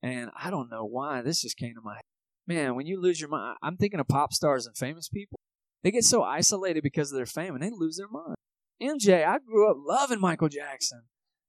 And 0.01 0.29
I 0.37 0.49
don't 0.49 0.69
know 0.69 0.83
why 0.83 1.21
this 1.21 1.41
just 1.41 1.57
came 1.57 1.75
to 1.75 1.81
my 1.81 1.95
head. 1.95 2.03
Man, 2.45 2.75
when 2.75 2.85
you 2.85 2.99
lose 2.99 3.21
your 3.21 3.29
mind, 3.29 3.57
I'm 3.63 3.77
thinking 3.77 4.01
of 4.01 4.07
pop 4.07 4.33
stars 4.33 4.65
and 4.65 4.75
famous 4.75 5.07
people. 5.07 5.39
They 5.81 5.91
get 5.91 6.03
so 6.03 6.23
isolated 6.23 6.83
because 6.83 7.11
of 7.11 7.15
their 7.15 7.25
fame 7.25 7.55
and 7.55 7.63
they 7.63 7.69
lose 7.69 7.97
their 7.97 8.09
mind. 8.09 8.35
MJ, 8.81 9.25
I 9.25 9.39
grew 9.39 9.69
up 9.69 9.77
loving 9.79 10.19
Michael 10.19 10.49
Jackson. 10.49 11.03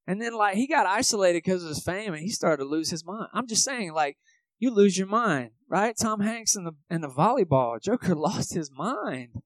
And 0.07 0.21
then 0.21 0.35
like 0.35 0.55
he 0.55 0.67
got 0.67 0.87
isolated 0.87 1.39
because 1.39 1.63
of 1.63 1.71
his 1.71 1.83
fame 1.83 2.13
and 2.13 2.23
he 2.23 2.29
started 2.29 2.63
to 2.63 2.69
lose 2.69 2.91
his 2.91 3.05
mind. 3.05 3.29
I'm 3.33 3.47
just 3.47 3.65
saying, 3.65 3.93
like, 3.93 4.17
you 4.59 4.71
lose 4.71 4.97
your 4.97 5.07
mind, 5.07 5.51
right? 5.69 5.97
Tom 6.01 6.21
Hanks 6.21 6.55
in 6.55 6.65
the 6.65 6.73
in 6.91 7.01
the 7.01 7.09
volleyball, 7.09 7.81
Joker 7.83 8.15
lost 8.15 8.55
his 8.55 8.71
mind. 8.71 9.43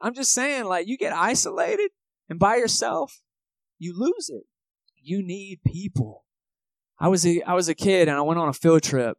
I'm 0.00 0.14
just 0.14 0.32
saying, 0.32 0.64
like, 0.64 0.86
you 0.86 0.96
get 0.96 1.12
isolated 1.12 1.90
and 2.28 2.38
by 2.38 2.56
yourself, 2.56 3.20
you 3.78 3.98
lose 3.98 4.28
it. 4.28 4.44
You 5.00 5.22
need 5.22 5.60
people. 5.64 6.24
I 6.98 7.08
was 7.08 7.26
a 7.26 7.42
I 7.42 7.54
was 7.54 7.68
a 7.68 7.74
kid 7.74 8.08
and 8.08 8.16
I 8.16 8.22
went 8.22 8.40
on 8.40 8.48
a 8.48 8.52
field 8.52 8.82
trip 8.82 9.16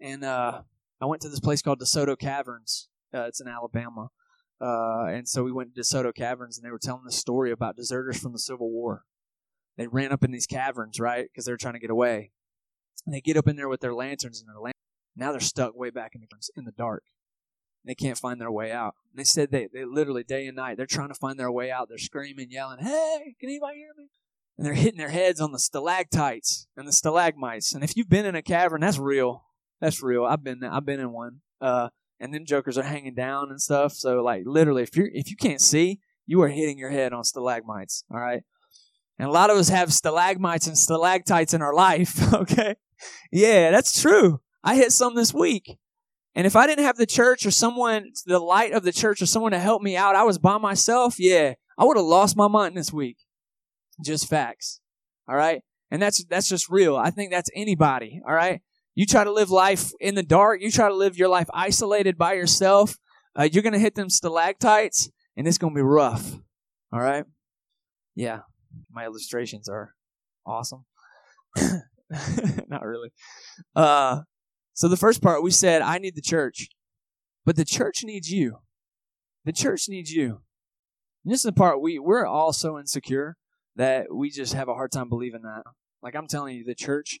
and 0.00 0.24
uh, 0.24 0.62
I 1.00 1.06
went 1.06 1.22
to 1.22 1.28
this 1.28 1.40
place 1.40 1.62
called 1.62 1.80
DeSoto 1.80 2.18
Caverns. 2.18 2.88
Uh, 3.14 3.22
it's 3.22 3.40
in 3.40 3.48
Alabama. 3.48 4.08
Uh, 4.60 5.06
and 5.06 5.28
so 5.28 5.44
we 5.44 5.52
went 5.52 5.74
to 5.74 5.80
DeSoto 5.80 6.14
Caverns 6.14 6.58
and 6.58 6.66
they 6.66 6.70
were 6.70 6.78
telling 6.78 7.04
the 7.04 7.12
story 7.12 7.52
about 7.52 7.76
deserters 7.76 8.18
from 8.18 8.32
the 8.32 8.38
Civil 8.38 8.70
War 8.70 9.04
they 9.78 9.86
ran 9.86 10.12
up 10.12 10.24
in 10.24 10.32
these 10.32 10.46
caverns, 10.46 11.00
right? 11.00 11.28
Because 11.32 11.46
they 11.46 11.52
were 11.52 11.56
trying 11.56 11.74
to 11.74 11.80
get 11.80 11.90
away. 11.90 12.32
And 13.06 13.14
they 13.14 13.20
get 13.20 13.36
up 13.36 13.46
in 13.46 13.56
there 13.56 13.68
with 13.68 13.80
their 13.80 13.94
lanterns 13.94 14.40
and 14.40 14.48
their 14.48 14.56
lanterns. 14.56 14.74
Now 15.16 15.30
they're 15.30 15.40
stuck 15.40 15.74
way 15.74 15.90
back 15.90 16.14
in 16.14 16.20
the 16.20 16.26
in 16.56 16.64
the 16.64 16.72
dark. 16.72 17.04
They 17.88 17.94
can't 17.94 18.18
find 18.18 18.40
their 18.40 18.50
way 18.50 18.70
out. 18.70 18.94
And 19.10 19.18
they 19.18 19.24
said 19.24 19.50
they, 19.50 19.68
they 19.72 19.84
literally 19.84 20.22
day 20.22 20.46
and 20.46 20.56
night 20.56 20.76
they're 20.76 20.86
trying 20.86 21.08
to 21.08 21.14
find 21.14 21.38
their 21.38 21.50
way 21.50 21.70
out. 21.70 21.88
They're 21.88 21.98
screaming, 21.98 22.50
yelling, 22.50 22.78
"Hey, 22.80 23.34
can 23.40 23.48
anybody 23.48 23.78
hear 23.78 23.94
me?" 23.96 24.08
And 24.56 24.66
they're 24.66 24.74
hitting 24.74 24.98
their 24.98 25.10
heads 25.10 25.40
on 25.40 25.52
the 25.52 25.58
stalactites 25.58 26.66
and 26.76 26.86
the 26.86 26.92
stalagmites. 26.92 27.74
And 27.74 27.82
if 27.82 27.96
you've 27.96 28.08
been 28.08 28.26
in 28.26 28.34
a 28.34 28.42
cavern, 28.42 28.80
that's 28.80 28.98
real. 28.98 29.44
That's 29.80 30.02
real. 30.02 30.24
I've 30.24 30.44
been 30.44 30.62
I've 30.64 30.86
been 30.86 31.00
in 31.00 31.12
one. 31.12 31.40
Uh, 31.60 31.88
and 32.20 32.34
then 32.34 32.44
jokers 32.44 32.76
are 32.76 32.82
hanging 32.82 33.14
down 33.14 33.50
and 33.50 33.60
stuff. 33.60 33.92
So 33.92 34.22
like 34.22 34.42
literally, 34.44 34.82
if 34.82 34.96
you 34.96 35.08
if 35.12 35.30
you 35.30 35.36
can't 35.36 35.60
see, 35.60 36.00
you 36.26 36.42
are 36.42 36.48
hitting 36.48 36.78
your 36.78 36.90
head 36.90 37.12
on 37.12 37.24
stalagmites. 37.24 38.04
All 38.10 38.20
right. 38.20 38.42
And 39.18 39.28
a 39.28 39.32
lot 39.32 39.50
of 39.50 39.56
us 39.56 39.68
have 39.68 39.92
stalagmites 39.92 40.66
and 40.66 40.78
stalactites 40.78 41.52
in 41.52 41.62
our 41.62 41.74
life, 41.74 42.32
okay? 42.34 42.76
Yeah, 43.32 43.70
that's 43.70 44.00
true. 44.00 44.40
I 44.62 44.76
hit 44.76 44.92
some 44.92 45.16
this 45.16 45.34
week. 45.34 45.78
And 46.34 46.46
if 46.46 46.56
I 46.56 46.66
didn't 46.66 46.84
have 46.84 46.96
the 46.96 47.06
church 47.06 47.44
or 47.46 47.50
someone, 47.50 48.12
the 48.26 48.38
light 48.38 48.72
of 48.72 48.84
the 48.84 48.92
church 48.92 49.20
or 49.20 49.26
someone 49.26 49.52
to 49.52 49.58
help 49.58 49.82
me 49.82 49.96
out, 49.96 50.14
I 50.14 50.22
was 50.24 50.38
by 50.38 50.58
myself, 50.58 51.18
yeah, 51.18 51.54
I 51.76 51.84
would 51.84 51.96
have 51.96 52.06
lost 52.06 52.36
my 52.36 52.48
mind 52.48 52.76
this 52.76 52.92
week. 52.92 53.16
Just 54.04 54.28
facts. 54.28 54.80
All 55.28 55.36
right? 55.36 55.62
And 55.90 56.00
that's 56.00 56.24
that's 56.24 56.48
just 56.48 56.68
real. 56.68 56.96
I 56.96 57.10
think 57.10 57.30
that's 57.30 57.50
anybody, 57.54 58.20
all 58.26 58.34
right? 58.34 58.60
You 58.94 59.06
try 59.06 59.24
to 59.24 59.32
live 59.32 59.50
life 59.50 59.92
in 60.00 60.14
the 60.14 60.22
dark, 60.22 60.60
you 60.60 60.70
try 60.70 60.88
to 60.88 60.94
live 60.94 61.16
your 61.16 61.28
life 61.28 61.48
isolated 61.54 62.18
by 62.18 62.34
yourself, 62.34 62.98
uh, 63.38 63.48
you're 63.50 63.62
going 63.62 63.72
to 63.72 63.78
hit 63.78 63.94
them 63.94 64.10
stalactites 64.10 65.10
and 65.36 65.48
it's 65.48 65.58
going 65.58 65.72
to 65.72 65.78
be 65.78 65.82
rough. 65.82 66.34
All 66.92 67.00
right? 67.00 67.24
Yeah 68.14 68.40
my 68.90 69.04
illustrations 69.04 69.68
are 69.68 69.94
awesome. 70.46 70.84
Not 72.68 72.84
really. 72.84 73.10
Uh, 73.74 74.22
so 74.78 74.86
the 74.86 74.96
first 74.96 75.20
part 75.20 75.42
we 75.42 75.50
said, 75.50 75.82
I 75.82 75.98
need 75.98 76.14
the 76.14 76.22
church, 76.22 76.68
but 77.44 77.56
the 77.56 77.64
church 77.64 78.04
needs 78.04 78.30
you. 78.30 78.58
The 79.44 79.52
church 79.52 79.88
needs 79.88 80.12
you. 80.12 80.40
And 81.24 81.32
this 81.32 81.40
is 81.40 81.46
the 81.46 81.52
part 81.52 81.82
we 81.82 81.98
we're 81.98 82.24
all 82.24 82.52
so 82.52 82.78
insecure 82.78 83.36
that 83.74 84.14
we 84.14 84.30
just 84.30 84.54
have 84.54 84.68
a 84.68 84.74
hard 84.74 84.92
time 84.92 85.08
believing 85.08 85.42
that. 85.42 85.64
Like 86.00 86.14
I'm 86.14 86.28
telling 86.28 86.54
you, 86.54 86.62
the 86.62 86.76
church, 86.76 87.18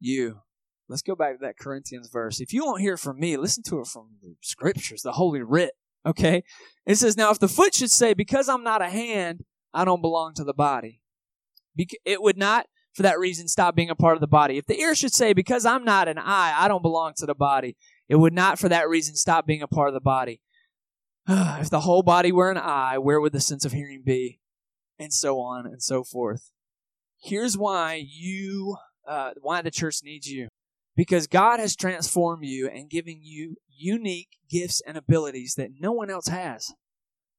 you. 0.00 0.40
Let's 0.88 1.02
go 1.02 1.14
back 1.14 1.34
to 1.34 1.46
that 1.46 1.60
Corinthians 1.60 2.08
verse. 2.12 2.40
If 2.40 2.52
you 2.52 2.64
won't 2.64 2.80
hear 2.80 2.96
from 2.96 3.20
me, 3.20 3.36
listen 3.36 3.62
to 3.68 3.78
it 3.78 3.86
from 3.86 4.16
the 4.20 4.34
scriptures, 4.40 5.02
the 5.02 5.12
Holy 5.12 5.42
Writ. 5.42 5.74
Okay, 6.04 6.42
it 6.86 6.96
says, 6.96 7.16
"Now 7.16 7.30
if 7.30 7.38
the 7.38 7.46
foot 7.46 7.76
should 7.76 7.92
say, 7.92 8.14
because 8.14 8.48
I'm 8.48 8.64
not 8.64 8.82
a 8.82 8.88
hand, 8.88 9.44
I 9.72 9.84
don't 9.84 10.02
belong 10.02 10.34
to 10.34 10.42
the 10.42 10.52
body. 10.52 11.00
It 12.04 12.20
would 12.20 12.36
not, 12.36 12.66
for 12.94 13.02
that 13.02 13.18
reason, 13.18 13.48
stop 13.48 13.74
being 13.74 13.90
a 13.90 13.94
part 13.94 14.16
of 14.16 14.20
the 14.20 14.26
body. 14.26 14.56
If 14.56 14.66
the 14.66 14.78
ear 14.78 14.94
should 14.94 15.12
say, 15.12 15.32
because 15.32 15.66
I'm 15.66 15.84
not 15.84 16.08
an 16.08 16.18
eye, 16.18 16.54
I 16.56 16.68
don't 16.68 16.82
belong 16.82 17.14
to 17.16 17.26
the 17.26 17.34
body, 17.34 17.76
it 18.08 18.16
would 18.16 18.32
not, 18.32 18.58
for 18.58 18.68
that 18.68 18.88
reason, 18.88 19.16
stop 19.16 19.46
being 19.46 19.62
a 19.62 19.68
part 19.68 19.88
of 19.88 19.94
the 19.94 20.00
body. 20.00 20.40
if 21.28 21.70
the 21.70 21.80
whole 21.80 22.02
body 22.02 22.30
were 22.30 22.50
an 22.50 22.58
eye, 22.58 22.98
where 22.98 23.20
would 23.20 23.32
the 23.32 23.40
sense 23.40 23.64
of 23.64 23.72
hearing 23.72 24.02
be? 24.04 24.40
And 24.98 25.12
so 25.12 25.40
on 25.40 25.66
and 25.66 25.82
so 25.82 26.04
forth. 26.04 26.52
Here's 27.20 27.58
why 27.58 28.04
you, 28.06 28.76
uh, 29.08 29.32
why 29.40 29.60
the 29.60 29.70
church 29.72 29.96
needs 30.04 30.30
you. 30.30 30.48
Because 30.96 31.26
God 31.26 31.58
has 31.58 31.74
transformed 31.74 32.44
you 32.44 32.68
and 32.68 32.88
given 32.88 33.18
you 33.20 33.56
unique 33.68 34.38
gifts 34.48 34.80
and 34.86 34.96
abilities 34.96 35.54
that 35.56 35.70
no 35.80 35.90
one 35.90 36.10
else 36.10 36.28
has. 36.28 36.72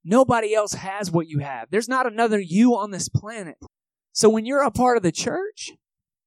Nobody 0.03 0.53
else 0.53 0.73
has 0.73 1.09
what 1.09 1.27
you 1.27 1.39
have. 1.39 1.69
There's 1.71 1.87
not 1.87 2.05
another 2.05 2.39
you 2.39 2.75
on 2.75 2.91
this 2.91 3.07
planet. 3.07 3.55
So 4.15 4.29
when 4.29 4.47
you're 4.47 4.63
a 4.63 4.71
part 4.71 4.97
of 4.97 5.03
the 5.03 5.11
church, 5.11 5.73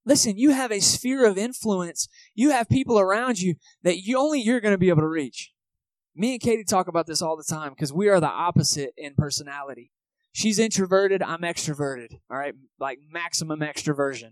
Listen, 0.09 0.39
you 0.39 0.53
have 0.53 0.73
a 0.73 0.81
sphere 0.81 1.27
of 1.27 1.37
influence. 1.37 2.09
You 2.35 2.49
have 2.49 2.71
people 2.71 2.99
around 2.99 3.41
you 3.41 3.57
that 3.83 3.99
you 3.99 4.19
only 4.19 4.41
you're 4.41 4.59
going 4.59 4.73
to 4.73 4.79
be 4.79 4.89
able 4.89 5.03
to 5.03 5.07
reach. 5.07 5.53
Me 6.17 6.33
and 6.33 6.41
Katie 6.41 6.65
talk 6.65 6.89
about 6.89 7.07
this 7.07 7.21
all 7.21 7.37
the 7.37 7.45
time 7.45 7.75
because 7.75 7.93
we 7.93 8.09
are 8.09 8.19
the 8.19 8.27
opposite 8.27 8.95
in 8.97 9.13
personality. 9.15 9.93
She's 10.33 10.59
introverted, 10.59 11.23
I'm 11.23 11.43
extroverted. 11.43 12.15
All 12.31 12.39
right, 12.39 12.55
like 12.81 13.01
maximum 13.13 13.61
extroversion. 13.61 14.31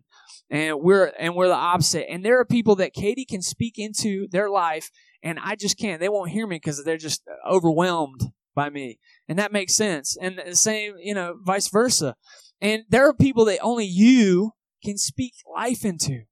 And 0.48 0.80
we're 0.80 1.12
and 1.18 1.34
we're 1.34 1.48
the 1.48 1.54
opposite. 1.54 2.10
And 2.10 2.24
there 2.24 2.40
are 2.40 2.46
people 2.46 2.76
that 2.76 2.94
Katie 2.94 3.26
can 3.26 3.42
speak 3.42 3.78
into 3.78 4.28
their 4.28 4.48
life 4.48 4.90
and 5.22 5.38
I 5.42 5.56
just 5.56 5.78
can't. 5.78 6.00
They 6.00 6.08
won't 6.08 6.30
hear 6.30 6.46
me 6.46 6.56
because 6.56 6.82
they're 6.84 6.96
just 6.96 7.22
overwhelmed 7.46 8.32
by 8.54 8.70
me. 8.70 8.98
And 9.28 9.38
that 9.38 9.52
makes 9.52 9.76
sense. 9.76 10.16
And 10.18 10.40
the 10.44 10.56
same, 10.56 10.94
you 11.02 11.12
know, 11.12 11.36
vice 11.44 11.68
versa. 11.68 12.16
And 12.60 12.84
there 12.88 13.08
are 13.08 13.14
people 13.14 13.44
that 13.46 13.58
only 13.60 13.84
you 13.84 14.52
can 14.84 14.98
speak 14.98 15.34
life 15.52 15.84
into. 15.84 16.22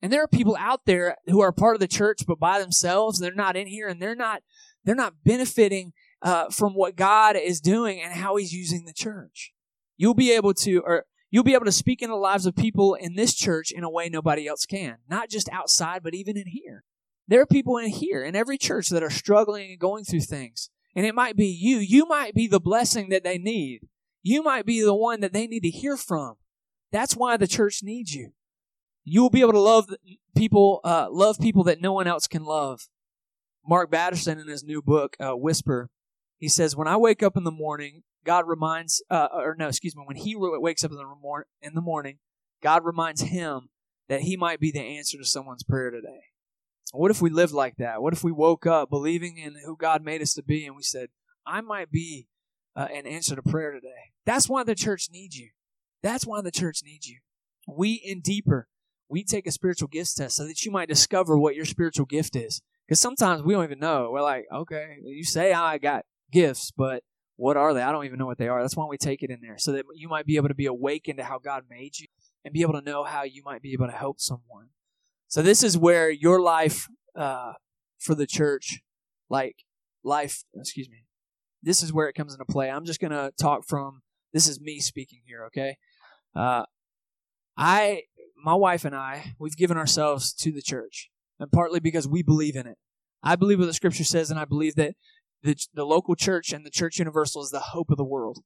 And 0.00 0.12
there 0.12 0.22
are 0.22 0.28
people 0.28 0.56
out 0.58 0.82
there 0.84 1.16
who 1.26 1.40
are 1.40 1.52
part 1.52 1.74
of 1.74 1.80
the 1.80 1.88
church 1.88 2.24
but 2.26 2.38
by 2.38 2.60
themselves. 2.60 3.18
They're 3.18 3.34
not 3.34 3.56
in 3.56 3.66
here 3.66 3.88
and 3.88 4.00
they're 4.00 4.14
not 4.14 4.42
they're 4.84 4.94
not 4.94 5.24
benefiting 5.24 5.92
uh, 6.22 6.50
from 6.50 6.74
what 6.74 6.96
God 6.96 7.36
is 7.36 7.60
doing 7.60 8.00
and 8.00 8.12
how 8.12 8.36
He's 8.36 8.52
using 8.52 8.84
the 8.84 8.92
church. 8.92 9.52
You'll 9.96 10.14
be 10.14 10.32
able 10.32 10.54
to, 10.54 10.78
or 10.80 11.04
you'll 11.30 11.44
be 11.44 11.54
able 11.54 11.64
to 11.66 11.72
speak 11.72 12.02
in 12.02 12.10
the 12.10 12.16
lives 12.16 12.46
of 12.46 12.56
people 12.56 12.94
in 12.94 13.14
this 13.14 13.34
church 13.34 13.70
in 13.70 13.84
a 13.84 13.90
way 13.90 14.08
nobody 14.08 14.46
else 14.46 14.64
can. 14.64 14.98
Not 15.08 15.28
just 15.28 15.48
outside, 15.50 16.02
but 16.02 16.14
even 16.14 16.36
in 16.36 16.46
here. 16.46 16.84
There 17.26 17.40
are 17.40 17.46
people 17.46 17.76
in 17.76 17.90
here, 17.90 18.24
in 18.24 18.34
every 18.34 18.56
church, 18.56 18.88
that 18.88 19.02
are 19.02 19.10
struggling 19.10 19.70
and 19.70 19.78
going 19.78 20.04
through 20.04 20.22
things. 20.22 20.70
And 20.96 21.04
it 21.04 21.14
might 21.14 21.36
be 21.36 21.46
you. 21.46 21.78
You 21.78 22.06
might 22.06 22.34
be 22.34 22.46
the 22.46 22.60
blessing 22.60 23.10
that 23.10 23.24
they 23.24 23.36
need. 23.36 23.80
You 24.22 24.42
might 24.42 24.66
be 24.66 24.82
the 24.82 24.94
one 24.94 25.20
that 25.20 25.32
they 25.32 25.46
need 25.46 25.62
to 25.62 25.70
hear 25.70 25.96
from. 25.96 26.36
That's 26.92 27.16
why 27.16 27.36
the 27.36 27.46
church 27.46 27.82
needs 27.82 28.14
you. 28.14 28.32
You 29.04 29.22
will 29.22 29.30
be 29.30 29.40
able 29.40 29.52
to 29.52 29.60
love 29.60 29.88
people, 30.36 30.80
uh, 30.84 31.08
love 31.10 31.38
people 31.38 31.64
that 31.64 31.80
no 31.80 31.92
one 31.92 32.06
else 32.06 32.26
can 32.26 32.44
love. 32.44 32.88
Mark 33.66 33.90
Batterson 33.90 34.38
in 34.38 34.48
his 34.48 34.64
new 34.64 34.82
book, 34.82 35.16
uh, 35.20 35.36
Whisper, 35.36 35.90
he 36.38 36.48
says, 36.48 36.76
"When 36.76 36.88
I 36.88 36.96
wake 36.96 37.22
up 37.22 37.36
in 37.36 37.44
the 37.44 37.50
morning, 37.50 38.02
God 38.24 38.46
reminds, 38.46 39.02
uh, 39.10 39.28
or 39.32 39.54
no, 39.58 39.68
excuse 39.68 39.96
me, 39.96 40.02
when 40.04 40.16
he 40.16 40.34
wakes 40.36 40.84
up 40.84 40.90
in 40.90 40.96
the, 40.96 41.44
in 41.62 41.74
the 41.74 41.80
morning, 41.80 42.18
God 42.62 42.84
reminds 42.84 43.22
him 43.22 43.70
that 44.08 44.22
he 44.22 44.36
might 44.36 44.60
be 44.60 44.70
the 44.70 44.80
answer 44.80 45.18
to 45.18 45.24
someone's 45.24 45.62
prayer 45.62 45.90
today. 45.90 46.24
What 46.92 47.10
if 47.10 47.20
we 47.20 47.30
lived 47.30 47.52
like 47.52 47.76
that? 47.76 48.02
What 48.02 48.14
if 48.14 48.24
we 48.24 48.32
woke 48.32 48.66
up 48.66 48.90
believing 48.90 49.36
in 49.36 49.56
who 49.64 49.76
God 49.76 50.02
made 50.02 50.22
us 50.22 50.34
to 50.34 50.42
be 50.42 50.66
and 50.66 50.74
we 50.74 50.82
said, 50.82 51.08
I 51.46 51.60
might 51.60 51.90
be 51.90 52.28
uh, 52.76 52.88
an 52.92 53.06
answer 53.06 53.36
to 53.36 53.42
prayer 53.42 53.72
today? 53.72 54.12
That's 54.24 54.48
why 54.48 54.64
the 54.64 54.74
church 54.74 55.08
needs 55.10 55.36
you. 55.36 55.50
That's 56.02 56.26
why 56.26 56.40
the 56.42 56.50
church 56.50 56.80
needs 56.84 57.06
you. 57.06 57.18
We 57.66 57.94
in 57.94 58.20
deeper, 58.20 58.68
we 59.08 59.24
take 59.24 59.46
a 59.46 59.52
spiritual 59.52 59.88
gifts 59.88 60.14
test 60.14 60.36
so 60.36 60.46
that 60.46 60.64
you 60.64 60.70
might 60.70 60.88
discover 60.88 61.36
what 61.36 61.54
your 61.54 61.64
spiritual 61.64 62.06
gift 62.06 62.36
is. 62.36 62.60
Because 62.86 63.00
sometimes 63.00 63.42
we 63.42 63.52
don't 63.52 63.64
even 63.64 63.78
know. 63.78 64.10
We're 64.10 64.22
like, 64.22 64.46
okay, 64.52 64.96
you 65.04 65.24
say 65.24 65.52
I 65.52 65.76
got 65.78 66.06
gifts, 66.32 66.70
but 66.70 67.02
what 67.36 67.56
are 67.56 67.74
they? 67.74 67.82
I 67.82 67.92
don't 67.92 68.04
even 68.04 68.18
know 68.18 68.26
what 68.26 68.38
they 68.38 68.48
are. 68.48 68.62
That's 68.62 68.76
why 68.76 68.86
we 68.86 68.96
take 68.96 69.22
it 69.22 69.30
in 69.30 69.40
there 69.42 69.58
so 69.58 69.72
that 69.72 69.84
you 69.94 70.08
might 70.08 70.26
be 70.26 70.36
able 70.36 70.48
to 70.48 70.54
be 70.54 70.66
awakened 70.66 71.18
to 71.18 71.24
how 71.24 71.38
God 71.38 71.64
made 71.68 71.98
you 71.98 72.06
and 72.44 72.54
be 72.54 72.62
able 72.62 72.72
to 72.74 72.80
know 72.80 73.04
how 73.04 73.24
you 73.24 73.42
might 73.44 73.62
be 73.62 73.72
able 73.74 73.86
to 73.86 73.92
help 73.92 74.20
someone. 74.20 74.68
So 75.28 75.42
this 75.42 75.62
is 75.62 75.76
where 75.76 76.10
your 76.10 76.40
life 76.40 76.88
uh, 77.14 77.52
for 77.98 78.14
the 78.14 78.26
church, 78.26 78.80
like 79.28 79.56
life, 80.02 80.44
excuse 80.58 80.88
me, 80.88 81.04
this 81.62 81.82
is 81.82 81.92
where 81.92 82.08
it 82.08 82.14
comes 82.14 82.32
into 82.32 82.44
play. 82.44 82.70
I'm 82.70 82.84
just 82.84 83.00
gonna 83.00 83.32
talk 83.40 83.66
from. 83.66 84.02
This 84.32 84.46
is 84.46 84.60
me 84.60 84.80
speaking 84.80 85.20
here, 85.26 85.44
okay? 85.46 85.76
Uh, 86.34 86.64
I, 87.56 88.02
my 88.44 88.54
wife 88.54 88.84
and 88.84 88.94
I, 88.94 89.34
we've 89.38 89.56
given 89.56 89.76
ourselves 89.76 90.32
to 90.34 90.52
the 90.52 90.62
church, 90.62 91.10
and 91.40 91.50
partly 91.50 91.80
because 91.80 92.06
we 92.06 92.22
believe 92.22 92.56
in 92.56 92.66
it. 92.66 92.76
I 93.22 93.36
believe 93.36 93.58
what 93.58 93.66
the 93.66 93.74
Scripture 93.74 94.04
says, 94.04 94.30
and 94.30 94.38
I 94.38 94.44
believe 94.44 94.76
that 94.76 94.94
the, 95.42 95.56
the 95.74 95.84
local 95.84 96.14
church 96.14 96.52
and 96.52 96.64
the 96.64 96.70
church 96.70 96.98
universal 96.98 97.42
is 97.42 97.50
the 97.50 97.58
hope 97.58 97.90
of 97.90 97.96
the 97.96 98.04
world. 98.04 98.40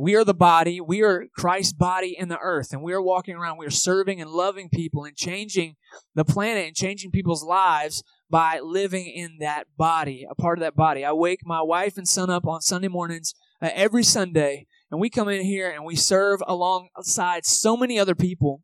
We 0.00 0.14
are 0.14 0.24
the 0.24 0.32
body. 0.32 0.80
We 0.80 1.02
are 1.02 1.26
Christ's 1.36 1.74
body 1.74 2.16
in 2.18 2.30
the 2.30 2.38
earth. 2.38 2.72
And 2.72 2.82
we 2.82 2.94
are 2.94 3.02
walking 3.02 3.36
around. 3.36 3.58
We 3.58 3.66
are 3.66 3.70
serving 3.70 4.18
and 4.18 4.30
loving 4.30 4.70
people 4.70 5.04
and 5.04 5.14
changing 5.14 5.76
the 6.14 6.24
planet 6.24 6.68
and 6.68 6.74
changing 6.74 7.10
people's 7.10 7.44
lives 7.44 8.02
by 8.30 8.60
living 8.60 9.08
in 9.08 9.36
that 9.40 9.66
body, 9.76 10.26
a 10.28 10.34
part 10.34 10.56
of 10.56 10.62
that 10.62 10.74
body. 10.74 11.04
I 11.04 11.12
wake 11.12 11.40
my 11.44 11.60
wife 11.60 11.98
and 11.98 12.08
son 12.08 12.30
up 12.30 12.46
on 12.46 12.62
Sunday 12.62 12.88
mornings 12.88 13.34
uh, 13.60 13.68
every 13.74 14.02
Sunday. 14.02 14.66
And 14.90 15.02
we 15.02 15.10
come 15.10 15.28
in 15.28 15.42
here 15.42 15.68
and 15.68 15.84
we 15.84 15.96
serve 15.96 16.40
alongside 16.46 17.44
so 17.44 17.76
many 17.76 17.98
other 17.98 18.14
people. 18.14 18.62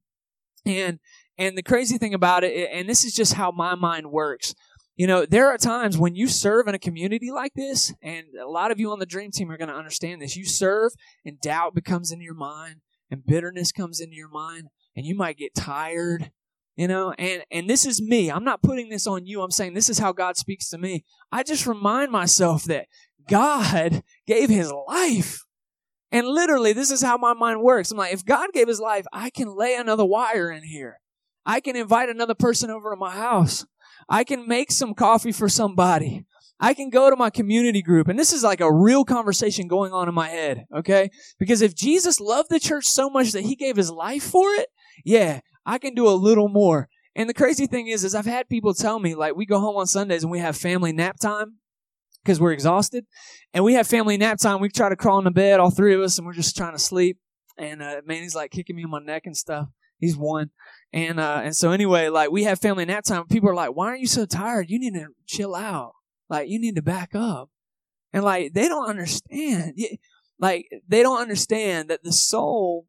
And 0.64 1.00
and 1.36 1.58
the 1.58 1.62
crazy 1.62 1.98
thing 1.98 2.14
about 2.14 2.44
it, 2.44 2.70
and 2.72 2.88
this 2.88 3.04
is 3.04 3.12
just 3.12 3.34
how 3.34 3.50
my 3.50 3.74
mind 3.74 4.10
works. 4.10 4.54
You 4.96 5.06
know, 5.06 5.26
there 5.26 5.48
are 5.48 5.58
times 5.58 5.98
when 5.98 6.14
you 6.14 6.26
serve 6.26 6.68
in 6.68 6.74
a 6.74 6.78
community 6.78 7.30
like 7.30 7.52
this, 7.54 7.92
and 8.02 8.24
a 8.42 8.48
lot 8.48 8.70
of 8.70 8.80
you 8.80 8.90
on 8.92 8.98
the 8.98 9.06
dream 9.06 9.30
team 9.30 9.50
are 9.50 9.58
going 9.58 9.68
to 9.68 9.74
understand 9.74 10.22
this. 10.22 10.36
You 10.36 10.46
serve, 10.46 10.92
and 11.24 11.40
doubt 11.40 11.74
becomes 11.74 12.10
in 12.10 12.22
your 12.22 12.34
mind, 12.34 12.76
and 13.10 13.26
bitterness 13.26 13.72
comes 13.72 14.00
into 14.00 14.16
your 14.16 14.30
mind, 14.30 14.68
and 14.96 15.04
you 15.04 15.14
might 15.14 15.36
get 15.36 15.54
tired. 15.54 16.30
You 16.76 16.88
know, 16.88 17.12
and 17.18 17.42
and 17.50 17.70
this 17.70 17.86
is 17.86 18.02
me. 18.02 18.30
I'm 18.30 18.44
not 18.44 18.62
putting 18.62 18.88
this 18.88 19.06
on 19.06 19.26
you. 19.26 19.42
I'm 19.42 19.50
saying 19.50 19.74
this 19.74 19.88
is 19.88 19.98
how 19.98 20.12
God 20.12 20.36
speaks 20.36 20.68
to 20.70 20.78
me. 20.78 21.04
I 21.30 21.42
just 21.42 21.66
remind 21.66 22.10
myself 22.10 22.64
that 22.64 22.86
God 23.28 24.02
gave 24.26 24.48
His 24.48 24.72
life. 24.86 25.46
And 26.12 26.26
literally, 26.26 26.72
this 26.72 26.90
is 26.90 27.02
how 27.02 27.16
my 27.16 27.34
mind 27.34 27.62
works. 27.62 27.90
I'm 27.90 27.98
like, 27.98 28.14
if 28.14 28.24
God 28.24 28.50
gave 28.52 28.68
his 28.68 28.80
life, 28.80 29.06
I 29.12 29.28
can 29.28 29.56
lay 29.56 29.74
another 29.74 30.04
wire 30.04 30.50
in 30.50 30.62
here. 30.62 31.00
I 31.44 31.60
can 31.60 31.76
invite 31.76 32.08
another 32.08 32.34
person 32.34 32.70
over 32.70 32.90
to 32.90 32.96
my 32.96 33.14
house. 33.14 33.66
I 34.08 34.24
can 34.24 34.46
make 34.46 34.70
some 34.70 34.94
coffee 34.94 35.32
for 35.32 35.48
somebody. 35.48 36.24
I 36.58 36.72
can 36.72 36.88
go 36.90 37.10
to 37.10 37.16
my 37.16 37.28
community 37.28 37.82
group. 37.82 38.08
And 38.08 38.18
this 38.18 38.32
is 38.32 38.42
like 38.42 38.60
a 38.60 38.72
real 38.72 39.04
conversation 39.04 39.68
going 39.68 39.92
on 39.92 40.08
in 40.08 40.14
my 40.14 40.28
head, 40.28 40.64
okay? 40.74 41.10
Because 41.38 41.60
if 41.60 41.74
Jesus 41.74 42.18
loved 42.18 42.48
the 42.50 42.60
church 42.60 42.86
so 42.86 43.10
much 43.10 43.32
that 43.32 43.42
he 43.42 43.56
gave 43.56 43.76
his 43.76 43.90
life 43.90 44.22
for 44.22 44.48
it, 44.54 44.68
yeah, 45.04 45.40
I 45.66 45.78
can 45.78 45.94
do 45.94 46.08
a 46.08 46.10
little 46.16 46.48
more. 46.48 46.88
And 47.14 47.28
the 47.28 47.34
crazy 47.34 47.66
thing 47.66 47.88
is, 47.88 48.04
is 48.04 48.14
I've 48.14 48.26
had 48.26 48.48
people 48.48 48.74
tell 48.74 48.98
me, 48.98 49.14
like, 49.14 49.36
we 49.36 49.46
go 49.46 49.60
home 49.60 49.76
on 49.76 49.86
Sundays 49.86 50.22
and 50.22 50.30
we 50.30 50.38
have 50.38 50.56
family 50.56 50.92
nap 50.92 51.18
time 51.18 51.56
because 52.22 52.40
we're 52.40 52.52
exhausted. 52.52 53.04
And 53.52 53.64
we 53.64 53.74
have 53.74 53.86
family 53.86 54.16
nap 54.16 54.38
time. 54.38 54.60
We 54.60 54.68
try 54.68 54.88
to 54.88 54.96
crawl 54.96 55.18
into 55.18 55.30
bed, 55.30 55.60
all 55.60 55.70
three 55.70 55.94
of 55.94 56.00
us, 56.00 56.18
and 56.18 56.26
we're 56.26 56.34
just 56.34 56.56
trying 56.56 56.72
to 56.72 56.78
sleep. 56.78 57.18
And 57.58 57.82
uh, 57.82 58.02
man, 58.06 58.22
he's 58.22 58.34
like 58.34 58.50
kicking 58.50 58.76
me 58.76 58.84
on 58.84 58.90
my 58.90 59.00
neck 59.00 59.22
and 59.24 59.36
stuff. 59.36 59.68
He's 59.98 60.16
one. 60.16 60.50
And 60.92 61.20
uh, 61.20 61.40
and 61.44 61.56
so 61.56 61.72
anyway, 61.72 62.08
like 62.08 62.30
we 62.30 62.44
have 62.44 62.60
family 62.60 62.84
nap 62.84 63.04
time. 63.04 63.26
People 63.26 63.50
are 63.50 63.54
like, 63.54 63.74
"Why 63.74 63.88
are 63.88 63.96
you 63.96 64.06
so 64.06 64.24
tired? 64.24 64.70
You 64.70 64.78
need 64.78 64.94
to 64.94 65.08
chill 65.26 65.54
out. 65.54 65.92
Like 66.30 66.48
you 66.48 66.58
need 66.58 66.76
to 66.76 66.82
back 66.82 67.14
up." 67.14 67.50
And 68.12 68.24
like 68.24 68.52
they 68.54 68.68
don't 68.68 68.88
understand. 68.88 69.74
Like 70.38 70.68
they 70.86 71.02
don't 71.02 71.20
understand 71.20 71.88
that 71.88 72.02
the 72.02 72.12
soul 72.12 72.86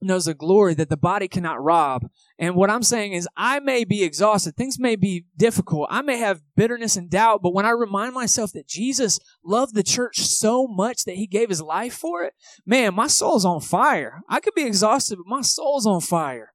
knows 0.00 0.26
a 0.26 0.34
glory 0.34 0.74
that 0.74 0.88
the 0.88 0.96
body 0.96 1.28
cannot 1.28 1.62
rob. 1.62 2.06
And 2.38 2.54
what 2.54 2.70
I'm 2.70 2.82
saying 2.82 3.12
is, 3.12 3.28
I 3.36 3.60
may 3.60 3.84
be 3.84 4.02
exhausted. 4.02 4.56
Things 4.56 4.78
may 4.78 4.96
be 4.96 5.26
difficult. 5.36 5.86
I 5.90 6.02
may 6.02 6.18
have 6.18 6.42
bitterness 6.56 6.96
and 6.96 7.10
doubt, 7.10 7.42
but 7.42 7.54
when 7.54 7.64
I 7.64 7.70
remind 7.70 8.14
myself 8.14 8.52
that 8.52 8.66
Jesus 8.66 9.18
loved 9.44 9.74
the 9.74 9.82
church 9.82 10.18
so 10.18 10.66
much 10.66 11.04
that 11.04 11.16
he 11.16 11.26
gave 11.26 11.48
his 11.48 11.62
life 11.62 11.94
for 11.94 12.24
it, 12.24 12.34
man, 12.66 12.94
my 12.94 13.06
soul's 13.06 13.44
on 13.44 13.60
fire. 13.60 14.20
I 14.28 14.40
could 14.40 14.54
be 14.54 14.64
exhausted, 14.64 15.16
but 15.16 15.26
my 15.26 15.42
soul's 15.42 15.86
on 15.86 16.00
fire. 16.00 16.53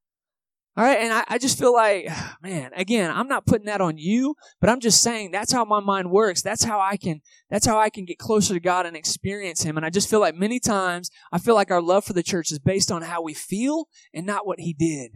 All 0.80 0.86
right. 0.86 1.00
And 1.00 1.12
I, 1.12 1.26
I, 1.28 1.38
just 1.38 1.60
feel 1.60 1.74
like, 1.74 2.08
man, 2.42 2.72
again, 2.74 3.12
I'm 3.12 3.28
not 3.28 3.46
putting 3.46 3.66
that 3.66 3.82
on 3.82 3.98
you, 3.98 4.36
but 4.62 4.70
I'm 4.70 4.80
just 4.80 5.04
saying 5.04 5.32
that's 5.32 5.52
how 5.52 5.66
my 5.66 5.82
mind 5.82 6.10
works. 6.10 6.42
That's 6.42 6.64
how 6.64 6.80
I 6.80 6.96
can, 6.96 7.20
that's 7.50 7.66
how 7.66 7.78
I 7.78 7.90
can 7.90 8.06
get 8.06 8.18
closer 8.18 8.54
to 8.54 8.62
God 8.62 8.86
and 8.86 8.96
experience 8.96 9.62
Him. 9.62 9.76
And 9.76 9.86
I 9.86 9.90
just 9.90 10.10
feel 10.10 10.22
like 10.22 10.36
many 10.36 10.58
times 10.58 11.12
I 11.34 11.38
feel 11.38 11.54
like 11.54 11.70
our 11.70 11.82
love 11.82 12.06
for 12.06 12.14
the 12.14 12.24
church 12.24 12.50
is 12.50 12.60
based 12.60 12.94
on 12.94 13.02
how 13.02 13.22
we 13.22 13.34
feel 13.34 13.90
and 14.14 14.26
not 14.26 14.48
what 14.48 14.62
He 14.62 14.72
did. 14.72 15.12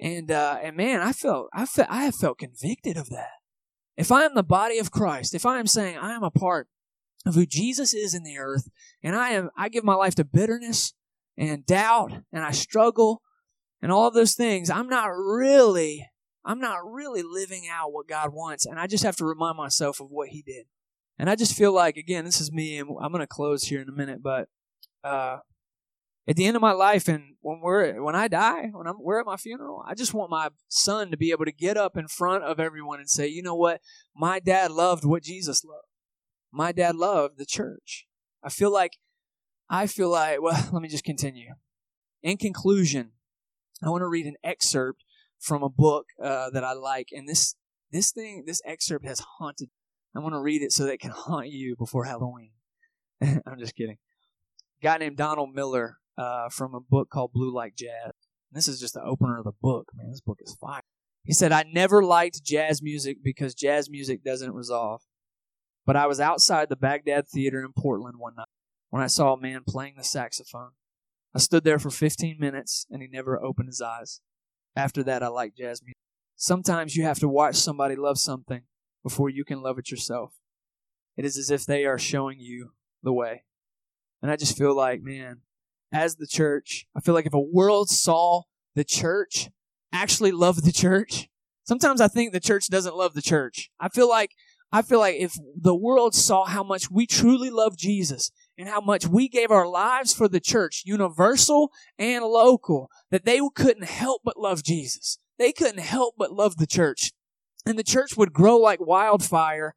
And, 0.00 0.30
uh, 0.30 0.56
and 0.62 0.74
man, 0.74 1.02
I 1.02 1.12
felt, 1.12 1.50
I 1.52 1.66
felt, 1.66 1.90
I 1.90 2.04
have 2.04 2.14
felt 2.14 2.38
convicted 2.38 2.96
of 2.96 3.10
that. 3.10 3.32
If 3.98 4.10
I 4.10 4.24
am 4.24 4.34
the 4.34 4.42
body 4.42 4.78
of 4.78 4.90
Christ, 4.90 5.34
if 5.34 5.44
I 5.44 5.58
am 5.58 5.66
saying 5.66 5.98
I 5.98 6.14
am 6.14 6.22
a 6.22 6.30
part 6.30 6.66
of 7.26 7.34
who 7.34 7.44
Jesus 7.44 7.92
is 7.92 8.14
in 8.14 8.22
the 8.22 8.38
earth, 8.38 8.70
and 9.02 9.14
I 9.14 9.30
am, 9.32 9.50
I 9.54 9.68
give 9.68 9.84
my 9.84 9.96
life 9.96 10.14
to 10.14 10.24
bitterness 10.24 10.94
and 11.36 11.66
doubt, 11.66 12.12
and 12.32 12.42
I 12.42 12.52
struggle 12.52 13.20
and 13.80 13.92
all 13.92 14.08
of 14.08 14.14
those 14.14 14.34
things, 14.34 14.70
I'm 14.70 14.88
not 14.88 15.06
really, 15.06 16.06
I'm 16.44 16.60
not 16.60 16.78
really 16.84 17.22
living 17.22 17.68
out 17.70 17.92
what 17.92 18.08
God 18.08 18.30
wants. 18.32 18.66
And 18.66 18.78
I 18.78 18.86
just 18.86 19.04
have 19.04 19.16
to 19.16 19.24
remind 19.24 19.56
myself 19.56 20.00
of 20.00 20.08
what 20.10 20.28
He 20.28 20.42
did. 20.42 20.66
And 21.18 21.28
I 21.28 21.34
just 21.34 21.56
feel 21.56 21.72
like, 21.72 21.96
again, 21.96 22.24
this 22.24 22.40
is 22.40 22.52
me, 22.52 22.78
and 22.78 22.90
I'm 23.02 23.10
going 23.12 23.20
to 23.20 23.26
close 23.26 23.64
here 23.64 23.80
in 23.80 23.88
a 23.88 23.92
minute, 23.92 24.22
but 24.22 24.48
uh, 25.02 25.38
at 26.28 26.36
the 26.36 26.44
end 26.44 26.56
of 26.56 26.62
my 26.62 26.72
life, 26.72 27.08
and 27.08 27.34
when 27.40 27.60
we're 27.60 28.02
when 28.02 28.14
I 28.14 28.28
die, 28.28 28.68
when 28.72 28.86
I'm 28.86 28.96
we're 29.00 29.20
at 29.20 29.26
my 29.26 29.36
funeral, 29.36 29.82
I 29.88 29.94
just 29.94 30.12
want 30.12 30.30
my 30.30 30.50
son 30.68 31.10
to 31.10 31.16
be 31.16 31.30
able 31.30 31.46
to 31.46 31.52
get 31.52 31.78
up 31.78 31.96
in 31.96 32.06
front 32.06 32.44
of 32.44 32.60
everyone 32.60 33.00
and 33.00 33.08
say, 33.08 33.26
you 33.26 33.42
know 33.42 33.54
what, 33.54 33.80
my 34.14 34.38
dad 34.38 34.70
loved 34.70 35.04
what 35.04 35.22
Jesus 35.22 35.64
loved. 35.64 35.86
My 36.52 36.70
dad 36.70 36.96
loved 36.96 37.38
the 37.38 37.46
church. 37.46 38.06
I 38.44 38.50
feel 38.50 38.72
like, 38.72 38.98
I 39.70 39.86
feel 39.86 40.10
like, 40.10 40.42
well, 40.42 40.68
let 40.72 40.82
me 40.82 40.88
just 40.88 41.04
continue. 41.04 41.54
In 42.22 42.36
conclusion, 42.36 43.12
I 43.82 43.90
want 43.90 44.02
to 44.02 44.08
read 44.08 44.26
an 44.26 44.36
excerpt 44.42 45.04
from 45.38 45.62
a 45.62 45.68
book 45.68 46.06
uh, 46.22 46.50
that 46.50 46.64
I 46.64 46.72
like, 46.72 47.08
and 47.12 47.28
this 47.28 47.54
this 47.90 48.10
thing, 48.10 48.44
this 48.46 48.60
excerpt 48.64 49.06
has 49.06 49.20
haunted. 49.38 49.70
I 50.14 50.20
want 50.20 50.34
to 50.34 50.40
read 50.40 50.62
it 50.62 50.72
so 50.72 50.84
that 50.84 50.94
it 50.94 51.00
can 51.00 51.10
haunt 51.14 51.48
you 51.48 51.76
before 51.76 52.04
Halloween. 52.04 52.50
I'm 53.22 53.58
just 53.58 53.76
kidding. 53.76 53.98
A 54.80 54.84
guy 54.84 54.98
named 54.98 55.16
Donald 55.16 55.54
Miller 55.54 55.98
uh, 56.16 56.48
from 56.50 56.74
a 56.74 56.80
book 56.80 57.08
called 57.10 57.32
Blue 57.32 57.54
Like 57.54 57.76
Jazz. 57.76 58.12
This 58.52 58.68
is 58.68 58.80
just 58.80 58.94
the 58.94 59.02
opener 59.02 59.38
of 59.38 59.44
the 59.44 59.52
book. 59.60 59.88
Man, 59.94 60.10
this 60.10 60.20
book 60.20 60.38
is 60.40 60.56
fire. 60.60 60.82
He 61.24 61.32
said, 61.34 61.52
I 61.52 61.64
never 61.70 62.02
liked 62.02 62.42
jazz 62.42 62.80
music 62.82 63.18
because 63.22 63.54
jazz 63.54 63.90
music 63.90 64.24
doesn't 64.24 64.54
resolve. 64.54 65.02
But 65.84 65.96
I 65.96 66.06
was 66.06 66.20
outside 66.20 66.68
the 66.68 66.76
Baghdad 66.76 67.28
Theater 67.28 67.60
in 67.60 67.72
Portland 67.76 68.14
one 68.18 68.34
night 68.36 68.48
when 68.90 69.02
I 69.02 69.08
saw 69.08 69.34
a 69.34 69.40
man 69.40 69.62
playing 69.66 69.94
the 69.96 70.04
saxophone. 70.04 70.70
I 71.38 71.40
stood 71.40 71.62
there 71.62 71.78
for 71.78 71.90
15 71.90 72.36
minutes 72.40 72.84
and 72.90 73.00
he 73.00 73.06
never 73.06 73.40
opened 73.40 73.68
his 73.68 73.80
eyes. 73.80 74.20
After 74.74 75.04
that, 75.04 75.22
I 75.22 75.28
liked 75.28 75.56
jazz 75.56 75.80
music. 75.80 75.94
Sometimes 76.34 76.96
you 76.96 77.04
have 77.04 77.20
to 77.20 77.28
watch 77.28 77.54
somebody 77.54 77.94
love 77.94 78.18
something 78.18 78.62
before 79.04 79.30
you 79.30 79.44
can 79.44 79.62
love 79.62 79.78
it 79.78 79.88
yourself. 79.88 80.32
It 81.16 81.24
is 81.24 81.38
as 81.38 81.48
if 81.52 81.64
they 81.64 81.84
are 81.84 81.96
showing 81.96 82.40
you 82.40 82.72
the 83.04 83.12
way. 83.12 83.44
And 84.20 84.32
I 84.32 84.36
just 84.36 84.58
feel 84.58 84.74
like, 84.74 85.00
man, 85.00 85.42
as 85.92 86.16
the 86.16 86.26
church, 86.26 86.86
I 86.96 86.98
feel 86.98 87.14
like 87.14 87.26
if 87.26 87.34
a 87.34 87.38
world 87.38 87.88
saw 87.88 88.42
the 88.74 88.82
church 88.82 89.48
actually 89.92 90.32
love 90.32 90.62
the 90.62 90.72
church, 90.72 91.28
sometimes 91.62 92.00
I 92.00 92.08
think 92.08 92.32
the 92.32 92.40
church 92.40 92.66
doesn't 92.66 92.96
love 92.96 93.14
the 93.14 93.22
church. 93.22 93.70
I 93.78 93.90
feel 93.90 94.08
like 94.08 94.32
I 94.72 94.82
feel 94.82 94.98
like 94.98 95.14
if 95.14 95.36
the 95.56 95.76
world 95.76 96.16
saw 96.16 96.46
how 96.46 96.64
much 96.64 96.90
we 96.90 97.06
truly 97.06 97.48
love 97.48 97.76
Jesus 97.76 98.32
and 98.58 98.68
how 98.68 98.80
much 98.80 99.06
we 99.06 99.28
gave 99.28 99.52
our 99.52 99.68
lives 99.68 100.12
for 100.12 100.28
the 100.28 100.40
church, 100.40 100.82
universal 100.84 101.70
and 101.96 102.24
local, 102.24 102.90
that 103.10 103.24
they 103.24 103.40
couldn't 103.54 103.84
help 103.84 104.22
but 104.24 104.36
love 104.36 104.64
Jesus. 104.64 105.18
They 105.38 105.52
couldn't 105.52 105.78
help 105.78 106.16
but 106.18 106.32
love 106.32 106.56
the 106.56 106.66
church. 106.66 107.12
And 107.64 107.78
the 107.78 107.84
church 107.84 108.16
would 108.16 108.32
grow 108.32 108.56
like 108.56 108.80
wildfire 108.80 109.74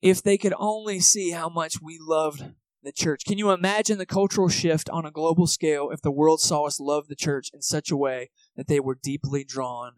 if 0.00 0.22
they 0.22 0.38
could 0.38 0.54
only 0.56 1.00
see 1.00 1.32
how 1.32 1.50
much 1.50 1.82
we 1.82 1.98
loved 2.00 2.44
the 2.82 2.92
church. 2.92 3.24
Can 3.26 3.36
you 3.36 3.50
imagine 3.50 3.98
the 3.98 4.06
cultural 4.06 4.48
shift 4.48 4.88
on 4.88 5.04
a 5.04 5.10
global 5.10 5.46
scale 5.46 5.90
if 5.90 6.00
the 6.00 6.10
world 6.10 6.40
saw 6.40 6.64
us 6.64 6.80
love 6.80 7.08
the 7.08 7.16
church 7.16 7.50
in 7.52 7.60
such 7.60 7.90
a 7.90 7.96
way 7.96 8.30
that 8.56 8.68
they 8.68 8.80
were 8.80 8.98
deeply 9.00 9.44
drawn 9.44 9.94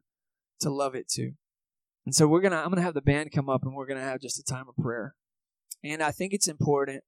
to 0.61 0.71
love 0.71 0.95
it 0.95 1.09
too? 1.09 1.33
And 2.07 2.15
so 2.15 2.27
we're 2.27 2.41
gonna 2.41 2.57
I'm 2.57 2.71
gonna 2.71 2.83
have 2.83 2.95
the 2.95 3.03
band 3.03 3.31
come 3.31 3.49
up 3.49 3.63
and 3.63 3.75
we're 3.75 3.87
gonna 3.87 4.01
have 4.01 4.21
just 4.21 4.39
a 4.39 4.43
time 4.43 4.67
of 4.69 4.83
prayer. 4.83 5.15
And 5.85 6.03
I 6.03 6.11
think 6.11 6.33
it's 6.33 6.49
important 6.49 7.05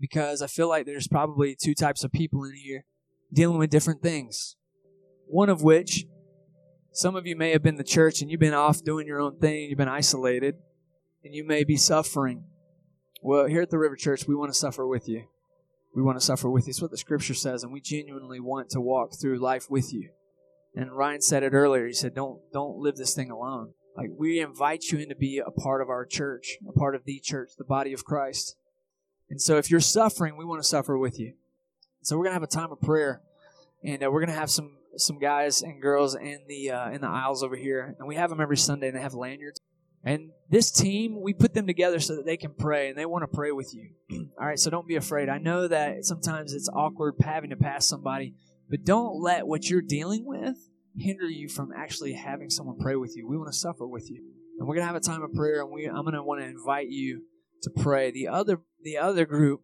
because 0.00 0.42
I 0.42 0.46
feel 0.46 0.68
like 0.68 0.86
there's 0.86 1.08
probably 1.08 1.56
two 1.60 1.74
types 1.74 2.02
of 2.04 2.12
people 2.12 2.44
in 2.44 2.54
here 2.54 2.84
dealing 3.32 3.58
with 3.58 3.70
different 3.70 4.02
things. 4.02 4.56
One 5.26 5.48
of 5.48 5.62
which 5.62 6.06
some 6.92 7.14
of 7.14 7.26
you 7.26 7.36
may 7.36 7.50
have 7.50 7.62
been 7.62 7.76
the 7.76 7.84
church 7.84 8.20
and 8.20 8.30
you've 8.30 8.40
been 8.40 8.54
off 8.54 8.82
doing 8.82 9.06
your 9.06 9.20
own 9.20 9.38
thing, 9.38 9.68
you've 9.68 9.78
been 9.78 9.88
isolated, 9.88 10.56
and 11.22 11.34
you 11.34 11.44
may 11.44 11.64
be 11.64 11.76
suffering. 11.76 12.44
Well, 13.22 13.46
here 13.46 13.62
at 13.62 13.70
the 13.70 13.78
River 13.78 13.96
Church, 13.96 14.26
we 14.26 14.34
want 14.34 14.52
to 14.52 14.58
suffer 14.58 14.86
with 14.86 15.08
you. 15.08 15.24
We 15.94 16.02
want 16.02 16.18
to 16.18 16.24
suffer 16.24 16.48
with 16.48 16.66
you. 16.66 16.70
It's 16.70 16.80
what 16.80 16.90
the 16.90 16.96
scripture 16.96 17.34
says, 17.34 17.62
and 17.62 17.72
we 17.72 17.80
genuinely 17.80 18.40
want 18.40 18.70
to 18.70 18.80
walk 18.80 19.12
through 19.20 19.38
life 19.38 19.70
with 19.70 19.92
you. 19.92 20.10
And 20.74 20.92
Ryan 20.92 21.20
said 21.20 21.42
it 21.42 21.52
earlier. 21.52 21.86
He 21.86 21.92
said, 21.92 22.14
Don't 22.14 22.40
don't 22.52 22.78
live 22.78 22.96
this 22.96 23.14
thing 23.14 23.30
alone. 23.30 23.74
Like 23.96 24.10
we 24.16 24.40
invite 24.40 24.84
you 24.84 24.98
in 24.98 25.08
to 25.08 25.16
be 25.16 25.42
a 25.44 25.50
part 25.50 25.82
of 25.82 25.88
our 25.88 26.06
church, 26.06 26.58
a 26.68 26.72
part 26.72 26.94
of 26.94 27.04
the 27.04 27.20
church, 27.20 27.50
the 27.58 27.64
body 27.64 27.92
of 27.92 28.04
Christ. 28.04 28.56
And 29.30 29.40
so 29.40 29.56
if 29.56 29.70
you're 29.70 29.80
suffering, 29.80 30.36
we 30.36 30.44
want 30.44 30.60
to 30.60 30.68
suffer 30.68 30.98
with 30.98 31.18
you. 31.18 31.34
So 32.02 32.16
we're 32.16 32.24
gonna 32.24 32.34
have 32.34 32.42
a 32.42 32.48
time 32.48 32.72
of 32.72 32.80
prayer, 32.80 33.22
and 33.84 34.02
uh, 34.02 34.10
we're 34.10 34.20
gonna 34.20 34.38
have 34.38 34.50
some 34.50 34.76
some 34.96 35.18
guys 35.18 35.62
and 35.62 35.80
girls 35.80 36.14
in 36.14 36.40
the 36.48 36.70
uh, 36.70 36.90
in 36.90 37.00
the 37.00 37.06
aisles 37.06 37.42
over 37.42 37.56
here, 37.56 37.94
and 37.98 38.08
we 38.08 38.16
have 38.16 38.30
them 38.30 38.40
every 38.40 38.56
Sunday, 38.56 38.88
and 38.88 38.96
they 38.96 39.00
have 39.00 39.14
lanyards. 39.14 39.60
And 40.02 40.30
this 40.48 40.72
team, 40.72 41.20
we 41.20 41.34
put 41.34 41.52
them 41.52 41.66
together 41.66 42.00
so 42.00 42.16
that 42.16 42.24
they 42.24 42.38
can 42.38 42.54
pray, 42.54 42.88
and 42.88 42.96
they 42.96 43.04
want 43.04 43.22
to 43.22 43.28
pray 43.28 43.52
with 43.52 43.74
you. 43.74 43.90
All 44.40 44.46
right, 44.46 44.58
so 44.58 44.70
don't 44.70 44.88
be 44.88 44.96
afraid. 44.96 45.28
I 45.28 45.38
know 45.38 45.68
that 45.68 46.06
sometimes 46.06 46.54
it's 46.54 46.70
awkward 46.70 47.16
having 47.20 47.50
to 47.50 47.56
pass 47.56 47.86
somebody, 47.86 48.34
but 48.68 48.84
don't 48.84 49.20
let 49.20 49.46
what 49.46 49.68
you're 49.68 49.82
dealing 49.82 50.24
with 50.24 50.56
hinder 50.96 51.28
you 51.28 51.48
from 51.48 51.70
actually 51.76 52.14
having 52.14 52.50
someone 52.50 52.78
pray 52.78 52.96
with 52.96 53.14
you. 53.14 53.28
We 53.28 53.36
want 53.36 53.52
to 53.52 53.58
suffer 53.58 53.86
with 53.86 54.10
you, 54.10 54.24
and 54.58 54.66
we're 54.66 54.74
gonna 54.74 54.86
have 54.86 54.96
a 54.96 55.00
time 55.00 55.22
of 55.22 55.34
prayer, 55.34 55.60
and 55.60 55.70
we 55.70 55.86
I'm 55.86 56.04
gonna 56.04 56.24
want 56.24 56.40
to 56.40 56.46
invite 56.46 56.88
you 56.88 57.22
to 57.62 57.70
pray. 57.70 58.10
The 58.10 58.28
other 58.28 58.60
the 58.82 58.96
other 58.96 59.26
group 59.26 59.62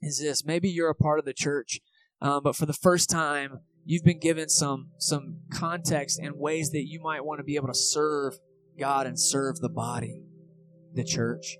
is 0.00 0.20
this. 0.20 0.44
Maybe 0.44 0.68
you're 0.68 0.90
a 0.90 0.94
part 0.94 1.18
of 1.18 1.24
the 1.24 1.32
church, 1.32 1.80
um, 2.20 2.42
but 2.42 2.56
for 2.56 2.66
the 2.66 2.72
first 2.72 3.10
time, 3.10 3.60
you've 3.84 4.04
been 4.04 4.20
given 4.20 4.48
some 4.48 4.90
some 4.98 5.40
context 5.52 6.18
and 6.18 6.36
ways 6.36 6.70
that 6.70 6.86
you 6.86 7.00
might 7.00 7.24
want 7.24 7.38
to 7.38 7.44
be 7.44 7.56
able 7.56 7.68
to 7.68 7.74
serve 7.74 8.34
God 8.78 9.06
and 9.06 9.18
serve 9.18 9.60
the 9.60 9.68
body, 9.68 10.22
the 10.94 11.04
church. 11.04 11.58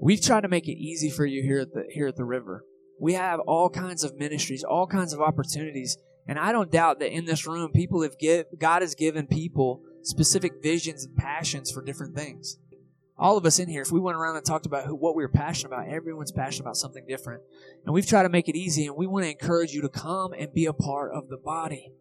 We've 0.00 0.20
tried 0.20 0.42
to 0.42 0.48
make 0.48 0.68
it 0.68 0.78
easy 0.78 1.10
for 1.10 1.24
you 1.24 1.42
here 1.42 1.60
at 1.60 1.72
the 1.72 1.84
here 1.90 2.08
at 2.08 2.16
the 2.16 2.24
river. 2.24 2.64
We 3.00 3.14
have 3.14 3.40
all 3.40 3.68
kinds 3.68 4.04
of 4.04 4.16
ministries, 4.16 4.62
all 4.62 4.86
kinds 4.86 5.12
of 5.12 5.20
opportunities, 5.20 5.96
and 6.26 6.38
I 6.38 6.52
don't 6.52 6.70
doubt 6.70 7.00
that 7.00 7.12
in 7.12 7.24
this 7.24 7.46
room, 7.46 7.72
people 7.72 8.02
have 8.02 8.18
give 8.18 8.46
God 8.58 8.82
has 8.82 8.94
given 8.94 9.26
people 9.26 9.82
specific 10.02 10.62
visions 10.62 11.04
and 11.04 11.16
passions 11.16 11.70
for 11.70 11.82
different 11.82 12.16
things. 12.16 12.58
All 13.18 13.36
of 13.36 13.44
us 13.44 13.58
in 13.58 13.68
here, 13.68 13.82
if 13.82 13.92
we 13.92 14.00
went 14.00 14.16
around 14.16 14.36
and 14.36 14.44
talked 14.44 14.66
about 14.66 14.86
who, 14.86 14.94
what 14.94 15.14
we 15.14 15.22
were 15.22 15.28
passionate 15.28 15.72
about, 15.72 15.88
everyone's 15.88 16.32
passionate 16.32 16.64
about 16.64 16.76
something 16.76 17.04
different. 17.06 17.42
And 17.84 17.94
we've 17.94 18.06
tried 18.06 18.22
to 18.24 18.28
make 18.28 18.48
it 18.48 18.56
easy, 18.56 18.86
and 18.86 18.96
we 18.96 19.06
want 19.06 19.24
to 19.24 19.30
encourage 19.30 19.72
you 19.72 19.82
to 19.82 19.88
come 19.88 20.32
and 20.32 20.52
be 20.52 20.66
a 20.66 20.72
part 20.72 21.12
of 21.12 21.28
the 21.28 21.36
body 21.36 21.92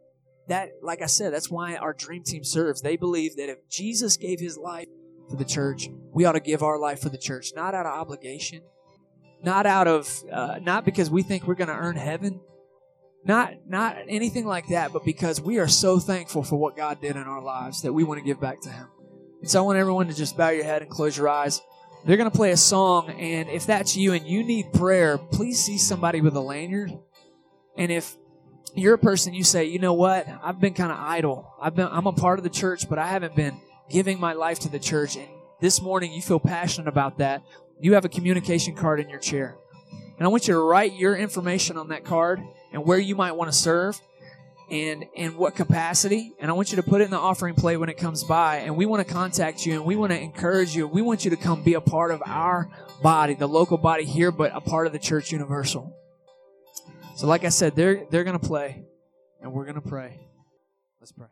that, 0.48 0.72
like 0.82 1.02
I 1.02 1.06
said, 1.06 1.34
that's 1.34 1.50
why 1.50 1.76
our 1.76 1.94
dream 1.94 2.24
team 2.24 2.44
serves. 2.44 2.82
They 2.82 2.98
believe 2.98 3.36
that 3.38 3.50
if 3.50 3.58
Jesus 3.70 4.18
gave 4.18 4.40
his 4.40 4.58
life 4.58 4.88
for 5.30 5.36
the 5.36 5.46
church, 5.46 5.90
we 6.14 6.26
ought 6.26 6.34
to 6.34 6.40
give 6.40 6.64
our 6.64 6.80
life 6.80 7.02
for 7.02 7.10
the 7.10 7.18
church, 7.18 7.52
not 7.56 7.74
out 7.74 7.86
of 7.86 7.94
obligation, 7.94 8.62
not 9.44 9.66
out 9.66 9.88
of, 9.88 10.24
uh, 10.32 10.60
not 10.62 10.86
because 10.86 11.10
we 11.10 11.24
think 11.24 11.48
we're 11.48 11.56
going 11.56 11.70
to 11.70 11.76
earn 11.76 11.96
heaven, 11.96 12.42
not 13.24 13.54
not 13.68 13.98
anything 14.08 14.46
like 14.46 14.68
that, 14.70 14.92
but 14.92 15.06
because 15.06 15.40
we 15.40 15.60
are 15.60 15.68
so 15.68 16.00
thankful 16.00 16.44
for 16.44 16.56
what 16.58 16.76
God 16.76 17.02
did 17.02 17.16
in 17.16 17.24
our 17.24 17.42
lives 17.42 17.84
that 17.84 17.94
we 17.94 18.04
want 18.04 18.20
to 18.20 18.26
give 18.26 18.42
back 18.42 18.62
to 18.62 18.70
Him. 18.70 18.88
And 19.42 19.50
so 19.50 19.60
I 19.60 19.66
want 19.66 19.78
everyone 19.78 20.08
to 20.08 20.14
just 20.14 20.38
bow 20.38 20.50
your 20.50 20.64
head 20.64 20.82
and 20.82 20.90
close 20.90 21.18
your 21.18 21.28
eyes. 21.28 21.62
They're 22.06 22.18
going 22.18 22.30
to 22.30 22.36
play 22.36 22.52
a 22.52 22.58
song, 22.58 23.10
and 23.10 23.50
if 23.50 23.68
that's 23.68 23.96
you 23.96 24.14
and 24.14 24.26
you 24.26 24.44
need 24.44 24.74
prayer, 24.74 25.18
please 25.18 25.64
see 25.64 25.78
somebody 25.78 26.22
with 26.22 26.36
a 26.36 26.42
lanyard. 26.42 26.98
And 27.78 27.92
if 27.92 28.16
you're 28.74 28.94
a 28.94 29.00
person 29.00 29.34
you 29.34 29.44
say, 29.44 29.66
you 29.66 29.80
know 29.80 29.94
what? 29.94 30.28
I've 30.42 30.60
been 30.60 30.74
kind 30.74 30.92
of 30.92 30.98
idle. 31.00 31.54
I've 31.62 31.76
been 31.76 31.88
I'm 31.92 32.08
a 32.08 32.14
part 32.14 32.40
of 32.40 32.44
the 32.44 32.50
church, 32.50 32.90
but 32.90 32.98
I 32.98 33.08
haven't 33.08 33.36
been 33.36 33.60
giving 33.90 34.20
my 34.20 34.34
life 34.34 34.60
to 34.60 34.70
the 34.70 34.80
church. 34.80 35.16
And 35.16 35.28
this 35.60 35.82
morning 35.82 36.14
you 36.14 36.22
feel 36.22 36.40
passionate 36.40 36.88
about 36.88 37.18
that. 37.18 37.44
You 37.80 37.94
have 37.96 38.06
a 38.06 38.10
communication 38.10 38.76
card 38.76 39.00
in 39.00 39.10
your 39.10 39.20
chair. 39.20 39.58
And 40.18 40.26
I 40.26 40.30
want 40.30 40.48
you 40.48 40.54
to 40.54 40.60
write 40.60 40.94
your 40.94 41.16
information 41.16 41.78
on 41.78 41.90
that 41.90 42.06
card 42.06 42.42
and 42.72 42.86
where 42.86 43.00
you 43.00 43.16
might 43.16 43.34
want 43.34 43.52
to 43.52 43.58
serve 43.58 44.00
and 44.72 45.06
in 45.16 45.38
what 45.38 45.54
capacity. 45.54 46.34
And 46.40 46.50
I 46.50 46.54
want 46.54 46.72
you 46.72 46.78
to 46.78 46.84
put 46.84 47.02
it 47.02 47.06
in 47.06 47.12
the 47.12 47.20
offering 47.20 47.56
plate 47.56 47.78
when 47.78 47.90
it 47.90 47.98
comes 47.98 48.24
by. 48.24 48.58
And 48.58 48.78
we 48.78 48.86
want 48.86 49.06
to 49.06 49.14
contact 49.14 49.66
you 49.66 49.74
and 49.74 49.86
we 49.86 49.98
want 49.98 50.14
to 50.14 50.20
encourage 50.20 50.76
you. 50.76 50.88
We 50.88 51.02
want 51.02 51.26
you 51.26 51.32
to 51.32 51.38
come 51.38 51.62
be 51.62 51.74
a 51.74 51.82
part 51.82 52.12
of 52.12 52.24
our 52.26 52.70
body, 53.04 53.34
the 53.34 53.48
local 53.48 53.78
body 53.78 54.06
here, 54.06 54.32
but 54.32 54.56
a 54.56 54.62
part 54.62 54.88
of 54.88 54.94
the 54.94 55.00
church 55.00 55.32
universal. 55.32 55.94
So, 57.18 57.28
like 57.28 57.44
I 57.44 57.50
said, 57.50 57.76
they're 57.76 58.06
they're 58.10 58.24
gonna 58.24 58.40
play, 58.40 58.84
and 59.42 59.52
we're 59.52 59.66
gonna 59.66 59.82
pray. 59.82 60.18
Let's 61.00 61.12
pray. 61.12 61.28